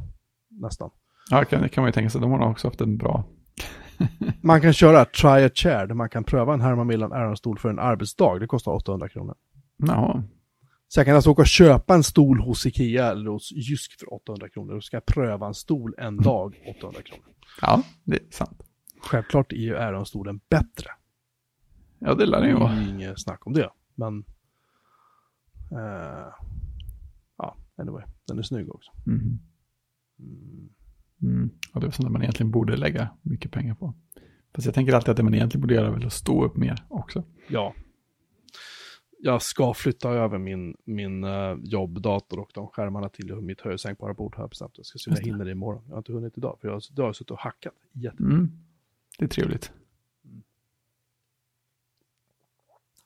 Nästan. 0.50 0.90
Ja, 1.30 1.46
kan, 1.46 1.62
det 1.62 1.70
kan 1.70 1.82
man 1.82 1.90
ju 1.90 1.94
tänka 1.94 2.10
sig. 2.10 2.22
De 2.22 2.32
har 2.32 2.50
också 2.50 2.68
haft 2.68 2.82
en 2.82 2.98
bra... 2.98 3.24
Man 4.42 4.62
kan 4.62 4.74
köra 4.74 5.06
try 5.06 5.46
a 5.46 5.50
chair, 5.54 5.88
där 5.88 5.96
man 5.96 6.10
kan 6.10 6.24
pröva 6.24 6.54
en 6.54 6.62
Herman 6.62 6.88
Miller 6.88 7.14
Aeron-stol 7.14 7.60
för 7.60 7.70
en 7.70 7.80
arbetsdag. 7.80 8.40
Det 8.40 8.48
kostar 8.48 8.72
800 8.72 9.10
kronor. 9.10 9.36
Jaha. 9.78 10.24
Så 10.88 11.00
jag 11.00 11.06
kan 11.06 11.16
alltså 11.16 11.30
åka 11.30 11.42
och 11.42 11.48
köpa 11.48 11.96
en 11.96 12.04
stol 12.04 12.40
hos 12.40 12.66
Ikea 12.66 13.12
eller 13.12 13.30
hos 13.32 13.52
Jysk 13.52 14.00
för 14.00 14.14
800 14.14 14.50
kronor. 14.50 14.74
Då 14.74 14.82
ska 14.82 14.96
jag 14.96 15.06
pröva 15.06 15.48
en 15.48 15.54
stol 15.54 15.96
en 15.98 16.18
dag, 16.18 16.56
800 16.78 17.02
kronor. 17.02 17.26
Ja, 17.62 17.84
det 18.04 18.16
är 18.16 18.32
sant. 18.32 18.62
Självklart 19.02 19.52
är 19.52 19.58
ju 19.58 19.76
Aeron-stolen 19.78 20.40
bättre. 20.50 20.90
Ja, 22.00 22.14
det 22.14 22.26
lär 22.26 22.42
det 22.42 22.48
ju 22.48 22.54
vara. 22.56 22.82
inget 22.82 23.22
snack 23.22 23.48
om 23.48 23.54
det. 23.54 23.70
Men... 23.96 24.26
eh, 25.72 26.34
ja, 27.38 27.58
anyway. 27.78 28.04
Den 28.28 28.38
är 28.40 28.44
snygg 28.44 28.76
också. 28.76 28.92
Mm. 29.08 29.40
Mm. 30.20 30.70
Mm. 31.22 31.50
Ja, 31.74 31.80
det 31.80 31.88
är 31.88 31.92
sånt 31.92 32.12
man 32.12 32.22
egentligen 32.22 32.52
borde 32.52 32.78
lägga 32.78 33.10
mycket 33.22 33.52
pengar 33.52 33.76
på. 33.76 33.94
Fast 34.56 34.66
jag 34.66 34.76
tänker 34.76 34.94
alltid 34.94 35.10
att 35.10 35.18
det 35.18 35.24
man 35.24 35.34
egentligen 35.34 35.62
borde 35.62 35.74
göra 35.74 35.88
är 35.88 35.92
väl 35.92 36.06
att 36.06 36.14
stå 36.14 36.46
upp 36.46 36.58
mer 36.58 36.84
också. 36.88 37.24
Ja. 37.48 37.74
Jag 39.20 39.42
ska 39.42 39.74
flytta 39.74 40.10
över 40.10 40.38
min, 40.38 40.76
min 40.84 41.24
uh, 41.24 41.58
jobbdator 41.64 42.40
och 42.40 42.52
de 42.54 42.68
skärmarna 42.68 43.10
till 43.10 43.36
mitt 43.36 43.62
högsänkbara 43.62 44.14
bord 44.14 44.36
har 44.36 44.44
jag 44.44 44.50
bestämt. 44.50 44.72
Jag 44.78 44.86
ska 44.86 45.00
se 45.00 45.10
om 45.12 45.16
jag 45.20 45.26
hinner 45.26 45.46
det 45.46 45.52
imorgon. 45.52 45.84
Jag 45.88 45.92
har 45.94 45.98
inte 45.98 46.12
hunnit 46.14 46.38
idag, 46.38 46.58
för 46.62 46.68
jag, 46.68 46.76
har- 46.76 46.82
jag 46.96 47.04
har 47.06 47.14
suttit 47.14 47.32
och 47.32 47.40
hackat. 47.40 47.74
Jätte... 47.92 48.24
Mm. 48.24 48.52
Det 49.20 49.26
är 49.26 49.30
trevligt. 49.30 49.72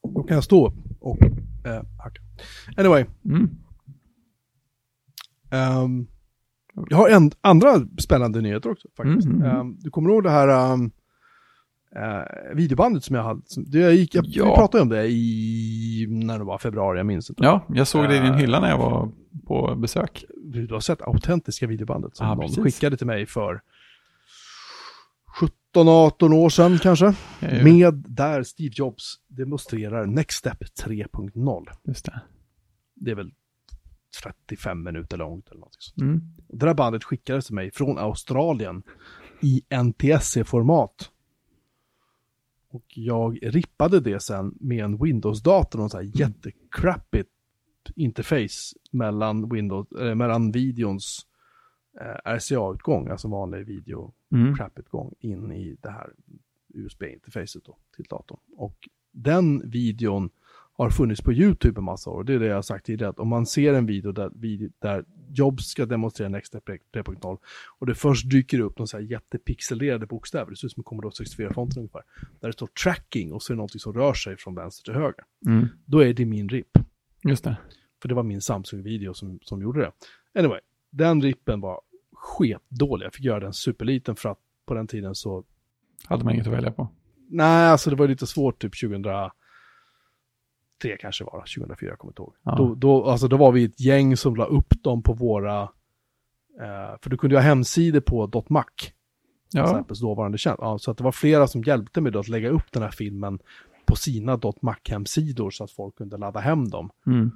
Då 0.03 0.23
kan 0.23 0.35
jag 0.35 0.43
stå 0.43 0.67
upp 0.67 0.73
och 0.99 1.21
eh, 1.65 1.83
hacka. 2.03 2.21
Anyway, 2.77 3.05
Mm. 3.25 3.49
ehm, 5.51 6.07
jag 6.89 6.97
har 6.97 7.09
en, 7.09 7.31
andra 7.41 7.79
spännande 7.97 8.41
nyheter 8.41 8.71
också 8.71 8.87
faktiskt. 8.97 9.25
Mm, 9.27 9.41
mm. 9.41 9.57
Ehm, 9.57 9.77
du 9.79 9.89
kommer 9.89 10.09
ihåg 10.09 10.23
det 10.23 10.29
här 10.29 10.73
ehm, 10.73 10.91
eh, 11.95 12.55
videobandet 12.55 13.03
som 13.03 13.15
jag 13.15 13.23
hade? 13.23 13.41
Det 13.57 13.79
jag 13.79 13.95
gick, 13.95 14.15
jag, 14.15 14.23
Vi 14.23 14.31
Ja. 14.33 14.55
pratade 14.55 14.81
om 14.83 14.89
det 14.89 15.07
i, 15.07 16.05
när 16.09 16.37
det 16.39 16.45
var 16.45 16.57
februari, 16.57 16.97
jag 16.99 17.05
minns 17.05 17.29
inte. 17.29 17.43
Ja, 17.43 17.65
jag 17.69 17.87
såg 17.87 18.03
det 18.09 18.15
i 18.15 18.19
din 18.19 18.31
Eh. 18.31 18.35
hylla 18.37 18.59
när 18.59 18.69
jag 18.69 18.77
var 18.77 19.11
på 19.47 19.75
besök. 19.75 20.25
du 20.43 20.67
har 20.71 20.79
sett 20.79 21.01
autentiska 21.01 21.67
videobandet 21.67 22.15
som 22.17 22.27
Ja, 22.27 22.33
någon 22.35 22.41
precis. 22.47 22.63
skickade 22.63 22.97
till 22.97 23.07
mig 23.07 23.25
för 23.25 23.61
17-18 25.75 26.33
år 26.33 26.49
sedan 26.49 26.79
kanske. 26.81 27.13
Eh, 27.39 27.63
Med 27.63 27.93
där 28.07 28.43
Steve 28.43 28.71
Jobs 28.75 29.15
demonstrerar 29.27 30.05
Next 30.05 30.37
Step 30.37 30.57
3.0. 30.85 31.65
Just 31.83 32.05
det. 32.05 32.21
Det 32.95 33.11
är 33.11 33.15
väl 33.15 33.31
35 34.23 34.83
minuter 34.83 35.17
långt 35.17 35.49
eller 35.49 35.59
något 35.59 35.75
sånt. 35.79 36.01
Mm. 36.01 36.21
Det 36.47 36.65
där 36.65 36.73
bandet 36.73 37.03
skickades 37.03 37.45
till 37.45 37.55
mig 37.55 37.71
från 37.71 37.97
Australien 37.97 38.83
i 39.41 39.61
NTSC-format. 39.69 41.11
Och 42.69 42.85
jag 42.87 43.39
rippade 43.41 43.99
det 43.99 44.19
sen 44.19 44.57
med 44.59 44.83
en 44.85 44.97
Windows-dator 45.03 45.79
och 45.79 45.83
en 45.83 45.89
sån 45.89 46.05
här 46.05 46.11
jättecrappigt 46.19 47.29
interface 47.95 48.75
mellan, 48.91 49.49
Windows, 49.49 49.91
äh, 49.91 50.15
mellan 50.15 50.51
videons 50.51 51.27
eh, 52.01 52.31
RCA-utgång, 52.35 53.07
alltså 53.09 53.27
vanlig 53.27 53.65
video 53.65 54.13
Mm. 54.33 54.55
crap-utgång 54.55 55.13
in 55.19 55.51
i 55.51 55.77
det 55.81 55.89
här 55.89 56.13
USB-interfacet 56.73 57.65
då, 57.65 57.77
till 57.95 58.05
datorn. 58.09 58.39
Och 58.55 58.89
den 59.11 59.69
videon 59.69 60.29
har 60.73 60.89
funnits 60.89 61.21
på 61.21 61.33
YouTube 61.33 61.79
en 61.79 61.83
massa 61.83 62.09
år. 62.09 62.23
Det 62.23 62.33
är 62.33 62.39
det 62.39 62.45
jag 62.45 62.55
har 62.55 62.61
sagt 62.61 62.85
tidigare, 62.85 63.09
att 63.09 63.19
om 63.19 63.27
man 63.27 63.45
ser 63.45 63.73
en 63.73 63.85
video 63.85 64.11
där, 64.11 64.31
där 64.79 65.05
Jobs 65.29 65.65
ska 65.65 65.85
demonstrera 65.85 66.29
Next 66.29 66.47
Step 66.47 66.69
3.0 66.93 67.37
och 67.79 67.87
det 67.87 67.95
först 67.95 68.29
dyker 68.29 68.59
upp 68.59 68.73
så 68.85 68.97
här 68.97 69.03
jättepixelerade 69.03 70.05
bokstäver, 70.07 70.49
det 70.49 70.57
ser 70.57 70.67
ut 70.67 70.73
som 70.73 70.83
Commodore 70.83 71.11
64-fonten 71.11 71.77
ungefär, 71.77 72.01
där 72.39 72.47
det 72.49 72.53
står 72.53 72.67
tracking 72.67 73.33
och 73.33 73.43
så 73.43 73.53
är 73.53 73.55
det 73.55 73.57
någonting 73.57 73.79
som 73.79 73.93
rör 73.93 74.13
sig 74.13 74.37
från 74.37 74.55
vänster 74.55 74.83
till 74.83 75.01
höger. 75.01 75.23
Mm. 75.45 75.67
Då 75.85 76.03
är 76.03 76.13
det 76.13 76.25
min 76.25 76.49
RIP. 76.49 76.77
Just 77.23 77.43
det. 77.43 77.57
För 78.01 78.09
det 78.09 78.15
var 78.15 78.23
min 78.23 78.41
Samsung-video 78.41 79.13
som, 79.13 79.39
som 79.41 79.61
gjorde 79.61 79.79
det. 79.79 79.91
Anyway, 80.39 80.59
den 80.89 81.21
rippen 81.21 81.61
var 81.61 81.81
sketdålig. 82.13 83.05
Jag 83.05 83.13
fick 83.13 83.25
göra 83.25 83.39
den 83.39 83.53
superliten 83.53 84.15
för 84.15 84.29
att 84.29 84.39
på 84.65 84.73
den 84.73 84.87
tiden 84.87 85.15
så... 85.15 85.43
Hade 86.05 86.23
man 86.23 86.33
inget 86.33 86.47
att 86.47 86.53
välja 86.53 86.71
på. 86.71 86.89
Nej, 87.29 87.69
alltså 87.69 87.89
det 87.89 87.95
var 87.95 88.07
lite 88.07 88.27
svårt 88.27 88.61
typ 88.61 88.79
2010 88.81 89.31
2003 90.81 90.97
kanske 90.97 91.23
var, 91.23 91.39
2004, 91.55 91.89
jag 91.89 91.99
kommer 91.99 92.11
inte 92.11 92.21
ihåg. 92.21 92.33
Ja. 92.43 92.55
Då, 92.55 92.75
då, 92.75 93.05
alltså, 93.05 93.27
då 93.27 93.37
var 93.37 93.51
vi 93.51 93.63
ett 93.63 93.79
gäng 93.79 94.17
som 94.17 94.35
la 94.35 94.45
upp 94.45 94.83
dem 94.83 95.03
på 95.03 95.13
våra, 95.13 95.61
eh, 96.59 96.99
för 97.01 97.09
du 97.09 97.17
kunde 97.17 97.35
ju 97.35 97.39
ha 97.39 97.43
hemsidor 97.43 97.99
på 97.99 98.43
.mac, 98.49 98.65
Ja, 99.53 99.63
exempel 99.63 99.97
dåvarande 99.97 100.37
tjänst. 100.37 100.59
Ja, 100.61 100.77
så 100.77 100.91
att 100.91 100.97
det 100.97 101.03
var 101.03 101.11
flera 101.11 101.47
som 101.47 101.63
hjälpte 101.63 102.01
mig 102.01 102.11
då 102.11 102.19
att 102.19 102.27
lägga 102.27 102.49
upp 102.49 102.71
den 102.71 102.83
här 102.83 102.91
filmen 102.91 103.39
på 103.85 103.95
sina 103.95 104.39
.mac-hemsidor 104.61 105.49
så 105.49 105.63
att 105.63 105.71
folk 105.71 105.95
kunde 105.95 106.17
ladda 106.17 106.39
hem 106.39 106.69
dem 106.69 106.89
mm. 107.07 107.31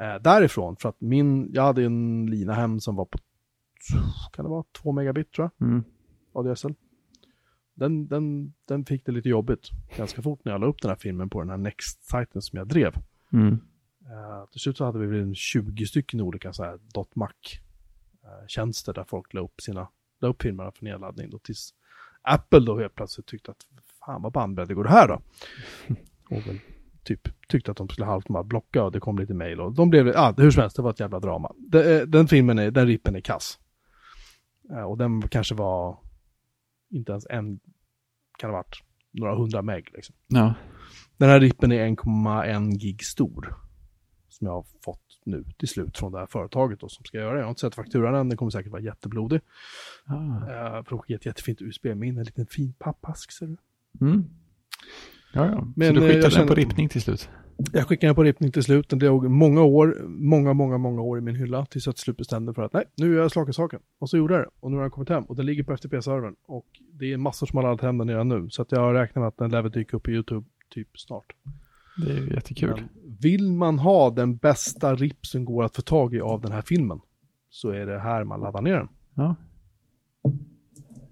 eh, 0.00 0.22
därifrån. 0.22 0.76
För 0.76 0.88
att 0.88 1.00
min, 1.00 1.52
jag 1.52 1.62
hade 1.62 1.84
en 1.84 2.26
lina 2.26 2.52
hem 2.52 2.80
som 2.80 2.96
var 2.96 3.04
på, 3.04 3.18
kan 4.32 4.44
det 4.44 4.48
vara, 4.50 4.64
2 4.82 4.92
megabit 4.92 5.32
tror 5.32 5.50
jag. 5.58 5.68
Mm. 5.68 5.84
ADSL. 6.32 6.74
Den, 7.74 8.08
den, 8.08 8.54
den 8.64 8.84
fick 8.84 9.06
det 9.06 9.12
lite 9.12 9.28
jobbigt 9.28 9.70
ganska 9.96 10.22
fort 10.22 10.44
när 10.44 10.52
jag 10.52 10.60
la 10.60 10.66
upp 10.66 10.82
den 10.82 10.88
här 10.88 10.96
filmen 10.96 11.30
på 11.30 11.40
den 11.40 11.50
här 11.50 11.56
Next-sajten 11.56 12.42
som 12.42 12.58
jag 12.58 12.68
drev. 12.68 12.94
Mm. 13.32 13.52
Uh, 13.52 14.46
till 14.50 14.60
slut 14.60 14.76
så 14.76 14.84
hade 14.84 14.98
vi 14.98 15.06
väl 15.06 15.20
en 15.20 15.34
20 15.34 15.86
stycken 15.86 16.20
olika 16.20 16.52
så 16.52 16.64
här 16.64 16.78
.mac-tjänster 17.14 18.92
där 18.92 19.04
folk 19.04 19.34
la 19.34 19.40
upp 19.40 19.60
sina, 19.60 19.88
la 20.20 20.28
upp 20.28 20.42
filmerna 20.42 20.70
för 20.70 20.84
nedladdning 20.84 21.30
då 21.30 21.38
tills 21.38 21.74
Apple 22.22 22.60
då 22.60 22.78
helt 22.78 22.94
plötsligt 22.94 23.26
tyckte 23.26 23.50
att 23.50 23.66
fan 24.04 24.22
vad 24.22 24.32
bandbredd 24.32 24.74
går 24.74 24.84
det 24.84 24.90
här 24.90 25.08
då? 25.08 25.22
Och 26.36 26.46
väl 26.46 26.58
typ 27.04 27.48
tyckte 27.48 27.70
att 27.70 27.76
de 27.76 27.88
skulle 27.88 28.06
halvt 28.06 28.28
bara 28.28 28.44
blocka 28.44 28.82
och 28.82 28.92
det 28.92 29.00
kom 29.00 29.18
lite 29.18 29.34
mail 29.34 29.60
och 29.60 29.72
de 29.72 29.90
blev, 29.90 30.06
ja 30.06 30.20
ah, 30.20 30.34
hur 30.36 30.50
som 30.50 30.60
helst, 30.60 30.76
det 30.76 30.82
var 30.82 30.90
ett 30.90 31.00
jävla 31.00 31.20
drama. 31.20 31.52
Det, 31.58 32.00
eh, 32.00 32.06
den 32.06 32.28
filmen 32.28 32.58
är, 32.58 32.70
den 32.70 32.86
rippen 32.86 33.16
är 33.16 33.20
kass. 33.20 33.58
Eh, 34.70 34.82
och 34.82 34.98
den 34.98 35.28
kanske 35.28 35.54
var 35.54 35.98
inte 36.94 37.12
ens 37.12 37.26
en, 37.30 37.60
kan 38.38 38.50
ha 38.50 38.56
varit 38.56 38.82
några 39.10 39.34
hundra 39.36 39.62
meg 39.62 39.88
liksom. 39.92 40.14
Ja. 40.26 40.54
Den 41.16 41.28
här 41.28 41.40
rippen 41.40 41.72
är 41.72 41.86
1,1 41.88 42.70
gig 42.70 43.04
stor. 43.04 43.54
Som 44.28 44.46
jag 44.46 44.54
har 44.54 44.66
fått 44.84 45.20
nu 45.24 45.44
till 45.58 45.68
slut 45.68 45.98
från 45.98 46.12
det 46.12 46.18
här 46.18 46.26
företaget 46.26 46.80
då, 46.80 46.88
som 46.88 47.04
ska 47.04 47.18
göra 47.18 47.32
det. 47.32 47.38
Jag 47.38 47.44
har 47.44 47.50
inte 47.50 47.60
sett 47.60 47.74
fakturan 47.74 48.14
än, 48.14 48.28
den 48.28 48.38
kommer 48.38 48.50
säkert 48.50 48.72
vara 48.72 48.82
jätteblodig. 48.82 49.40
Ah. 50.04 50.76
Uh, 50.78 50.84
för 50.84 51.14
ett 51.14 51.26
jättefint 51.26 51.62
USB-minne, 51.62 52.20
en 52.20 52.24
liten 52.24 52.46
fin 52.46 52.74
pappask 52.78 53.32
ser 53.32 53.46
du. 53.46 53.56
Mm. 54.00 54.24
Ja, 55.32 55.46
ja. 55.46 55.68
Men, 55.76 55.88
så 55.88 55.94
du 55.94 56.00
eh, 56.00 56.06
skickade 56.06 56.22
den 56.22 56.30
känner- 56.30 56.48
på 56.48 56.54
rippning 56.54 56.88
till 56.88 57.02
slut? 57.02 57.30
Jag 57.72 57.88
skickade 57.88 58.08
den 58.08 58.14
på 58.14 58.22
rippning 58.22 58.52
till 58.52 58.62
slut, 58.62 58.88
den 58.88 58.98
låg 58.98 59.30
många 59.30 59.62
år, 59.62 60.04
många, 60.08 60.52
många, 60.52 60.78
många 60.78 61.02
år 61.02 61.18
i 61.18 61.20
min 61.20 61.36
hylla 61.36 61.66
tills 61.66 61.86
jag 61.86 61.96
till 61.96 62.02
slut 62.02 62.16
bestämde 62.16 62.54
för 62.54 62.62
att 62.62 62.72
nej, 62.72 62.84
nu 62.96 63.14
gör 63.14 63.22
jag 63.22 63.32
slaka 63.32 63.52
saken. 63.52 63.80
Och 63.98 64.10
så 64.10 64.16
gjorde 64.16 64.34
jag 64.34 64.42
det. 64.42 64.48
Och 64.60 64.70
nu 64.70 64.76
har 64.76 64.82
den 64.82 64.90
kommit 64.90 65.08
hem 65.08 65.24
och 65.24 65.36
den 65.36 65.46
ligger 65.46 65.62
på 65.62 65.72
FTP-servern. 65.72 66.34
Och 66.46 66.66
det 66.92 67.12
är 67.12 67.16
massor 67.16 67.46
som 67.46 67.56
har 67.56 67.62
laddat 67.62 67.80
hem 67.80 67.98
den 67.98 68.08
redan 68.08 68.28
nu. 68.28 68.50
Så 68.50 68.62
att 68.62 68.72
jag 68.72 68.94
räknar 68.94 69.20
med 69.20 69.28
att 69.28 69.36
den 69.36 69.50
lär 69.50 69.62
dyka 69.68 69.96
upp 69.96 70.02
på 70.02 70.10
YouTube 70.10 70.46
typ 70.70 70.98
snart. 70.98 71.32
Det 71.96 72.12
är 72.12 72.16
ju 72.16 72.34
jättekul. 72.34 72.70
Men 72.74 73.16
vill 73.20 73.52
man 73.52 73.78
ha 73.78 74.10
den 74.10 74.36
bästa 74.36 74.94
RIP 74.94 75.26
som 75.26 75.44
går 75.44 75.64
att 75.64 75.76
få 75.76 75.82
tag 75.82 76.14
i 76.14 76.20
av 76.20 76.40
den 76.40 76.52
här 76.52 76.62
filmen 76.62 77.00
så 77.50 77.70
är 77.70 77.86
det 77.86 77.98
här 77.98 78.24
man 78.24 78.40
laddar 78.40 78.62
ner 78.62 78.76
den. 78.76 78.88
Ja. 79.14 79.36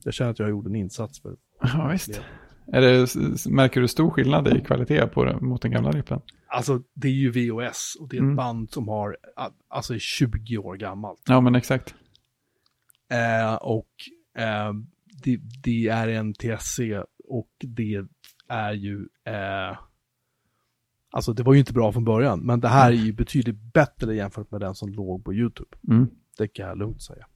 Jag 0.04 0.14
känner 0.14 0.30
att 0.30 0.38
jag 0.38 0.50
gjorde 0.50 0.70
en 0.70 0.76
insats 0.76 1.20
för 1.20 1.36
ja, 1.60 1.88
visst. 1.92 2.20
Är 2.66 2.80
det, 2.80 3.06
märker 3.50 3.80
du 3.80 3.88
stor 3.88 4.10
skillnad 4.10 4.56
i 4.56 4.60
kvalitet 4.60 5.06
på 5.06 5.24
det, 5.24 5.40
mot 5.40 5.62
den 5.62 5.70
gamla 5.70 5.90
rippen? 5.90 6.20
Alltså 6.46 6.82
det 6.94 7.08
är 7.08 7.12
ju 7.12 7.30
VOS 7.50 7.96
och 8.00 8.08
det 8.08 8.16
är 8.16 8.18
ett 8.18 8.22
Mm. 8.22 8.36
band 8.36 8.70
som 8.70 8.88
har, 8.88 9.16
alltså 9.68 9.94
är 9.94 9.98
20 9.98 10.58
år 10.58 10.76
gammalt. 10.76 11.22
Ja, 11.26 11.40
men 11.40 11.54
exakt. 11.54 11.94
Eh, 13.12 13.54
och 13.54 13.88
eh, 14.38 14.72
det, 15.24 15.40
det 15.62 15.88
är 15.88 16.08
en 16.08 16.34
TSC 16.34 16.80
och 17.28 17.50
det 17.60 18.06
är 18.48 18.72
ju, 18.72 19.08
eh, 19.24 19.78
alltså 21.10 21.32
det 21.32 21.42
var 21.42 21.52
ju 21.52 21.58
inte 21.58 21.72
bra 21.72 21.92
från 21.92 22.04
början, 22.04 22.40
men 22.40 22.60
det 22.60 22.68
här 22.68 22.92
är 22.92 22.96
ju 22.96 23.12
betydligt 23.12 23.72
bättre 23.72 24.14
jämfört 24.14 24.50
med 24.50 24.60
den 24.60 24.74
som 24.74 24.88
låg 24.88 25.24
på 25.24 25.34
YouTube. 25.34 25.76
Mm. 25.88 26.10
Det 26.38 26.48
kan 26.48 26.68
jag 26.68 26.78
lugnt 26.78 27.02
säga. 27.02 27.26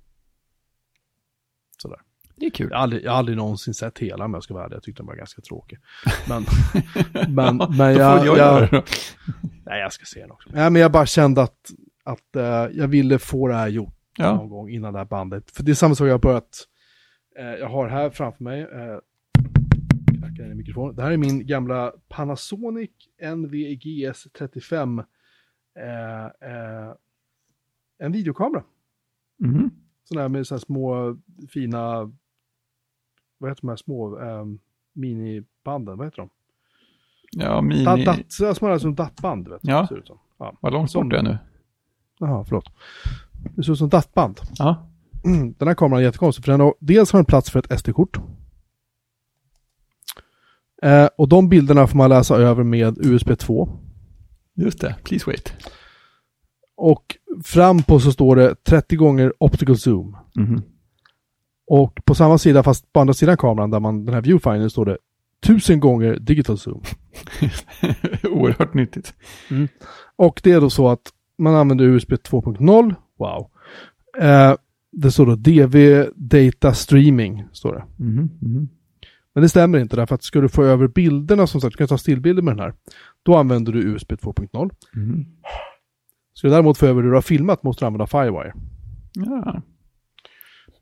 Sådär. 1.82 2.00
Det 2.36 2.46
är 2.46 2.50
kul. 2.50 2.68
Jag 2.70 2.76
har 2.76 2.82
aldrig, 2.82 3.04
jag 3.04 3.10
har 3.10 3.18
aldrig 3.18 3.36
någonsin 3.36 3.74
sett 3.74 3.98
hela 3.98 4.24
om 4.24 4.34
jag 4.34 4.42
ska 4.42 4.54
vara 4.54 4.64
ärlig. 4.64 4.76
Jag 4.76 4.82
tyckte 4.82 5.02
den 5.02 5.06
var 5.06 5.14
ganska 5.14 5.42
tråkig. 5.42 5.78
Men, 6.28 6.44
men, 7.34 7.76
men 7.78 7.94
jag, 7.94 8.26
jag, 8.26 8.70
då. 8.70 8.82
Nej, 9.66 9.80
jag 9.80 9.92
ska 9.92 10.04
se 10.04 10.20
den 10.20 10.30
också. 10.30 10.50
Nej, 10.52 10.70
men 10.70 10.82
jag 10.82 10.92
bara 10.92 11.06
kände 11.06 11.42
att, 11.42 11.70
att 12.04 12.36
eh, 12.36 12.76
jag 12.76 12.88
ville 12.88 13.18
få 13.18 13.48
det 13.48 13.54
här 13.54 13.68
gjort 13.68 13.92
Ja, 14.18 14.36
någon 14.36 14.48
gång 14.48 14.70
innan 14.70 14.92
det 14.92 14.98
här 14.98 15.06
bandet. 15.06 15.50
För 15.50 15.62
det 15.62 15.72
är 15.72 15.74
samma 15.74 15.94
sak 15.94 16.08
jag 16.08 16.14
har 16.14 16.18
börjat, 16.18 16.64
eh, 17.38 17.46
jag 17.46 17.68
har 17.68 17.88
här 17.88 18.10
framför 18.10 18.44
mig, 18.44 18.66
in 20.46 20.52
i 20.52 20.54
mikrofonen. 20.54 20.96
Det 20.96 21.02
här 21.02 21.10
är 21.10 21.16
min 21.16 21.46
gamla 21.46 21.92
Panasonic 22.08 22.90
NVGS 23.36 24.26
35, 24.38 24.98
eh, 25.78 26.24
eh, 26.24 26.92
en 27.98 28.12
videokamera. 28.12 28.64
Mhm. 29.38 29.70
Sån 30.04 30.18
här 30.18 30.28
med 30.28 30.46
så 30.46 30.54
här 30.54 30.60
små 30.60 31.16
fina, 31.48 32.12
vad 33.38 33.50
heter 33.50 33.62
de 33.62 33.68
här 33.68 33.76
små 33.76 34.18
um, 34.18 34.58
minibanden, 34.92 35.98
vad 35.98 36.06
heter 36.06 36.16
de? 36.16 36.28
ja 37.30 37.60
mini... 37.60 37.84
Dat, 37.84 38.16
dat, 38.38 38.56
små 38.56 38.78
som 38.78 38.94
dattband, 38.94 39.48
vet 39.48 39.62
du. 39.62 39.70
Ja. 39.70 39.86
Ser 39.86 39.94
det 39.94 40.00
ut 40.00 40.06
som. 40.06 40.18
Ja. 40.38 40.56
Vad 40.60 40.72
långt 40.72 40.92
bort 40.92 41.12
är 41.12 41.16
jag 41.16 41.24
nu? 41.24 41.38
Jaha, 42.18 42.44
förlåt. 42.44 42.70
Det 43.56 43.62
ser 43.62 43.72
ut 43.72 43.78
som 43.78 43.88
dattband. 43.88 44.40
Ja. 44.58 44.88
Den 45.58 45.68
här 45.68 45.74
kameran 45.74 46.00
är 46.00 46.04
jättekonstig, 46.04 46.44
för 46.44 46.52
den 46.52 46.60
har, 46.60 46.74
dels 46.80 47.12
har 47.12 47.18
den 47.18 47.26
plats 47.26 47.50
för 47.50 47.58
ett 47.58 47.80
SD-kort. 47.80 48.18
Eh, 50.82 51.08
och 51.16 51.28
de 51.28 51.48
bilderna 51.48 51.86
får 51.86 51.98
man 51.98 52.10
läsa 52.10 52.36
över 52.36 52.62
med 52.62 52.98
USB 52.98 53.38
2. 53.38 53.68
Just 54.54 54.80
det. 54.80 54.96
Please 55.04 55.26
wait. 55.26 55.52
Och 56.76 57.16
fram 57.44 57.82
på 57.82 58.00
så 58.00 58.12
står 58.12 58.36
det 58.36 58.64
30 58.64 58.96
gånger 58.96 59.32
optical 59.38 59.76
zoom. 59.76 60.16
Mhm. 60.34 60.62
Och 61.66 62.04
på 62.04 62.14
samma 62.14 62.38
sida, 62.38 62.62
fast 62.62 62.92
på 62.92 63.00
andra 63.00 63.14
sidan 63.14 63.36
kameran, 63.36 63.70
där 63.70 63.80
man, 63.80 64.04
den 64.04 64.14
här 64.14 64.22
viewfindern, 64.22 64.70
står 64.70 64.84
det 64.84 64.98
1000 65.44 65.80
gånger 65.80 66.18
digital 66.20 66.58
zoom. 66.58 66.82
Oerhört 68.30 68.74
nyttigt. 68.74 69.14
Och 70.16 70.40
det 70.44 70.52
är 70.52 70.60
då 70.60 70.70
så 70.70 70.88
att 70.88 71.12
man 71.38 71.54
använder 71.54 71.84
USB 71.84 72.12
2.0. 72.12 72.94
Wow. 73.18 73.50
Eh, 74.18 74.54
det 74.92 75.10
står 75.10 75.26
då 75.26 75.34
DV 75.34 76.06
Data 76.14 76.74
Streaming, 76.74 77.44
står 77.52 77.74
det. 77.74 78.04
Mhm. 78.04 78.30
Mhm. 78.40 78.68
Men 79.34 79.42
det 79.42 79.48
stämmer 79.48 79.78
inte 79.78 79.96
därför 79.96 80.14
att 80.14 80.22
ska 80.22 80.40
du 80.40 80.48
få 80.48 80.64
över 80.64 80.88
bilderna 80.88 81.46
som 81.46 81.60
sagt, 81.60 81.72
du 81.72 81.76
kan 81.76 81.88
ta 81.88 81.98
stillbilder 81.98 82.42
med 82.42 82.56
den 82.56 82.64
här. 82.64 82.74
Då 83.22 83.36
använder 83.36 83.72
du 83.72 83.78
USB 83.78 84.12
2.0. 84.12 84.70
Mhm. 84.94 85.26
Ska 86.34 86.46
du 86.46 86.52
däremot 86.52 86.78
få 86.78 86.86
över 86.86 87.02
det 87.02 87.08
du 87.08 87.14
har 87.14 87.22
filmat 87.22 87.62
måste 87.62 87.84
du 87.84 87.86
använda 87.86 88.06
Firewire. 88.06 88.52
Ja. 89.14 89.62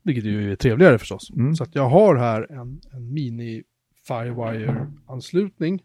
Vilket 0.05 0.23
ju 0.23 0.51
är 0.51 0.55
trevligare 0.55 0.97
förstås. 0.99 1.29
Mm. 1.35 1.55
Så 1.55 1.63
att 1.63 1.75
jag 1.75 1.89
har 1.89 2.15
här 2.15 2.51
en, 2.51 2.81
en 2.93 3.13
mini 3.13 3.63
Firewire-anslutning 4.07 5.83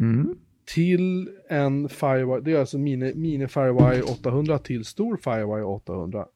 Mm. 0.00 0.36
till 0.74 1.28
en 1.50 1.88
Firewire, 1.88 2.40
det 2.40 2.52
är 2.52 2.58
alltså 2.60 2.78
mini, 2.78 3.14
mini 3.14 3.48
Firewire 3.48 4.02
800 4.02 4.58
till 4.58 4.84
stor 4.84 5.16
Firewire 5.16 5.64
800. 5.64 6.26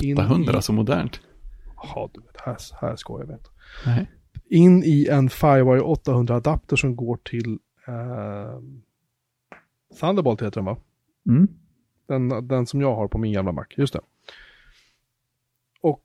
In 0.00 0.18
800, 0.18 0.58
i- 0.58 0.62
så 0.62 0.72
modernt. 0.72 1.20
Ja, 1.76 2.10
du 2.14 2.20
vet, 2.20 2.40
här, 2.40 2.56
här 2.80 2.96
ska 2.96 3.18
jag 3.20 3.26
vet. 3.26 3.50
Nej. 3.86 4.10
In 4.50 4.82
i 4.84 5.06
en 5.10 5.28
Firewire 5.30 5.80
800-adapter 5.80 6.76
som 6.76 6.96
går 6.96 7.16
till 7.16 7.58
eh, 7.88 8.60
Thunderbolt 10.00 10.42
heter 10.42 10.60
den 10.60 10.64
va? 10.64 10.76
Mm. 11.28 11.48
Den, 12.08 12.48
den 12.48 12.66
som 12.66 12.80
jag 12.80 12.94
har 12.96 13.08
på 13.08 13.18
min 13.18 13.32
gamla 13.32 13.52
Mac, 13.52 13.64
just 13.76 13.92
det. 13.92 14.00
Och 15.86 16.02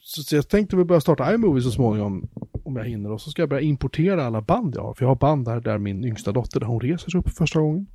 så, 0.00 0.22
så 0.22 0.36
jag 0.36 0.48
tänkte 0.48 0.76
väl 0.76 0.84
börja 0.84 1.00
starta 1.00 1.34
iMovie 1.34 1.62
så 1.62 1.70
småningom 1.70 2.28
om 2.64 2.76
jag 2.76 2.84
hinner 2.84 3.12
och 3.12 3.20
så 3.20 3.30
ska 3.30 3.42
jag 3.42 3.48
börja 3.48 3.62
importera 3.62 4.26
alla 4.26 4.40
band 4.40 4.74
jag 4.76 4.82
har. 4.82 4.94
För 4.94 5.04
jag 5.04 5.10
har 5.10 5.16
band 5.16 5.44
där, 5.44 5.60
där 5.60 5.78
min 5.78 6.04
yngsta 6.04 6.32
dotter, 6.32 6.60
där 6.60 6.66
hon 6.66 6.80
reser 6.80 7.10
sig 7.10 7.20
upp 7.20 7.28
för 7.28 7.34
första 7.34 7.60
gången. 7.60 7.86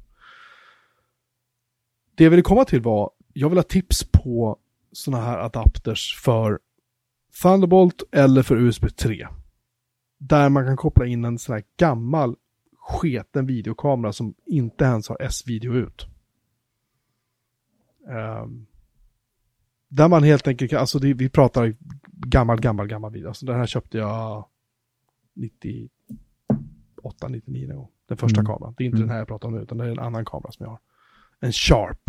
Det 2.15 2.23
jag 2.23 2.32
ville 2.32 2.43
komma 2.43 2.65
till 2.65 2.82
var, 2.82 3.11
jag 3.34 3.49
vill 3.49 3.57
ha 3.57 3.63
tips 3.63 4.11
på 4.11 4.57
sådana 4.91 5.23
här 5.23 5.38
adapters 5.38 6.19
för 6.23 6.59
Thunderbolt 7.41 8.03
eller 8.11 8.43
för 8.43 8.57
USB 8.57 8.86
3. 8.95 9.27
Där 10.17 10.49
man 10.49 10.65
kan 10.65 10.77
koppla 10.77 11.05
in 11.05 11.25
en 11.25 11.38
sån 11.38 11.53
här 11.53 11.63
gammal 11.77 12.36
sketen 12.77 13.45
videokamera 13.45 14.13
som 14.13 14.34
inte 14.45 14.84
ens 14.86 15.09
har 15.09 15.17
S-video 15.21 15.73
ut. 15.73 16.07
Um, 18.07 18.68
där 19.90 20.08
man 20.08 20.24
helt 20.24 20.48
enkelt, 20.48 20.72
kan- 20.72 20.80
alltså 20.80 21.00
det, 21.00 21.14
vi 21.14 21.30
pratar 21.30 21.76
gammal, 22.12 22.60
gammal, 22.62 22.88
gammal 22.88 23.12
video. 23.12 23.28
Alltså 23.28 23.46
den 23.46 23.56
här 23.56 23.66
köpte 23.66 23.98
jag 23.98 24.46
98, 25.36 27.28
99 27.30 27.68
någon 27.68 27.78
gång. 27.78 27.88
Den 28.08 28.18
första 28.18 28.40
Mm. 28.42 28.46
kameran. 28.52 28.74
Det 28.78 28.84
är 28.84 28.86
inte 28.86 28.96
Mm. 28.98 29.08
den 29.08 29.12
här 29.14 29.18
jag 29.18 29.28
pratar 29.28 29.48
om 29.48 29.56
nu, 29.56 29.62
utan 29.62 29.78
det 29.78 29.86
är 29.86 29.92
en 29.92 30.00
annan 30.00 30.26
kamera 30.26 30.52
som 30.52 30.64
jag 30.64 30.70
har. 30.72 30.80
En 31.40 31.52
Sharp. 31.52 32.00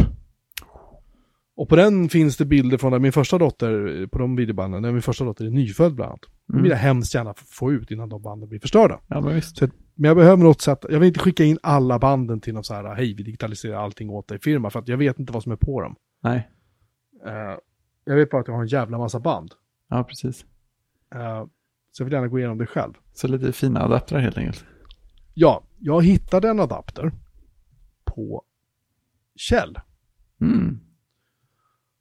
Och 1.56 1.68
på 1.68 1.76
den 1.76 2.08
finns 2.08 2.36
det 2.36 2.44
bilder 2.44 2.78
från 2.78 2.90
när 2.92 2.98
min 2.98 3.12
första 3.12 3.38
dotter, 3.38 4.06
på 4.06 4.18
de 4.18 4.36
videobanden, 4.36 4.82
när 4.82 4.92
min 4.92 5.02
första 5.02 5.24
dotter 5.24 5.44
är 5.44 5.50
nyfödd 5.50 5.94
bland 5.94 6.08
annat. 6.10 6.24
Mm. 6.52 6.62
vill 6.62 6.70
jag 6.70 6.78
hemskt 6.78 7.14
gärna 7.14 7.34
få 7.36 7.72
ut 7.72 7.90
innan 7.90 8.08
de 8.08 8.22
banden 8.22 8.48
blir 8.48 8.60
förstörda. 8.60 9.00
Ja, 9.06 9.20
men 9.20 9.34
visst. 9.34 9.56
Så, 9.56 9.68
men 9.94 10.08
jag 10.08 10.16
behöver 10.16 10.44
något 10.44 10.60
sätt, 10.60 10.78
jag 10.90 11.00
vill 11.00 11.06
inte 11.06 11.20
skicka 11.20 11.44
in 11.44 11.58
alla 11.62 11.98
banden 11.98 12.40
till 12.40 12.54
någon 12.54 12.64
så 12.64 12.74
här, 12.74 12.94
hej 12.94 13.14
vi 13.14 13.22
digitaliserar 13.22 13.76
allting 13.76 14.10
åt 14.10 14.28
dig 14.28 14.38
firma, 14.40 14.70
för 14.70 14.78
att 14.78 14.88
jag 14.88 14.96
vet 14.96 15.18
inte 15.18 15.32
vad 15.32 15.42
som 15.42 15.52
är 15.52 15.56
på 15.56 15.80
dem. 15.80 15.96
Nej, 16.22 16.48
Eh, 17.26 17.56
jag 18.04 18.16
vet 18.16 18.30
bara 18.30 18.40
att 18.40 18.48
jag 18.48 18.54
har 18.54 18.62
en 18.62 18.68
jävla 18.68 18.98
massa 18.98 19.20
band. 19.20 19.54
ja 19.88 20.04
precis. 20.04 20.44
Eh, 21.14 21.44
så 21.92 22.00
jag 22.02 22.04
vill 22.04 22.12
gärna 22.12 22.28
gå 22.28 22.38
igenom 22.38 22.58
det 22.58 22.66
själv. 22.66 22.92
Så 23.12 23.28
lite 23.28 23.52
fina 23.52 23.80
adaptrar 23.82 24.20
helt 24.20 24.38
enkelt. 24.38 24.64
Ja, 25.34 25.62
jag 25.78 26.04
hittade 26.04 26.48
en 26.48 26.60
adapter 26.60 27.12
på 28.04 28.42
Kjell 29.36 29.78
Mm. 30.40 30.80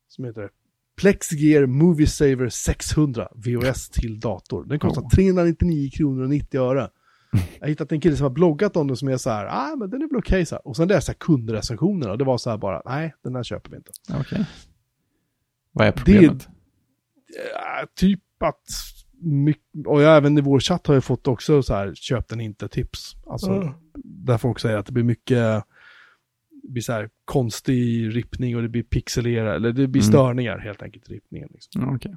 som 0.08 0.26
heter 0.26 0.50
Plexgear 0.98 1.66
Movie 1.66 2.08
Saver 2.08 2.50
600 2.50 3.28
VHS 3.36 3.90
till 3.90 4.20
dator. 4.20 4.64
Den 4.66 4.80
kostar 4.80 5.02
Oh. 5.02 5.10
399 5.10 5.90
kronor 5.94 6.24
och 6.24 6.30
90 6.30 6.60
öre. 6.62 6.90
Jag 7.32 7.62
har 7.62 7.68
hittat 7.68 7.92
en 7.92 8.02
kille 8.02 8.16
som 8.16 8.24
har 8.24 8.30
bloggat 8.32 8.76
om 8.78 8.88
den 8.88 8.98
som 8.98 9.08
är 9.08 9.18
så 9.18 9.30
här, 9.30 9.46
ah 9.46 9.76
men 9.76 9.90
den 9.90 10.02
är 10.02 10.08
väl 10.08 10.18
okej 10.18 10.46
så 10.46 10.56
här. 10.56 10.68
Och 10.68 10.76
sen 10.76 10.88
läste 10.88 11.10
jag 11.12 11.20
kundrecensionerna 11.20 12.12
och 12.12 12.18
det 12.18 12.24
var 12.24 12.38
så 12.38 12.50
här 12.50 12.58
bara, 12.58 12.82
nej 12.86 13.14
den 13.24 13.36
här 13.36 13.44
köper 13.44 13.70
vi 13.72 13.78
inte. 13.78 13.92
Okej. 14.20 14.46
Vad 15.72 15.88
är 15.88 15.92
problemet? 15.92 16.48
Ja, 17.54 17.88
typ 17.96 18.20
att, 18.44 18.64
mycket, 19.22 19.88
och 19.88 20.02
jag, 20.02 20.18
även 20.18 20.38
i 20.38 20.42
vår 20.42 20.60
chatt 20.60 20.88
har 20.88 20.94
jag 20.94 21.04
fått 21.04 21.28
också 21.28 21.64
så 21.64 21.74
här, 21.74 21.94
köp 21.96 22.28
den 22.28 22.42
inte 22.42 22.68
tips. 22.68 23.16
Alltså, 23.28 23.52
Mm. 23.52 23.74
där 24.04 24.38
folk 24.38 24.60
säger 24.60 24.78
att 24.78 24.86
det 24.86 24.92
blir 24.92 25.04
mycket, 25.04 25.64
det 26.64 26.70
blir 26.70 26.82
så 26.82 26.94
här 26.94 27.10
konstig 27.26 28.16
rippning 28.16 28.56
och 28.56 28.62
det 28.62 28.70
blir 28.70 28.84
pixelerat, 28.84 29.56
eller 29.56 29.72
det 29.72 29.88
blir 29.88 30.02
Mm. 30.02 30.12
störningar 30.12 30.58
helt 30.60 30.82
enkelt 30.82 31.10
i 31.10 31.14
rippningen. 31.14 31.50
Liksom. 31.52 31.82
Ja, 31.82 31.96
Okej. 31.96 32.16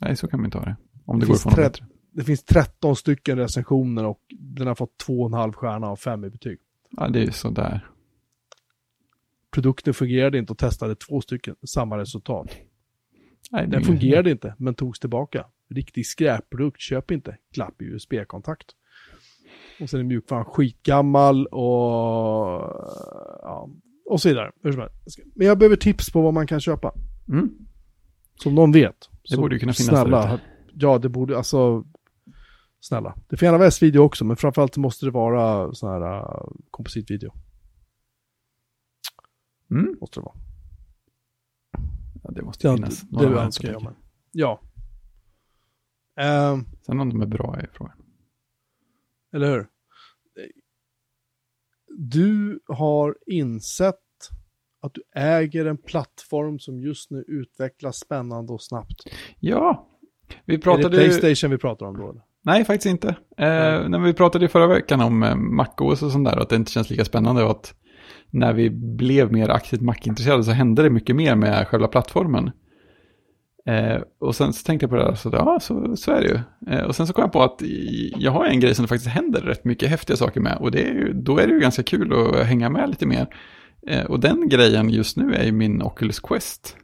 Nej, 0.00 0.16
så 0.16 0.28
kan 0.28 0.40
man 0.40 0.44
inte 0.46 0.58
ha 0.58 0.64
det. 0.64 0.76
Om 1.04 1.18
Det 1.18 1.24
det, 1.24 1.28
går 1.28 1.34
finns 1.34 1.42
från 1.42 1.52
tre-. 1.54 1.70
Det 2.12 2.24
finns 2.24 2.44
13 2.44 2.96
stycken 2.96 3.38
recensioner 3.38 4.04
och 4.04 4.20
den 4.38 4.66
har 4.66 4.74
fått 4.74 4.96
2,5 5.06 5.52
stjärna 5.52 5.86
av 5.86 5.96
5 5.96 6.24
i 6.24 6.30
betyg. 6.30 6.58
Ja, 6.90 7.08
det 7.08 7.18
är 7.20 7.24
ju 7.24 7.32
sådär. 7.32 7.86
Produkten 9.54 9.94
fungerade 9.94 10.38
inte 10.38 10.52
och 10.52 10.58
testade 10.58 10.94
två 10.94 11.20
stycken, 11.20 11.56
samma 11.66 11.98
resultat. 11.98 12.46
Nej, 13.50 13.66
Den 13.66 13.80
är- 13.80 13.84
fungerade 13.84 14.30
inte, 14.30 14.54
men 14.58 14.74
togs 14.74 15.00
tillbaka. 15.00 15.46
Riktig 15.70 16.06
skräpprodukt, 16.06 16.80
köp 16.80 17.10
inte. 17.10 17.36
Glapp 17.54 17.82
i 17.82 17.84
USB-kontakt. 17.84 18.66
Och 19.80 19.90
sen 19.90 20.00
är 20.00 20.04
mjukvaran 20.04 20.44
skitgammal 20.44 21.46
och... 21.46 21.62
Ja, 23.42 23.68
och 24.10 24.20
så 24.20 24.28
vidare. 24.28 24.52
Men 25.34 25.46
jag 25.46 25.58
behöver 25.58 25.76
tips 25.76 26.12
på 26.12 26.22
vad 26.22 26.34
man 26.34 26.46
kan 26.46 26.60
köpa. 26.60 26.92
Mm. 27.28 27.50
Som 28.42 28.54
någon 28.54 28.72
vet. 28.72 29.10
Det 29.30 29.36
borde 29.36 29.54
ju 29.54 29.58
kunna 29.58 29.72
finnas 29.72 29.90
där 29.90 30.00
Snälla. 30.02 30.34
ute. 30.34 30.42
Ja, 30.74 30.98
det 30.98 31.08
borde, 31.08 31.36
alltså... 31.36 31.84
Snälla. 32.80 33.14
Det 33.28 33.36
får 33.36 33.46
gärna 33.46 33.58
vara 33.58 33.68
S-video 33.68 34.00
också, 34.00 34.24
men 34.24 34.36
framförallt 34.36 34.76
måste 34.76 35.06
det 35.06 35.10
vara 35.10 35.72
sån 35.74 35.88
här 35.90 36.00
uh, 36.20 36.52
kompositvideo. 36.70 37.32
Mm. 39.70 39.96
Måste 40.00 40.20
det 40.20 40.24
vara. 40.24 40.34
Ja, 42.22 42.30
det 42.30 42.42
måste 42.42 42.66
ju 42.66 42.70
Ja, 42.72 42.76
finnas. 42.76 43.00
det, 43.00 43.16
några 43.16 43.28
det 43.30 43.40
önskar 43.40 43.72
jag 43.72 43.82
mig. 43.82 43.92
Ja. 44.32 44.60
Ehm, 46.16 46.64
Sen 46.86 47.00
om 47.00 47.08
de 47.10 47.22
är 47.22 47.26
bra 47.26 47.56
är 47.58 47.70
frågan. 47.72 47.96
Eller 49.32 49.50
hur? 49.50 49.66
Du 51.96 52.60
har 52.66 53.16
insett 53.26 53.94
att 54.80 54.94
du 54.94 55.02
äger 55.14 55.66
en 55.66 55.76
plattform 55.76 56.58
som 56.58 56.80
just 56.80 57.10
nu 57.10 57.24
utvecklas 57.28 57.96
spännande 57.96 58.52
och 58.52 58.62
snabbt. 58.62 59.02
Ja, 59.40 59.88
vi 60.44 60.54
Är 60.54 60.58
det 60.58 60.62
pratade 60.62 61.02
ju... 61.02 61.08
Playstation 61.08 61.50
vi 61.50 61.58
pratar 61.58 61.86
om 61.86 61.96
då? 61.96 62.22
Nej, 62.42 62.64
faktiskt 62.64 62.86
inte. 62.86 63.08
Eh, 63.36 63.88
när 63.88 63.98
vi 63.98 64.12
pratade 64.14 64.44
ju 64.44 64.48
förra 64.48 64.66
veckan 64.66 65.00
om 65.00 65.22
eh, 65.22 65.34
MacOS 65.36 66.02
och 66.02 66.12
sånt 66.12 66.28
där, 66.28 66.36
att 66.36 66.48
det 66.48 66.56
inte 66.56 66.70
känns 66.72 66.90
lika 66.90 67.04
spännande 67.04 67.44
och 67.44 67.50
att 67.50 67.74
när 68.34 68.52
vi 68.52 68.70
blev 68.70 69.32
mer 69.32 69.48
aktivt 69.48 69.80
Mac-intresserade 69.80 70.44
så 70.44 70.50
hände 70.50 70.82
det 70.82 70.90
mycket 70.90 71.16
mer 71.16 71.36
med 71.36 71.68
själva 71.68 71.88
plattformen. 71.88 72.50
Eh, 73.66 74.02
och 74.18 74.36
sen 74.36 74.52
så 74.52 74.64
tänkte 74.64 74.84
jag 74.84 74.90
på 74.90 74.96
det 74.96 75.04
där, 75.04 75.14
så 75.14 75.30
ja, 75.32 75.58
så, 75.60 75.96
så 75.96 76.12
är 76.12 76.20
det 76.20 76.28
ju. 76.28 76.38
Eh, 76.74 76.84
och 76.84 76.96
sen 76.96 77.06
så 77.06 77.12
kom 77.12 77.22
jag 77.22 77.32
på 77.32 77.42
att 77.42 77.62
jag 78.16 78.32
har 78.32 78.44
en 78.44 78.60
grej 78.60 78.74
som 78.74 78.82
det 78.82 78.88
faktiskt 78.88 79.10
händer 79.10 79.40
rätt 79.40 79.64
mycket 79.64 79.88
häftiga 79.88 80.16
saker 80.16 80.40
med, 80.40 80.56
och 80.60 80.70
det 80.70 80.82
är 80.82 80.94
ju, 80.94 81.12
då 81.12 81.38
är 81.38 81.46
det 81.46 81.52
ju 81.52 81.60
ganska 81.60 81.82
kul 81.82 82.12
att 82.12 82.46
hänga 82.46 82.70
med 82.70 82.88
lite 82.88 83.06
mer. 83.06 83.26
Eh, 83.86 84.04
och 84.04 84.20
den 84.20 84.48
grejen 84.48 84.90
just 84.90 85.16
nu 85.16 85.34
är 85.34 85.44
ju 85.44 85.52
min 85.52 85.82
Oculus 85.82 86.20
Quest. 86.20 86.76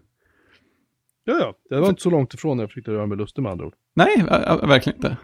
Ja, 1.24 1.36
ja. 1.40 1.54
Det 1.70 1.80
var 1.80 1.88
inte 1.88 2.02
så 2.02 2.10
långt 2.10 2.34
ifrån 2.34 2.56
när 2.56 2.64
jag 2.64 2.70
försökte 2.70 2.90
göra 2.90 3.06
mig 3.06 3.18
lustig 3.18 3.42
med 3.42 3.52
andra 3.52 3.66
ord. 3.66 3.74
Nej, 3.94 4.24
verkligen 4.62 4.96
inte. 4.96 5.16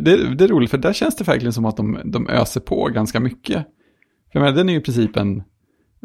Det, 0.00 0.34
det 0.34 0.44
är 0.44 0.48
roligt, 0.48 0.70
för 0.70 0.78
där 0.78 0.92
känns 0.92 1.16
det 1.16 1.24
verkligen 1.24 1.52
som 1.52 1.64
att 1.64 1.76
de, 1.76 2.00
de 2.04 2.28
öser 2.28 2.60
på 2.60 2.88
ganska 2.94 3.20
mycket. 3.20 3.66
För 4.32 4.40
menar, 4.40 4.52
den 4.52 4.68
är 4.68 4.72
ju 4.72 4.78
i 4.78 4.82
princip 4.82 5.16
en 5.16 5.42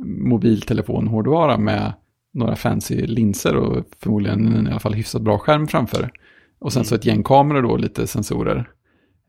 mobiltelefonhårdvara 0.05 1.57
med 1.57 1.93
några 2.33 2.55
fancy 2.55 3.07
linser 3.07 3.55
och 3.55 3.85
förmodligen 3.99 4.53
en 4.53 4.67
i 4.67 4.69
alla 4.69 4.79
fall 4.79 4.93
hyfsat 4.93 5.21
bra 5.21 5.37
skärm 5.37 5.67
framför. 5.67 6.11
Och 6.59 6.73
sen 6.73 6.85
så 6.85 6.95
ett 6.95 7.05
gäng 7.05 7.23
kameror 7.23 7.61
då 7.61 7.69
och 7.69 7.79
lite 7.79 8.07
sensorer. 8.07 8.69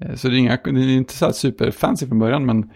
Eh, 0.01 0.15
så 0.15 0.29
det 0.29 0.35
är, 0.35 0.39
inga, 0.39 0.59
det 0.65 0.71
är 0.71 0.97
inte 0.97 1.15
så 1.15 1.25
här 1.25 1.33
superfancy 1.33 2.07
från 2.07 2.19
början, 2.19 2.47
men 2.47 2.71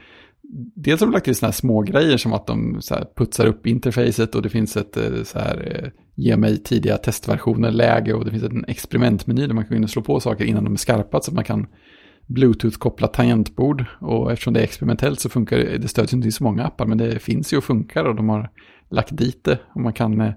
dels 0.75 1.01
har 1.01 1.07
de 1.07 1.13
lagt 1.13 1.25
till 1.25 1.37
sådana 1.37 1.51
här 1.51 1.57
små 1.57 1.83
grejer 1.83 2.17
som 2.17 2.33
att 2.33 2.47
de 2.47 2.83
så 2.83 2.95
här 2.95 3.07
putsar 3.17 3.47
upp 3.47 3.67
interfacet 3.67 4.35
och 4.35 4.43
det 4.43 4.49
finns 4.49 4.77
ett 4.77 4.97
eh, 4.97 5.23
så 5.25 5.39
här 5.39 5.83
eh, 5.83 5.91
ge 6.15 6.37
mig 6.37 6.63
tidiga 6.63 6.97
testversioner-läge 6.97 8.15
och 8.15 8.25
det 8.25 8.31
finns 8.31 8.43
en 8.43 8.65
experimentmeny 8.69 9.47
där 9.47 9.55
man 9.55 9.65
kan 9.65 9.71
gå 9.71 9.77
in 9.77 9.85
och 9.85 9.91
slå 9.91 10.03
på 10.03 10.21
saker 10.21 10.45
innan 10.45 10.65
de 10.65 10.73
är 10.73 10.77
skarpa 10.77 11.21
så 11.21 11.31
att 11.31 11.35
man 11.35 11.45
kan 11.45 11.67
Bluetooth-kopplat 12.29 13.13
tangentbord 13.13 13.85
och 14.01 14.33
eftersom 14.33 14.55
det 14.55 14.61
är 14.61 14.65
experimentellt 14.65 15.21
så 15.21 15.29
funkar 15.29 15.57
det, 15.57 15.79
det 15.79 15.89
stöds 15.89 16.13
inte 16.13 16.29
i 16.29 16.33
så 16.33 16.45
många 16.45 16.65
appar 16.65 16.87
men 16.87 16.99
det 16.99 17.19
finns 17.19 17.53
ju 17.53 17.57
och 17.57 17.65
funkar 17.65 18.05
och 18.05 18.15
de 18.15 18.29
har 18.29 18.51
lagt 18.91 19.17
dit 19.17 19.45
det 19.45 19.59
och 19.75 19.81
man 19.81 19.93
kan 19.93 20.21
eh, 20.21 20.33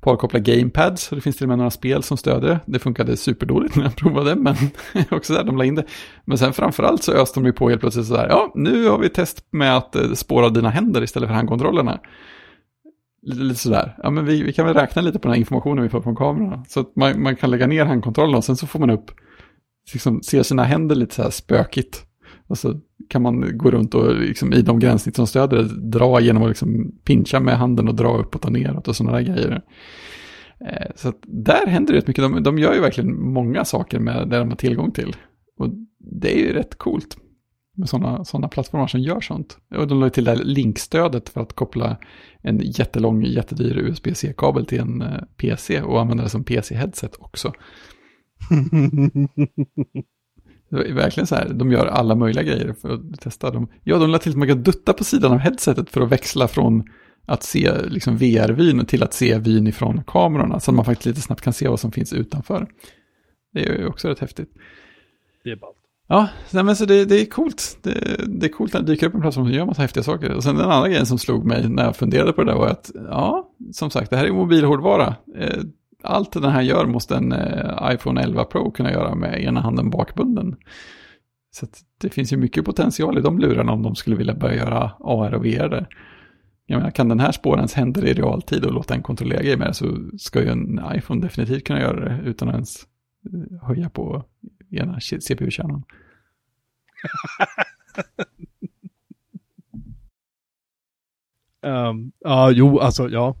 parkoppla 0.00 0.38
gamepads 0.38 1.10
och 1.10 1.16
det 1.16 1.22
finns 1.22 1.36
till 1.36 1.44
och 1.44 1.48
med 1.48 1.58
några 1.58 1.70
spel 1.70 2.02
som 2.02 2.16
stöder 2.16 2.48
det. 2.48 2.60
Det 2.66 2.78
funkade 2.78 3.16
superdåligt 3.16 3.76
när 3.76 3.84
jag 3.84 3.96
provade 3.96 4.36
men 4.36 4.54
också 5.10 5.32
där 5.32 5.44
de 5.44 5.56
la 5.56 5.64
in 5.64 5.74
det. 5.74 5.84
Men 6.24 6.38
sen 6.38 6.52
framförallt 6.52 7.02
så 7.02 7.12
öste 7.12 7.40
de 7.40 7.46
ju 7.46 7.52
på 7.52 7.68
helt 7.68 7.80
plötsligt 7.80 8.06
sådär, 8.06 8.26
ja 8.28 8.52
nu 8.54 8.88
har 8.88 8.98
vi 8.98 9.08
test 9.08 9.46
med 9.50 9.76
att 9.76 9.96
eh, 9.96 10.12
spåra 10.12 10.48
dina 10.48 10.70
händer 10.70 11.02
istället 11.02 11.28
för 11.28 11.34
handkontrollerna. 11.34 12.00
Lite, 13.22 13.42
lite 13.42 13.60
sådär, 13.60 13.96
ja 14.02 14.10
men 14.10 14.24
vi, 14.24 14.42
vi 14.42 14.52
kan 14.52 14.66
väl 14.66 14.74
räkna 14.74 15.02
lite 15.02 15.18
på 15.18 15.28
den 15.28 15.32
här 15.32 15.40
informationen 15.40 15.82
vi 15.82 15.88
får 15.88 16.02
från 16.02 16.16
kamerorna. 16.16 16.64
Så 16.68 16.80
att 16.80 16.96
man, 16.96 17.22
man 17.22 17.36
kan 17.36 17.50
lägga 17.50 17.66
ner 17.66 17.84
handkontrollen 17.84 18.34
och 18.34 18.44
sen 18.44 18.56
så 18.56 18.66
får 18.66 18.78
man 18.78 18.90
upp, 18.90 19.10
liksom 19.92 20.22
ser 20.22 20.42
sina 20.42 20.64
händer 20.64 20.94
lite 20.94 21.14
så 21.14 21.22
här 21.22 21.30
spökigt. 21.30 22.06
Och 22.46 22.58
så 22.58 22.80
kan 23.08 23.22
man 23.22 23.58
gå 23.58 23.70
runt 23.70 23.94
och 23.94 24.14
liksom, 24.14 24.52
i 24.52 24.62
de 24.62 24.78
gränssnitt 24.78 25.16
som 25.16 25.26
stöder 25.26 25.56
det, 25.56 25.90
dra 25.90 26.20
genom 26.20 26.42
att 26.42 26.48
liksom 26.48 26.94
pincha 27.04 27.40
med 27.40 27.58
handen 27.58 27.88
och 27.88 27.94
dra 27.94 28.18
uppåt 28.18 28.44
och 28.44 28.52
neråt 28.52 28.88
och 28.88 28.96
sådana 28.96 29.16
där 29.16 29.24
grejer. 29.24 29.62
Eh, 30.60 30.90
så 30.96 31.08
att 31.08 31.18
där 31.22 31.66
händer 31.66 31.92
det 31.92 31.98
rätt 31.98 32.06
mycket. 32.06 32.24
De, 32.24 32.42
de 32.42 32.58
gör 32.58 32.74
ju 32.74 32.80
verkligen 32.80 33.32
många 33.32 33.64
saker 33.64 33.98
med 33.98 34.28
det 34.28 34.38
de 34.38 34.48
har 34.48 34.56
tillgång 34.56 34.92
till. 34.92 35.16
Och 35.58 35.68
det 35.98 36.38
är 36.38 36.38
ju 36.38 36.52
rätt 36.52 36.78
coolt 36.78 37.16
med 37.76 37.88
sådana 37.88 38.24
såna 38.24 38.48
plattformar 38.48 38.86
som 38.86 39.00
gör 39.00 39.20
sånt. 39.20 39.58
Och 39.76 39.88
de 39.88 40.00
la 40.00 40.06
ju 40.06 40.10
till 40.10 40.24
det 40.24 40.30
här 40.30 40.44
linkstödet 40.44 41.28
för 41.28 41.40
att 41.40 41.52
koppla 41.52 41.96
en 42.40 42.58
jättelång, 42.58 43.22
jättedyr 43.24 43.78
USB-C-kabel 43.78 44.66
till 44.66 44.80
en 44.80 45.02
eh, 45.02 45.22
PC 45.36 45.82
och 45.82 46.00
använda 46.00 46.22
det 46.22 46.30
som 46.30 46.44
PC-headset 46.44 47.16
också. 47.18 47.52
Verkligen 50.70 51.26
så 51.26 51.34
här, 51.34 51.48
de 51.48 51.72
gör 51.72 51.86
alla 51.86 52.14
möjliga 52.14 52.44
grejer 52.44 52.74
för 52.80 52.90
att 52.94 53.20
testa 53.20 53.50
dem. 53.50 53.68
Ja, 53.84 53.98
de 53.98 54.10
la 54.10 54.18
till 54.18 54.30
att 54.30 54.38
man 54.38 54.48
kan 54.48 54.62
dutta 54.62 54.92
på 54.92 55.04
sidan 55.04 55.32
av 55.32 55.38
headsetet 55.38 55.90
för 55.90 56.00
att 56.00 56.12
växla 56.12 56.48
från 56.48 56.84
att 57.26 57.42
se 57.42 57.72
liksom 57.88 58.16
VR-vyn 58.16 58.86
till 58.86 59.02
att 59.02 59.14
se 59.14 59.38
vyn 59.38 59.66
ifrån 59.66 60.04
kamerorna. 60.06 60.60
Så 60.60 60.70
att 60.70 60.74
man 60.74 60.84
faktiskt 60.84 61.06
lite 61.06 61.20
snabbt 61.20 61.40
kan 61.40 61.52
se 61.52 61.68
vad 61.68 61.80
som 61.80 61.92
finns 61.92 62.12
utanför. 62.12 62.66
Det 63.52 63.68
är 63.68 63.78
ju 63.78 63.86
också 63.86 64.08
rätt 64.08 64.18
häftigt. 64.18 64.50
Det 65.44 65.50
är 65.50 65.56
ballt. 65.56 65.76
Ja, 66.08 66.28
men 66.52 66.76
så 66.76 66.84
det, 66.84 67.04
det 67.04 67.20
är 67.20 67.26
coolt. 67.26 67.78
Det, 67.82 68.20
det 68.26 68.46
är 68.46 68.50
coolt 68.50 68.72
när 68.72 68.80
det 68.80 68.86
dyker 68.86 69.06
upp 69.06 69.14
en 69.14 69.20
plattform 69.20 69.46
som 69.46 69.54
gör 69.54 69.66
massa 69.66 69.82
häftiga 69.82 70.02
saker. 70.02 70.34
Och 70.34 70.42
sen 70.42 70.56
den 70.56 70.70
andra 70.70 70.88
grejen 70.88 71.06
som 71.06 71.18
slog 71.18 71.44
mig 71.44 71.68
när 71.68 71.84
jag 71.84 71.96
funderade 71.96 72.32
på 72.32 72.44
det 72.44 72.52
där 72.52 72.58
var 72.58 72.68
att, 72.68 72.90
ja, 72.94 73.50
som 73.72 73.90
sagt, 73.90 74.10
det 74.10 74.16
här 74.16 74.24
är 74.24 74.32
mobilhårdvara. 74.32 75.16
Allt 76.04 76.32
den 76.32 76.50
här 76.50 76.62
gör 76.62 76.86
måste 76.86 77.16
en 77.16 77.32
eh, 77.32 77.92
iPhone 77.94 78.22
11 78.22 78.44
Pro 78.44 78.70
kunna 78.70 78.92
göra 78.92 79.14
med 79.14 79.42
ena 79.44 79.60
handen 79.60 79.90
bakbunden. 79.90 80.56
Så 81.50 81.64
att 81.64 81.80
det 81.98 82.10
finns 82.10 82.32
ju 82.32 82.36
mycket 82.36 82.64
potential 82.64 83.18
i 83.18 83.20
de 83.20 83.38
lurarna 83.38 83.72
om 83.72 83.82
de 83.82 83.94
skulle 83.94 84.16
vilja 84.16 84.34
börja 84.34 84.56
göra 84.56 84.90
AR 85.00 85.34
och 85.34 85.44
VR 85.44 85.68
där. 85.68 85.88
Jag 86.66 86.78
menar, 86.78 86.90
kan 86.90 87.08
den 87.08 87.20
här 87.20 87.32
spåra 87.32 87.56
ens 87.58 87.74
händer 87.74 88.04
i 88.04 88.14
realtid 88.14 88.64
och 88.64 88.72
låta 88.72 88.94
en 88.94 89.02
kontrollera 89.02 89.42
grejer 89.42 89.56
med 89.56 89.68
det 89.68 89.74
så 89.74 90.10
ska 90.18 90.40
ju 90.40 90.48
en 90.48 90.80
iPhone 90.94 91.20
definitivt 91.20 91.64
kunna 91.64 91.80
göra 91.80 92.04
det 92.04 92.20
utan 92.24 92.48
att 92.48 92.54
ens 92.54 92.86
eh, 93.32 93.66
höja 93.66 93.90
på 93.90 94.24
ena 94.70 95.00
CPU-kärnan. 95.00 95.84
um, 101.62 101.70
ehm, 101.70 102.12
ja, 102.18 102.50
jo, 102.50 102.78
alltså 102.78 103.08
ja 103.08 103.36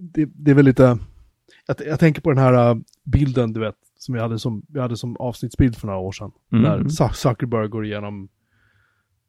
det, 0.00 0.28
det 0.34 0.50
är 0.50 0.54
väl 0.54 0.64
lite, 0.64 0.98
jag, 1.66 1.76
jag 1.86 2.00
tänker 2.00 2.20
på 2.22 2.30
den 2.30 2.38
här 2.38 2.70
uh, 2.74 2.80
bilden 3.04 3.52
du 3.52 3.60
vet, 3.60 3.74
som 3.98 4.14
jag 4.14 4.22
hade 4.22 4.38
som, 4.38 4.62
jag 4.68 4.82
hade 4.82 4.96
som 4.96 5.16
avsnittsbild 5.16 5.76
för 5.76 5.86
några 5.86 5.98
år 5.98 6.12
sedan. 6.12 6.30
Mm. 6.52 6.64
Där 6.64 6.78
Zuck- 6.84 7.12
Zuckerberg 7.12 7.68
går 7.68 7.86
igenom, 7.86 8.28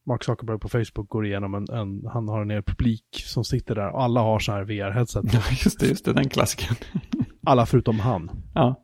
Mark 0.06 0.24
Zuckerberg 0.24 0.60
på 0.60 0.70
Facebook 0.70 1.10
går 1.10 1.26
igenom 1.26 1.54
en, 1.56 1.66
en 1.70 2.06
han 2.14 2.28
har 2.28 2.42
en 2.46 2.64
publik 2.64 3.06
som 3.26 3.44
sitter 3.44 3.76
där 3.76 3.90
och 3.92 4.04
alla 4.04 4.20
har 4.22 4.40
så 4.40 4.52
här 4.52 4.64
VR-headset. 4.64 5.24
Ja, 5.34 5.42
just 5.64 5.80
det, 5.80 5.88
just 5.88 6.06
det, 6.06 6.14
den 6.14 6.30
klassikern. 6.30 6.76
Alla 7.46 7.66
förutom 7.66 8.00
han. 8.00 8.32
Ja, 8.54 8.84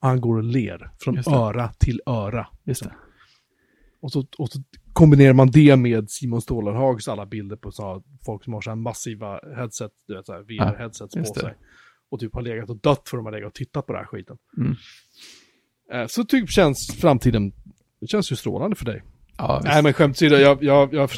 Han 0.00 0.20
går 0.20 0.36
och 0.36 0.44
ler 0.44 0.90
från 1.00 1.18
öra 1.26 1.68
till 1.68 2.00
öra. 2.06 2.46
just 2.64 2.82
det. 2.84 2.92
Och 4.00 4.12
så, 4.12 4.26
och 4.38 4.48
så 4.48 4.58
kombinerar 4.96 5.32
man 5.32 5.50
det 5.50 5.76
med 5.76 6.10
Simon 6.10 6.40
Stålenhags 6.42 7.08
alla 7.08 7.26
bilder 7.26 7.56
på 7.56 7.70
så 7.70 7.82
här, 7.92 8.02
folk 8.24 8.44
som 8.44 8.52
har 8.52 8.60
så 8.60 8.70
här 8.70 8.76
massiva 8.76 9.40
headset, 9.56 9.92
du 10.06 10.14
vet, 10.16 10.26
så 10.26 10.32
här 10.32 10.40
VR-headsets 10.42 11.12
på 11.14 11.18
just 11.18 11.34
det. 11.34 11.40
sig. 11.40 11.54
Och 12.10 12.20
typ 12.20 12.34
har 12.34 12.42
legat 12.42 12.70
och 12.70 12.76
dött 12.80 13.08
för 13.08 13.16
de 13.16 13.26
har 13.26 13.32
legat 13.32 13.46
och 13.48 13.54
tittat 13.54 13.86
på 13.86 13.92
den 13.92 14.00
här 14.00 14.06
skiten. 14.06 14.36
Mm. 14.56 14.74
Eh, 15.92 16.06
Så 16.06 16.24
typ 16.24 16.50
känns 16.50 16.96
framtiden, 17.00 17.52
det 18.00 18.06
känns 18.06 18.32
ju 18.32 18.36
strålande 18.36 18.76
för 18.76 18.84
dig. 18.84 19.02
Ja. 19.38 19.60
Nej 19.64 19.82
men 19.82 19.92
skämt 19.92 20.16
åsido, 20.16 20.36
jag, 20.36 20.62
jag, 20.62 20.94
jag, 20.94 21.10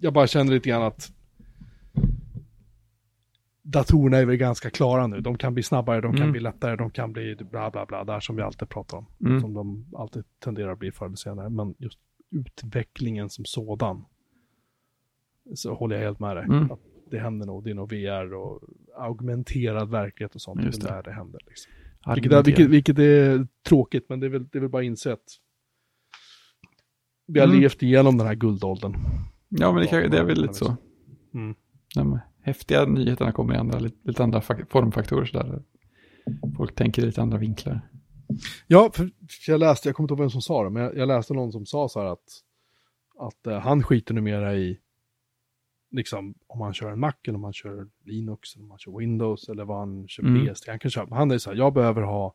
jag 0.00 0.12
bara 0.12 0.26
känner 0.26 0.52
lite 0.52 0.68
grann 0.68 0.82
att 0.82 1.12
datorerna 3.62 4.18
är 4.18 4.26
väl 4.26 4.36
ganska 4.36 4.70
klara 4.70 5.06
nu. 5.06 5.20
De 5.20 5.38
kan 5.38 5.54
bli 5.54 5.62
snabbare, 5.62 6.00
de 6.00 6.12
kan 6.12 6.20
Mm. 6.22 6.32
bli 6.32 6.40
lättare, 6.40 6.76
de 6.76 6.90
kan 6.90 7.12
bli 7.12 7.36
bla 7.50 7.70
bla 7.70 7.86
bla, 7.86 8.04
där 8.04 8.20
som 8.20 8.36
vi 8.36 8.42
alltid 8.42 8.68
pratar 8.68 8.96
om. 8.98 9.06
Mm. 9.26 9.40
Som 9.40 9.54
de 9.54 9.86
alltid 9.98 10.24
tenderar 10.44 10.72
att 10.72 10.78
bli 10.78 10.92
förr 10.92 11.06
eller 11.06 11.16
senare. 11.16 11.48
Men 11.50 11.74
just 11.78 11.98
utvecklingen 12.32 13.28
som 13.30 13.44
sådan, 13.44 14.04
så 15.54 15.74
håller 15.74 15.96
jag 15.96 16.02
helt 16.02 16.20
med 16.20 16.36
dig. 16.36 16.44
Mm. 16.44 16.70
Att 16.70 16.80
det 17.10 17.18
händer 17.18 17.46
nog, 17.46 17.64
det 17.64 17.70
är 17.70 17.74
nog 17.74 17.88
VR 17.92 18.34
och 18.34 18.60
augmenterad 18.96 19.90
verklighet 19.90 20.34
och 20.34 20.40
sånt. 20.40 20.64
Just 20.64 20.80
det 20.80 20.88
det. 20.88 20.94
där 20.94 21.02
det 21.02 21.12
händer. 21.12 21.40
Liksom. 21.46 21.72
Vilket, 22.14 22.32
är, 22.32 22.42
vilket, 22.42 22.70
vilket 22.70 22.98
är 22.98 23.46
tråkigt, 23.68 24.08
men 24.08 24.20
det 24.20 24.26
är 24.26 24.30
väl, 24.30 24.46
det 24.48 24.58
är 24.58 24.60
väl 24.60 24.70
bara 24.70 24.82
insett. 24.82 25.22
Vi 27.26 27.40
har 27.40 27.46
Mm. 27.46 27.60
levt 27.60 27.82
igenom 27.82 28.18
den 28.18 28.26
här 28.26 28.34
guldåldern. 28.34 28.94
Ja, 29.48 29.72
men 29.72 29.82
det, 29.82 29.88
kan, 29.88 30.10
det 30.10 30.18
är 30.18 30.24
väl 30.24 30.40
lite 30.42 30.54
så. 30.54 30.76
Mm. 31.34 31.54
De 31.94 32.18
häftiga 32.42 32.84
nyheterna 32.84 33.32
kommer 33.32 33.54
i 33.54 33.56
andra, 33.56 33.78
lite, 33.78 33.96
lite 34.08 34.22
andra 34.22 34.40
fak- 34.40 34.66
formfaktorer 34.70 35.24
sådär. 35.24 35.62
Folk 36.56 36.74
tänker 36.74 37.02
i 37.02 37.06
lite 37.06 37.22
andra 37.22 37.38
vinklar. 37.38 37.80
Ja, 38.66 38.90
för 38.94 39.10
jag 39.46 39.60
läste, 39.60 39.88
jag 39.88 39.96
kommer 39.96 40.04
inte 40.04 40.12
ihåg 40.12 40.20
vem 40.20 40.30
som 40.30 40.42
sa 40.42 40.64
det, 40.64 40.70
men 40.70 40.82
jag, 40.82 40.96
jag 40.96 41.08
läste 41.08 41.34
någon 41.34 41.52
som 41.52 41.66
sa 41.66 41.88
så 41.88 42.00
här 42.00 42.06
att, 42.06 42.40
att 43.18 43.46
eh, 43.46 43.58
han 43.58 43.82
skiter 43.82 44.14
numera 44.14 44.54
i, 44.56 44.78
liksom, 45.90 46.34
om 46.46 46.60
han 46.60 46.74
kör 46.74 46.90
en 46.92 47.00
Mac 47.00 47.12
eller 47.26 47.36
om 47.38 47.44
han 47.44 47.52
kör 47.52 47.88
Linux 48.04 48.54
eller 48.56 48.64
om 48.64 48.70
han 48.70 48.78
kör 48.78 48.98
Windows 48.98 49.48
eller 49.48 49.64
vad 49.64 49.78
han 49.78 50.08
kör 50.08 50.22
Mm. 50.22 50.44
BSD. 50.46 50.68
Han 50.68 50.78
kan 50.78 50.90
köpa, 50.90 51.14
han 51.14 51.30
är 51.30 51.38
så 51.38 51.50
här, 51.50 51.56
jag 51.56 51.72
behöver 51.74 52.02
ha, 52.02 52.34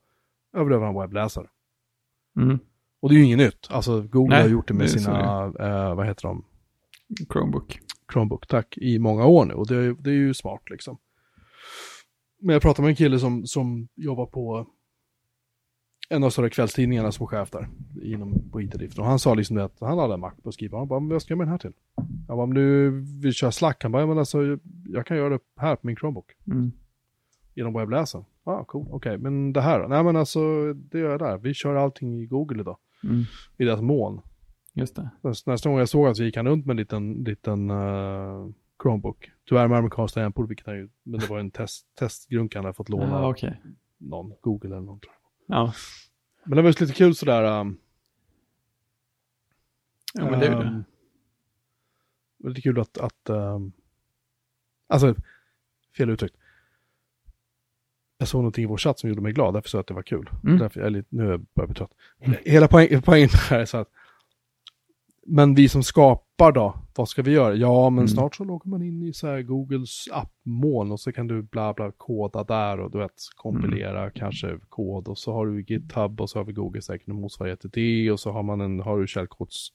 jag 0.53 0.67
behöver 0.67 0.85
ha 0.85 0.93
en 0.93 0.99
webbläsare. 1.01 1.47
Mm. 2.39 2.59
Och 2.99 3.09
det 3.09 3.15
är 3.15 3.17
ju 3.17 3.23
inget 3.25 3.37
nytt. 3.37 3.67
Alltså 3.69 4.01
Google 4.01 4.35
Nej, 4.35 4.41
har 4.43 4.49
gjort 4.49 4.67
det 4.67 4.73
med 4.73 4.85
det 4.85 4.89
sina, 4.89 5.43
eh, 5.59 5.95
vad 5.95 6.05
heter 6.07 6.27
de, 6.27 6.45
Chromebook. 7.33 7.79
Chromebook, 8.13 8.47
tack, 8.47 8.77
i 8.77 8.99
många 8.99 9.25
år 9.25 9.45
nu. 9.45 9.53
Och 9.53 9.67
det, 9.67 9.75
är- 9.75 9.95
det 9.99 10.09
är 10.09 10.13
ju 10.13 10.33
smart 10.33 10.69
liksom. 10.69 10.97
Men 12.39 12.53
jag 12.53 12.61
pratade 12.61 12.81
med 12.81 12.89
en 12.89 12.95
kille 12.95 13.19
som, 13.19 13.45
som 13.47 13.87
jobbar 13.95 14.25
på 14.25 14.67
en 16.09 16.23
av 16.23 16.29
större 16.29 16.49
kvällstidningarna 16.49 17.11
som 17.11 17.27
chef 17.27 17.51
där, 17.51 17.67
inom 18.01 18.49
på 18.51 18.61
IT-driften. 18.61 19.01
Och 19.01 19.09
han 19.09 19.19
sa 19.19 19.33
liksom 19.33 19.55
det 19.55 19.63
att 19.63 19.79
han 19.79 19.97
hade 19.97 20.13
en 20.13 20.19
Mac 20.19 20.31
på 20.43 20.51
skriva. 20.51 20.77
Han 20.77 20.87
bara, 20.87 20.99
men 20.99 21.09
vad 21.09 21.21
ska 21.21 21.31
jag 21.31 21.37
med 21.37 21.47
den 21.47 21.51
här 21.51 21.57
till? 21.57 21.73
Jag 22.27 22.37
bara, 22.37 22.43
om 22.43 22.53
du 22.53 22.89
vill 23.21 23.33
köra 23.33 23.51
Slack, 23.51 23.83
han 23.83 23.91
bara, 23.91 24.05
men 24.05 24.19
alltså, 24.19 24.57
jag 24.85 25.05
kan 25.05 25.17
göra 25.17 25.29
det 25.29 25.39
här 25.57 25.75
på 25.75 25.87
min 25.87 25.95
Chromebook. 25.95 26.31
Mm. 26.47 26.71
Genom 27.55 27.73
webbläsaren. 27.73 28.25
Ja, 28.45 28.51
ah, 28.51 28.63
cool, 28.63 28.87
okej, 28.91 29.17
men 29.17 29.53
det 29.53 29.61
här 29.61 29.79
då? 29.79 29.87
Nej 29.87 30.03
men 30.03 30.15
alltså, 30.15 30.73
det 30.73 30.99
gör 30.99 31.11
jag 31.11 31.19
där. 31.19 31.37
Vi 31.37 31.53
kör 31.53 31.75
allting 31.75 32.19
i 32.19 32.25
Google 32.25 32.61
idag. 32.61 32.77
Mm. 33.03 33.23
I 33.57 33.65
deras 33.65 33.81
moln. 33.81 34.21
Just 34.73 34.95
det. 34.95 35.09
Nästa, 35.45 35.69
gång 35.69 35.79
jag 35.79 35.89
såg 35.89 36.07
att 36.07 36.17
så 36.17 36.23
gick 36.23 36.37
han 36.37 36.47
runt 36.47 36.65
med 36.65 36.73
en 36.73 36.77
liten, 36.77 37.13
liten 37.13 37.69
eh, 37.69 38.47
Chromebook. 38.81 39.31
Tyvärr 39.49 39.67
med 39.67 39.77
amerikansk 39.77 40.13
tangentbord, 40.13 40.47
vilket 40.47 40.65
han 40.65 40.75
ju, 40.75 40.89
men 41.03 41.19
det 41.19 41.29
var 41.29 41.39
en 41.39 41.51
test, 41.51 41.85
testgrunk 41.99 42.55
han 42.55 42.65
hade 42.65 42.75
fått 42.75 42.89
låna 42.89 43.19
av 43.19 43.29
okej. 43.29 43.61
någon, 43.97 44.33
Google 44.41 44.69
eller 44.69 44.85
någon 44.85 44.99
tror 44.99 45.13
jag. 45.13 45.26
Ja. 45.47 45.73
Men 46.43 46.55
det 46.55 46.61
var 46.61 46.69
just 46.69 46.81
lite 46.81 46.93
kul 46.93 47.15
sådär. 47.15 47.59
Um, 47.59 47.77
ja, 50.13 50.29
men 50.29 50.39
det 50.39 50.45
är 50.45 50.51
ju 50.51 50.57
det. 50.57 50.83
var 52.37 52.49
lite 52.49 52.61
kul 52.61 52.79
att, 52.79 52.97
att 52.97 53.29
ehm, 53.29 53.71
alltså, 54.87 55.15
fel 55.97 56.09
uttryckt. 56.09 56.35
Jag 58.17 58.27
såg 58.27 58.39
någonting 58.39 58.63
i 58.63 58.67
vår 58.67 58.77
chatt 58.77 58.99
som 58.99 59.09
gjorde 59.09 59.21
mig 59.21 59.33
glad, 59.33 59.53
därför 59.53 59.69
så 59.69 59.79
att 59.79 59.87
det 59.87 59.93
var 59.93 60.03
kul. 60.03 60.29
Mm. 60.43 60.57
Därför 60.57 60.79
jag 60.79 60.87
är 60.87 60.91
lite, 60.91 61.07
nu 61.11 61.25
är 61.25 61.31
jag 61.31 61.45
börjar 61.53 61.67
bli 61.67 61.75
trött. 61.75 61.93
Hela 62.45 62.67
poäng, 62.67 63.01
poängen 63.05 63.29
här 63.49 63.59
är 63.59 63.65
så 63.65 63.77
att, 63.77 63.89
men 65.25 65.55
vi 65.55 65.69
som 65.69 65.83
skapar 66.37 66.51
då, 66.51 66.75
vad 66.95 67.09
ska 67.09 67.21
vi 67.21 67.31
göra? 67.31 67.55
Ja, 67.55 67.89
men 67.89 67.97
Mm. 67.99 68.07
snart 68.07 68.35
så 68.35 68.43
loggar 68.43 68.69
man 68.69 68.81
in 68.81 69.03
i 69.03 69.13
så 69.13 69.27
här 69.27 69.41
Googles 69.41 70.05
appmoln 70.11 70.91
och 70.91 70.99
så 70.99 71.11
kan 71.11 71.27
du 71.27 71.41
bla 71.41 71.73
bla 71.73 71.91
koda 71.91 72.43
där 72.43 72.79
och 72.79 72.91
du 72.91 72.97
vet, 72.97 73.11
kompilera 73.35 73.99
Mm. 74.01 74.11
kanske 74.15 74.59
kod 74.69 75.07
och 75.07 75.17
så 75.17 75.33
har 75.33 75.45
du 75.47 75.61
GitHub 75.61 76.21
och 76.21 76.29
så 76.29 76.39
har 76.39 76.43
vi 76.45 76.53
Google 76.53 76.81
säkert 76.81 77.07
en 77.07 77.21
motsvarighet 77.21 77.59
till 77.61 77.69
det 77.73 78.11
och 78.11 78.19
så 78.19 78.31
har 78.31 78.43
man 78.43 78.61
en, 78.61 78.79
har 78.79 78.99
du 78.99 79.07
källkods 79.07 79.67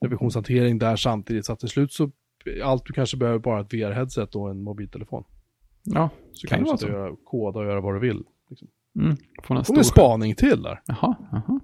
revisionshantering 0.00 0.78
där 0.78 0.96
samtidigt 0.96 1.46
så 1.46 1.52
att 1.52 1.58
till 1.60 1.68
slut 1.68 1.92
så 1.92 2.10
allt 2.64 2.86
du 2.86 2.92
kanske 2.92 3.16
behöver 3.16 3.38
bara 3.38 3.60
ett 3.60 3.72
VR-headset 3.72 4.36
och 4.36 4.50
en 4.50 4.62
mobiltelefon. 4.62 5.24
Ja, 5.82 6.10
Så 6.32 6.46
Kan 6.48 6.64
du 6.64 6.70
sitta 6.70 6.86
och 6.86 6.92
göra, 6.92 7.16
koda 7.24 7.58
och 7.58 7.64
göra 7.66 7.80
vad 7.80 7.94
du 7.94 8.00
vill. 8.00 8.22
Liksom. 8.50 8.68
mm. 9.00 9.16
Får 9.42 9.54
en 9.56 9.64
stor... 9.64 9.78
en 9.78 9.84
spaning 9.84 10.34
till 10.34 10.62
där. 10.62 10.82
Jaha, 10.86 11.14
jaha. 11.32 11.60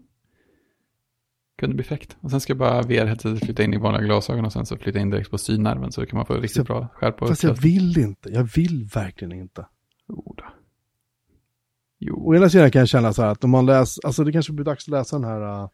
Kunde 1.58 1.74
bli 1.74 1.84
fräckt. 1.84 2.16
Och 2.20 2.30
sen 2.30 2.40
ska 2.40 2.50
jag 2.50 2.58
bara 2.58 2.82
VR-headsetet 2.82 3.44
flytta 3.44 3.62
in 3.62 3.74
i 3.74 3.78
vanliga 3.78 4.02
glasögon 4.02 4.44
och 4.44 4.52
sen 4.52 4.66
så 4.66 4.76
flytta 4.76 4.98
in 4.98 5.10
direkt 5.10 5.30
på 5.30 5.38
synnerven 5.38 5.92
så 5.92 6.06
kan 6.06 6.16
man 6.16 6.26
få 6.26 6.34
riktigt 6.34 6.66
bra 6.66 6.88
skärp 6.94 7.18
Fast 7.18 7.42
jag 7.42 7.54
vill 7.54 7.98
inte, 7.98 8.30
jag 8.30 8.44
vill 8.44 8.88
verkligen 8.94 9.32
inte. 9.32 9.66
Jo 10.08 10.34
då. 10.36 10.44
Jo. 11.98 12.26
Å 12.26 12.34
ena 12.34 12.50
sidan 12.50 12.70
kan 12.70 12.78
jag 12.78 12.88
känna 12.88 13.12
så 13.12 13.22
här 13.22 13.28
att 13.28 13.44
om 13.44 13.50
man 13.50 13.66
läser, 13.66 14.06
alltså 14.06 14.24
det 14.24 14.32
kanske 14.32 14.52
blir 14.52 14.64
dags 14.64 14.84
att 14.84 14.88
läsa 14.88 15.16
den 15.18 15.24
här 15.24 15.62
äh, 15.62 15.68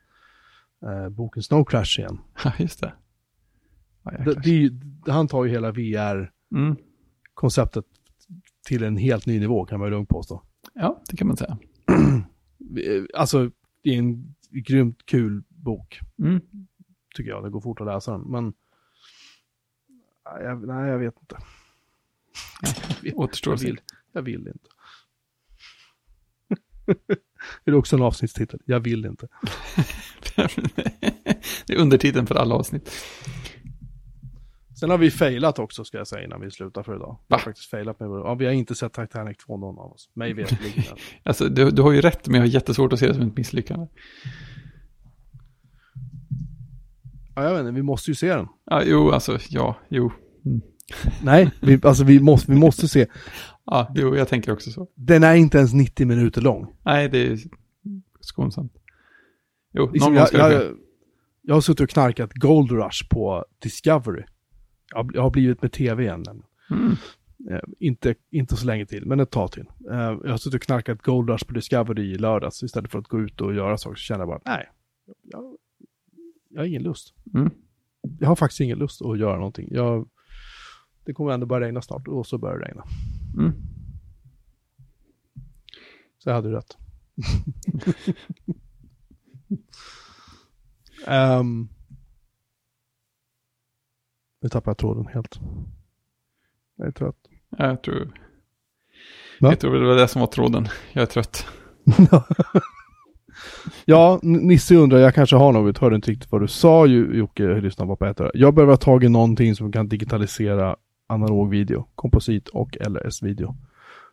boken 1.08 1.42
Snow 1.42 1.64
Crash 1.64 1.98
igen. 1.98 2.18
Ja, 2.44 2.52
just 2.58 2.80
det. 2.80 2.92
Ja, 4.04 4.10
Det, 4.10 4.34
det, 4.34 4.50
ju- 4.50 4.80
han 5.06 5.28
tar 5.28 5.44
ju 5.44 5.50
hela 5.50 5.72
VR-konceptet 5.72 7.84
mm. 8.28 8.40
till 8.66 8.84
en 8.84 8.96
helt 8.96 9.26
ny 9.26 9.40
nivå 9.40 9.64
kan 9.64 9.78
man 9.78 9.88
ju 9.88 9.90
lugnt 9.90 10.08
påstå. 10.08 10.42
Ja, 10.74 11.02
det 11.10 11.16
kan 11.16 11.26
man 11.26 11.36
säga. 11.36 11.58
Alltså, 13.14 13.50
det 13.82 13.94
är 13.94 13.98
en 13.98 14.34
grymt 14.50 15.06
kul 15.06 15.42
bok, 15.64 16.00
Mm. 16.18 16.40
tycker 17.14 17.30
jag. 17.30 17.44
Det 17.44 17.50
går 17.50 17.60
fort 17.60 17.80
att 17.80 17.86
läsa 17.86 18.12
den, 18.12 18.20
men... 18.20 18.52
Nej, 20.24 20.44
jag, 20.44 20.66
nej, 20.66 20.90
jag 20.90 20.98
vet 20.98 21.14
inte. 21.20 21.36
Återstår 23.14 23.52
Jag 23.52 23.56
att 23.56 23.62
vill, 23.62 23.80
jag 24.12 24.22
vill 24.22 24.48
inte. 24.48 24.68
är 27.64 27.70
det 27.70 27.76
också 27.76 27.96
en 27.96 28.02
avsnittstitel? 28.02 28.60
Jag 28.64 28.80
vill 28.80 29.04
inte. 29.04 29.28
det 31.66 31.72
är 31.72 31.76
undertiteln 31.78 32.26
för 32.26 32.34
alla 32.34 32.54
avsnitt. 32.54 32.90
Sen 34.80 34.90
har 34.90 34.98
vi 34.98 35.10
failat 35.10 35.58
också, 35.58 35.84
ska 35.84 35.98
jag 35.98 36.06
säga, 36.06 36.24
innan 36.24 36.40
vi 36.40 36.50
slutar 36.50 36.82
för 36.82 36.96
idag. 36.96 37.18
Vi 37.28 37.34
har 37.34 37.40
faktiskt 37.40 37.70
failat 37.70 38.00
med 38.00 38.08
ja, 38.08 38.34
Vi 38.34 38.46
har 38.46 38.52
inte 38.52 38.74
sett 38.74 38.92
Titanic 38.92 39.36
2 39.38 39.56
någon 39.56 39.78
av 39.78 39.92
oss. 39.92 40.10
Mig 40.14 40.32
veterligen. 40.32 40.96
Alltså, 41.22 41.48
du, 41.48 41.70
du 41.70 41.82
har 41.82 41.92
ju 41.92 42.00
rätt, 42.00 42.26
men 42.28 42.34
jag 42.34 42.42
har 42.42 42.52
jättesvårt 42.52 42.92
att 42.92 42.98
se 42.98 43.06
det 43.06 43.14
som 43.14 43.28
ett 43.28 43.36
misslyckande. 43.36 43.86
Ja, 47.36 47.44
jag 47.44 47.50
vet 47.52 47.60
inte, 47.60 47.72
vi 47.72 47.82
måste 47.82 48.10
ju 48.10 48.14
se 48.14 48.34
den. 48.36 48.46
Ja, 48.64 48.82
jo, 48.84 49.10
alltså, 49.10 49.38
ja, 49.48 49.76
jo. 49.88 50.12
Mm. 50.46 50.60
Nej, 51.22 51.50
vi, 51.62 51.80
alltså 51.82 52.04
vi 52.04 52.20
måste, 52.20 52.52
vi 52.52 52.58
måste 52.58 52.88
se. 52.88 53.06
Ja, 53.66 53.92
jo, 53.94 54.16
jag 54.16 54.28
tänker 54.28 54.52
också 54.52 54.70
så. 54.70 54.88
Den 54.94 55.22
är 55.22 55.34
inte 55.34 55.58
ens 55.58 55.72
90 55.72 56.06
minuter 56.06 56.40
lång. 56.40 56.66
Nej, 56.84 57.08
det 57.08 57.26
är 57.26 57.38
skonsamt. 58.20 58.72
Jo, 59.72 59.90
Liksom, 59.92 60.12
någon 60.12 60.14
gång 60.14 60.18
jag, 60.20 60.28
ska 60.28 60.48
det 60.48 60.58
ske. 60.58 60.64
jag, 60.64 60.76
jag 61.42 61.54
har 61.54 61.60
suttit 61.60 61.80
och 61.80 61.90
knarkat 61.90 62.32
Gold 62.34 62.70
Rush 62.70 63.08
på 63.10 63.44
Discovery. 63.62 64.22
Jag, 64.94 64.98
har- 65.04 65.10
jag 65.14 65.22
har 65.22 65.30
blivit 65.30 65.62
med 65.62 65.72
tv 65.72 66.02
igen. 66.02 66.24
Mm. 66.70 66.92
Eh, 67.50 67.60
inte, 67.80 68.14
inte 68.30 68.56
så 68.56 68.66
länge 68.66 68.86
till, 68.86 69.06
men 69.06 69.20
ett 69.20 69.30
tag 69.30 69.52
till. 69.52 69.64
Eh, 69.90 69.96
jag 69.98 70.30
har 70.30 70.36
suttit 70.36 70.54
och 70.60 70.66
knarkat 70.66 71.02
Gold 71.02 71.30
Rush 71.30 71.46
på 71.46 71.54
Discovery 71.54 72.12
i 72.12 72.18
lördags 72.18 72.62
istället 72.62 72.90
för 72.90 72.98
att 72.98 73.08
gå 73.08 73.20
ut 73.20 73.40
och 73.40 73.54
göra 73.54 73.78
saker. 73.78 73.96
Så 73.96 74.00
känner 74.02 74.20
jag 74.20 74.28
bara, 74.28 74.40
nej, 74.44 74.66
jag, 74.66 74.70
jag 76.54 76.60
har 76.60 76.66
ingen 76.66 76.82
lust. 76.82 77.14
Mm. 77.34 77.50
Jag 78.20 78.28
har 78.28 78.36
faktiskt 78.36 78.60
ingen 78.60 78.78
lust 78.78 79.02
att 79.02 79.18
göra 79.18 79.36
någonting. 79.36 79.68
Jag, 79.70 80.08
det 81.04 81.12
kommer 81.12 81.32
ändå 81.32 81.46
börja 81.46 81.66
regna 81.66 81.82
snart 81.82 82.08
och 82.08 82.26
så 82.26 82.38
börjar 82.38 82.58
det 82.58 82.64
regna. 82.64 82.84
Mm. 83.38 83.52
Så 86.18 86.28
jag 86.30 86.34
hade 86.34 86.52
rätt. 86.52 86.76
um, 91.08 91.68
nu 94.40 94.48
tappar 94.48 94.70
jag 94.70 94.78
tråden 94.78 95.06
helt. 95.06 95.40
Jag 96.76 96.86
är 96.86 96.92
trött. 96.92 97.16
Ja, 97.50 97.66
Jag 97.66 97.82
tror... 97.82 98.04
Va? 99.40 99.48
Jag 99.48 99.60
tror 99.60 99.74
det 99.74 99.86
var 99.86 99.96
det 99.96 100.08
som 100.08 100.20
var 100.20 100.26
tråden. 100.28 100.68
Jag 100.92 101.02
är 101.02 101.06
trött. 101.06 101.46
Ja, 103.84 104.18
Nisse 104.22 104.74
undrar, 104.74 104.98
jag 104.98 105.14
kanske 105.14 105.36
har 105.36 105.52
något, 105.52 105.78
hörde 105.78 105.96
inte 105.96 106.10
riktigt 106.10 106.32
vad 106.32 106.40
du 106.40 106.48
sa 106.48 106.86
Jocke, 106.86 107.60
lyssna 107.60 107.86
bara 107.86 107.96
på 107.96 108.06
ett 108.06 108.30
Jag 108.34 108.54
behöver 108.54 108.72
ha 108.72 108.76
tag 108.76 109.04
i 109.04 109.08
någonting 109.08 109.54
som 109.54 109.72
kan 109.72 109.88
digitalisera 109.88 110.76
analog 111.06 111.50
video, 111.50 111.86
komposit 111.94 112.48
och 112.48 112.76
LRS-video 112.80 113.56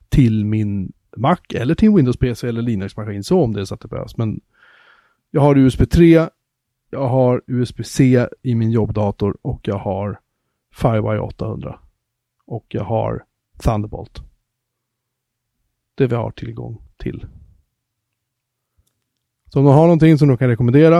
till 0.09 0.45
min 0.45 0.93
Mac 1.17 1.37
eller 1.53 1.75
till 1.75 1.87
en 1.87 1.95
Windows-PC 1.95 2.47
eller 2.47 2.61
Linux-maskin, 2.61 3.23
så 3.23 3.43
om 3.43 3.53
det 3.53 3.61
är 3.61 3.65
så 3.65 3.75
att 3.75 3.81
det 3.81 3.87
behövs. 3.87 4.17
Men 4.17 4.41
jag 5.31 5.41
har 5.41 5.57
USB 5.57 5.89
3, 5.89 6.27
jag 6.89 7.07
har 7.07 7.41
USB-C 7.47 8.27
i 8.41 8.55
min 8.55 8.71
jobbdator 8.71 9.37
och 9.41 9.59
jag 9.63 9.77
har 9.77 10.19
Firewire 10.73 11.19
800. 11.19 11.79
Och 12.45 12.65
jag 12.69 12.83
har 12.83 13.25
Thunderbolt. 13.63 14.21
Det 15.95 16.07
vi 16.07 16.15
har 16.15 16.31
tillgång 16.31 16.81
till. 16.97 17.25
Så 19.53 19.59
om 19.59 19.65
de 19.65 19.73
har 19.73 19.83
någonting 19.83 20.17
som 20.17 20.27
de 20.27 20.37
kan 20.37 20.47
rekommendera 20.47 20.99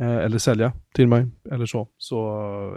eh, 0.00 0.16
eller 0.16 0.38
sälja 0.38 0.72
till 0.94 1.08
mig 1.08 1.26
eller 1.50 1.66
så, 1.66 1.88
så 1.96 2.18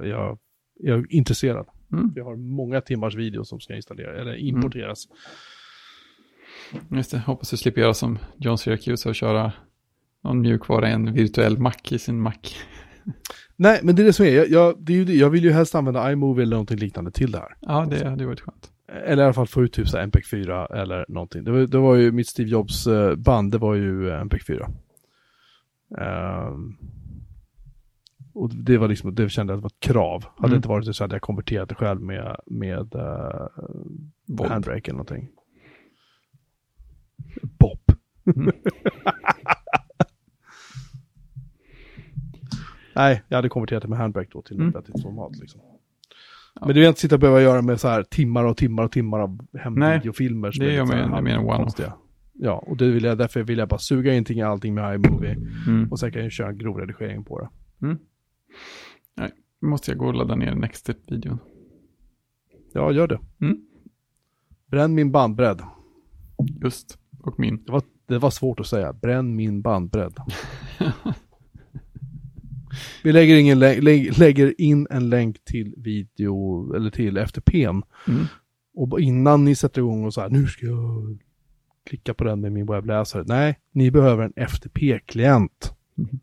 är 0.03 0.07
jag, 0.07 0.39
är 0.83 0.89
jag 0.89 1.11
intresserad. 1.11 1.65
Mm. 1.91 2.11
Vi 2.15 2.21
har 2.21 2.35
många 2.35 2.81
timmars 2.81 3.15
video 3.15 3.45
som 3.45 3.59
ska 3.59 3.75
installeras 3.75 4.21
eller 4.21 4.35
importeras. 4.35 5.07
Just 6.91 7.11
det, 7.11 7.19
hoppas 7.19 7.49
du 7.49 7.57
slipper 7.57 7.81
göra 7.81 7.93
som 7.93 8.17
John 8.37 8.57
Syracuse 8.57 9.09
och 9.09 9.15
köra 9.15 9.53
någon 10.23 10.41
mjukvara 10.41 10.89
i 10.89 10.91
en 10.91 11.13
virtuell 11.13 11.57
Mac 11.57 11.73
i 11.89 11.99
sin 11.99 12.21
Mac. 12.21 12.33
Nej, 13.55 13.79
men 13.83 13.95
det 13.95 14.01
är 14.01 14.05
det 14.05 14.13
som 14.13 14.25
är. 14.25 14.29
Jag, 14.29 14.49
jag, 14.49 14.75
det 14.79 14.93
är 14.93 14.97
ju 14.97 15.05
det. 15.05 15.13
jag 15.13 15.29
vill 15.29 15.43
ju 15.43 15.51
helst 15.51 15.75
använda 15.75 16.11
iMovie 16.11 16.43
eller 16.43 16.55
någonting 16.55 16.77
liknande 16.77 17.11
till 17.11 17.31
det 17.31 17.37
här. 17.37 17.55
Ja, 17.59 17.87
det 17.89 18.09
hade 18.09 18.25
varit 18.25 18.41
skönt. 18.41 18.72
Eller 18.87 19.23
i 19.23 19.25
alla 19.25 19.33
fall 19.33 19.47
få 19.47 19.63
ut 19.63 19.73
typ 19.73 19.87
så 19.87 19.97
här 19.97 20.07
MP4 20.07 20.73
eller 20.75 21.05
någonting. 21.07 21.43
Det 21.43 21.51
var, 21.51 21.59
det 21.59 21.77
var 21.77 21.95
ju 21.95 22.11
mitt 22.11 22.27
Steve 22.27 22.49
Jobs 22.49 22.87
eh, 22.87 23.15
band, 23.15 23.51
det 23.51 23.57
var 23.57 23.75
ju 23.75 24.09
eh, 24.09 24.21
MP4. 24.23 24.73
Ehm, 25.99 26.77
och 28.33 28.55
det 28.55 28.77
var 28.77 28.87
liksom, 28.87 29.15
det 29.15 29.29
kände 29.29 29.53
jag 29.53 29.57
att 29.57 29.61
det 29.61 29.63
var 29.63 29.69
ett 29.69 29.79
krav. 29.93 30.23
Hade 30.23 30.41
det 30.41 30.47
Mm. 30.47 30.55
inte 30.55 30.67
varit 30.69 30.85
det 30.85 30.93
så 30.93 31.03
hade 31.03 31.15
jag 31.15 31.21
konverterat 31.21 31.69
det 31.69 31.75
själv 31.75 32.01
med, 32.01 32.35
med 32.45 32.95
uh, 32.95 33.47
Bob. 34.27 34.47
Handbrake 34.47 34.91
eller 34.91 34.97
någonting. 34.97 35.29
Bob. 37.59 37.79
Mm. 38.35 38.51
Nej, 42.95 43.23
jag 43.27 43.37
hade 43.37 43.49
konverterat 43.49 43.81
det 43.83 43.89
med 43.89 43.97
Handbrake 43.99 44.29
då 44.33 44.41
till 44.41 44.55
Mm. 44.61 44.75
ett 44.75 45.01
format 45.01 45.35
liksom. 45.35 45.61
Ja. 46.63 46.67
Men 46.67 46.75
det 46.75 46.79
vill 46.79 46.87
inte 46.89 46.99
sitta 47.01 47.15
och 47.15 47.19
behöva 47.21 47.41
göra 47.41 47.61
med 47.61 47.79
så 47.79 47.87
här 47.87 48.03
timmar 48.03 48.43
och 48.43 48.57
timmar 48.57 48.83
och 48.83 48.91
timmar 48.91 49.19
av 49.19 49.37
Nej, 49.51 49.63
hemvideofilmer. 49.63 50.51
som 50.51 50.65
det 50.65 50.71
är 50.71 50.75
gör 50.75 50.85
man 50.85 51.17
ju- 51.17 51.21
mer 51.23 51.35
än 51.35 51.45
one-off. 51.45 51.91
Ja, 52.33 52.53
och 52.67 52.77
det 52.77 52.91
vill 52.91 53.03
jag, 53.03 53.17
därför 53.17 53.43
vill 53.43 53.57
jag 53.57 53.69
bara 53.69 53.79
suga 53.79 54.13
in 54.13 54.25
ting- 54.25 54.41
allting 54.41 54.73
med 54.73 54.95
iMovie. 54.95 55.37
Mm. 55.67 55.91
Och 55.91 55.99
sen 55.99 56.11
kan 56.11 56.21
jag 56.23 56.31
köra 56.31 56.49
en 56.49 56.57
grov 56.57 56.77
redigering 56.77 57.23
på 57.23 57.39
det. 57.39 57.49
Mm. 57.85 57.97
Nej, 59.17 59.29
måste 59.61 59.91
jag 59.91 59.97
gå 59.97 60.05
och 60.07 60.13
ladda 60.13 60.35
ner 60.35 60.55
Nextstep-videon. 60.55 61.39
Ja, 62.73 62.91
gör 62.91 63.07
det. 63.07 63.19
Mm. 63.41 63.57
Bränn 64.71 64.95
min 64.95 65.11
bandbredd. 65.11 65.61
Just, 66.63 66.97
och 67.21 67.39
min. 67.39 67.63
Det 67.65 67.71
var, 67.71 67.81
det 68.07 68.17
var 68.17 68.29
svårt 68.29 68.59
att 68.59 68.67
säga. 68.67 68.93
Bränn 68.93 69.35
min 69.35 69.61
bandbredd. 69.61 70.17
Vi 73.03 73.11
lägger, 73.11 73.35
ingen 73.37 73.59
lä- 73.59 73.81
lä- 73.81 74.11
lägger 74.17 74.61
in 74.61 74.87
en 74.89 75.09
länk 75.09 75.43
till 75.43 75.73
video, 75.77 76.73
eller 76.75 76.89
till 76.89 77.17
FTP'n. 77.17 77.81
Mm. 78.07 78.25
Och 78.75 78.99
innan 78.99 79.45
ni 79.45 79.55
sätter 79.55 79.81
igång 79.81 80.05
och 80.05 80.13
så 80.13 80.21
här, 80.21 80.29
nu 80.29 80.47
ska 80.47 80.65
jag 80.65 81.17
klicka 81.89 82.13
på 82.13 82.23
den 82.23 82.41
med 82.41 82.51
min 82.51 82.65
webbläsare. 82.65 83.23
Nej, 83.27 83.59
ni 83.71 83.91
behöver 83.91 84.23
en 84.23 84.33
FTP-klient. 84.47 85.73
Mhm. 85.95 86.19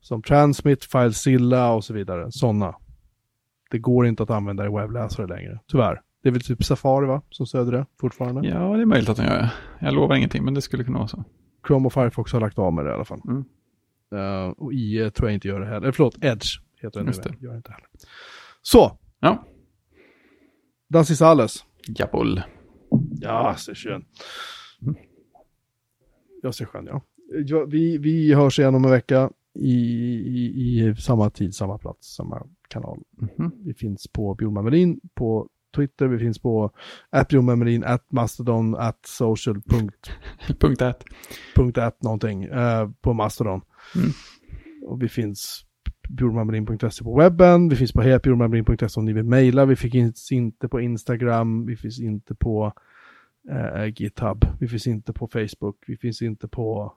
Som 0.00 0.22
Transmit, 0.22 0.84
FileZilla 0.84 1.72
och 1.72 1.84
så 1.84 1.94
vidare. 1.94 2.32
Sådana. 2.32 2.74
Det 3.70 3.78
går 3.78 4.06
inte 4.06 4.22
att 4.22 4.30
använda 4.30 4.66
i 4.66 4.68
webbläsare 4.68 5.26
längre, 5.26 5.60
tyvärr. 5.66 6.00
Det 6.22 6.28
är 6.28 6.32
väl 6.32 6.40
typ 6.42 6.64
Safari 6.64 7.06
va, 7.06 7.22
som 7.30 7.46
stöder 7.46 7.72
det 7.72 7.86
fortfarande. 8.00 8.48
Ja, 8.48 8.76
det 8.76 8.82
är 8.82 8.86
möjligt 8.86 9.08
att 9.08 9.16
den 9.16 9.26
gör 9.26 9.36
det. 9.38 9.52
Jag 9.80 9.94
lovar 9.94 10.16
ingenting, 10.16 10.44
men 10.44 10.54
det 10.54 10.60
skulle 10.62 10.84
kunna 10.84 10.98
vara 10.98 11.08
så. 11.08 11.24
Chrome 11.66 11.86
och 11.86 11.92
Firefox 11.92 12.32
har 12.32 12.40
lagt 12.40 12.58
av 12.58 12.72
med 12.72 12.84
det 12.84 12.90
i 12.90 12.94
alla 12.94 13.04
fall. 13.04 13.20
Mm. 13.28 13.44
Eh, 14.14 14.48
och 14.48 14.72
IE 14.72 15.10
tror 15.10 15.28
jag 15.28 15.34
inte 15.34 15.48
gör 15.48 15.60
det 15.60 15.66
heller. 15.66 15.92
Förlåt, 15.92 16.24
Edge 16.24 16.46
heter 16.82 17.00
den 17.00 17.06
Just 17.06 17.24
nu. 17.24 17.30
det. 17.40 17.46
Gör 17.46 17.56
inte 17.56 17.72
heller. 17.72 17.86
Så, 18.62 18.98
Ja, 19.20 19.44
das 20.88 21.10
ist 21.10 21.22
alles. 21.22 21.64
jawohl. 21.88 22.42
Ja, 23.20 23.54
sehr 23.58 23.74
schön. 23.74 24.04
Ja, 26.42 26.52
sehr 26.52 26.66
schön, 26.66 26.86
ja. 26.86 27.02
ja 27.46 27.64
vi, 27.64 27.98
vi 27.98 28.34
hörs 28.34 28.58
igen 28.58 28.74
om 28.74 28.84
en 28.84 28.90
vecka 28.90 29.30
i, 29.54 29.74
i, 29.74 30.44
i 30.88 30.94
samma 30.96 31.30
tid, 31.30 31.54
samma 31.54 31.78
plats, 31.78 32.14
samma 32.14 32.46
kanal. 32.68 33.02
Mhm. 33.10 33.52
Vi 33.64 33.74
finns 33.74 34.08
på 34.08 34.34
Bjurman 34.34 34.64
Melin 34.64 35.00
på 35.14 35.48
Twitter, 35.76 36.06
vi 36.06 36.18
finns 36.18 36.38
på 36.38 36.70
at 37.10 37.28
Bjurman 37.28 37.58
Melin, 37.58 37.84
at 37.84 38.12
Mastodon, 38.12 38.74
at 38.76 38.98
social. 39.06 39.60
punkt- 39.62 40.10
Punkt 40.60 40.82
ett. 40.82 41.04
punkt 41.54 41.78
ett 41.78 42.02
någonting 42.02 42.44
eh, 42.44 42.90
på 43.00 43.12
Mastodon. 43.12 43.60
Mm. 43.94 44.10
Och 44.86 45.02
vi 45.02 45.08
finns 45.08 45.62
bjurmanmelin.se 46.08 47.04
på 47.04 47.18
webben, 47.18 47.68
vi 47.68 47.76
finns 47.76 47.92
på 47.92 48.02
hejatbjurmanmelin.se 48.02 49.00
om 49.00 49.04
ni 49.04 49.12
vill 49.12 49.24
mejla, 49.24 49.64
vi 49.64 49.76
finns 49.76 50.32
inte 50.32 50.68
på 50.68 50.80
Instagram, 50.80 51.66
vi 51.66 51.76
finns 51.76 52.00
inte 52.00 52.34
på 52.34 52.72
eh, 53.50 53.84
GitHub, 53.96 54.44
vi 54.60 54.68
finns 54.68 54.86
inte 54.86 55.12
på 55.12 55.28
Facebook, 55.28 55.84
vi 55.86 55.96
finns 55.96 56.22
inte 56.22 56.48
på, 56.48 56.92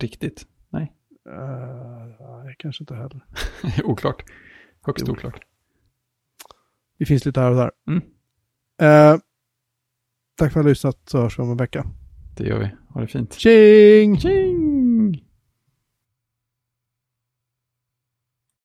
Riktigt. 0.00 0.46
Nej, 0.70 0.92
eh, 1.28 2.44
nej, 2.44 2.54
kanske 2.58 2.82
inte 2.82 2.94
heller. 2.94 3.24
oklart. 3.84 4.24
Högst 4.86 5.08
oklart. 5.08 5.40
Vi 6.98 7.06
finns 7.06 7.24
lite 7.24 7.40
här 7.40 7.50
och 7.50 7.56
där. 7.56 7.70
Mm. 7.88 8.02
Eh, 8.82 9.20
tack 10.38 10.52
för 10.52 10.60
att 10.60 10.64
ni 10.64 10.68
har 10.68 10.68
lyssnat 10.68 10.98
så 11.06 11.20
hörs 11.20 11.38
vi 11.38 11.42
om 11.42 11.50
en 11.50 11.56
vecka. 11.56 11.86
Det 12.36 12.44
gör 12.44 12.58
vi. 12.58 12.70
Ha 12.88 13.00
det 13.00 13.06
fint. 13.06 13.32
Tjing! 13.32 14.20
Tjing! 14.20 14.75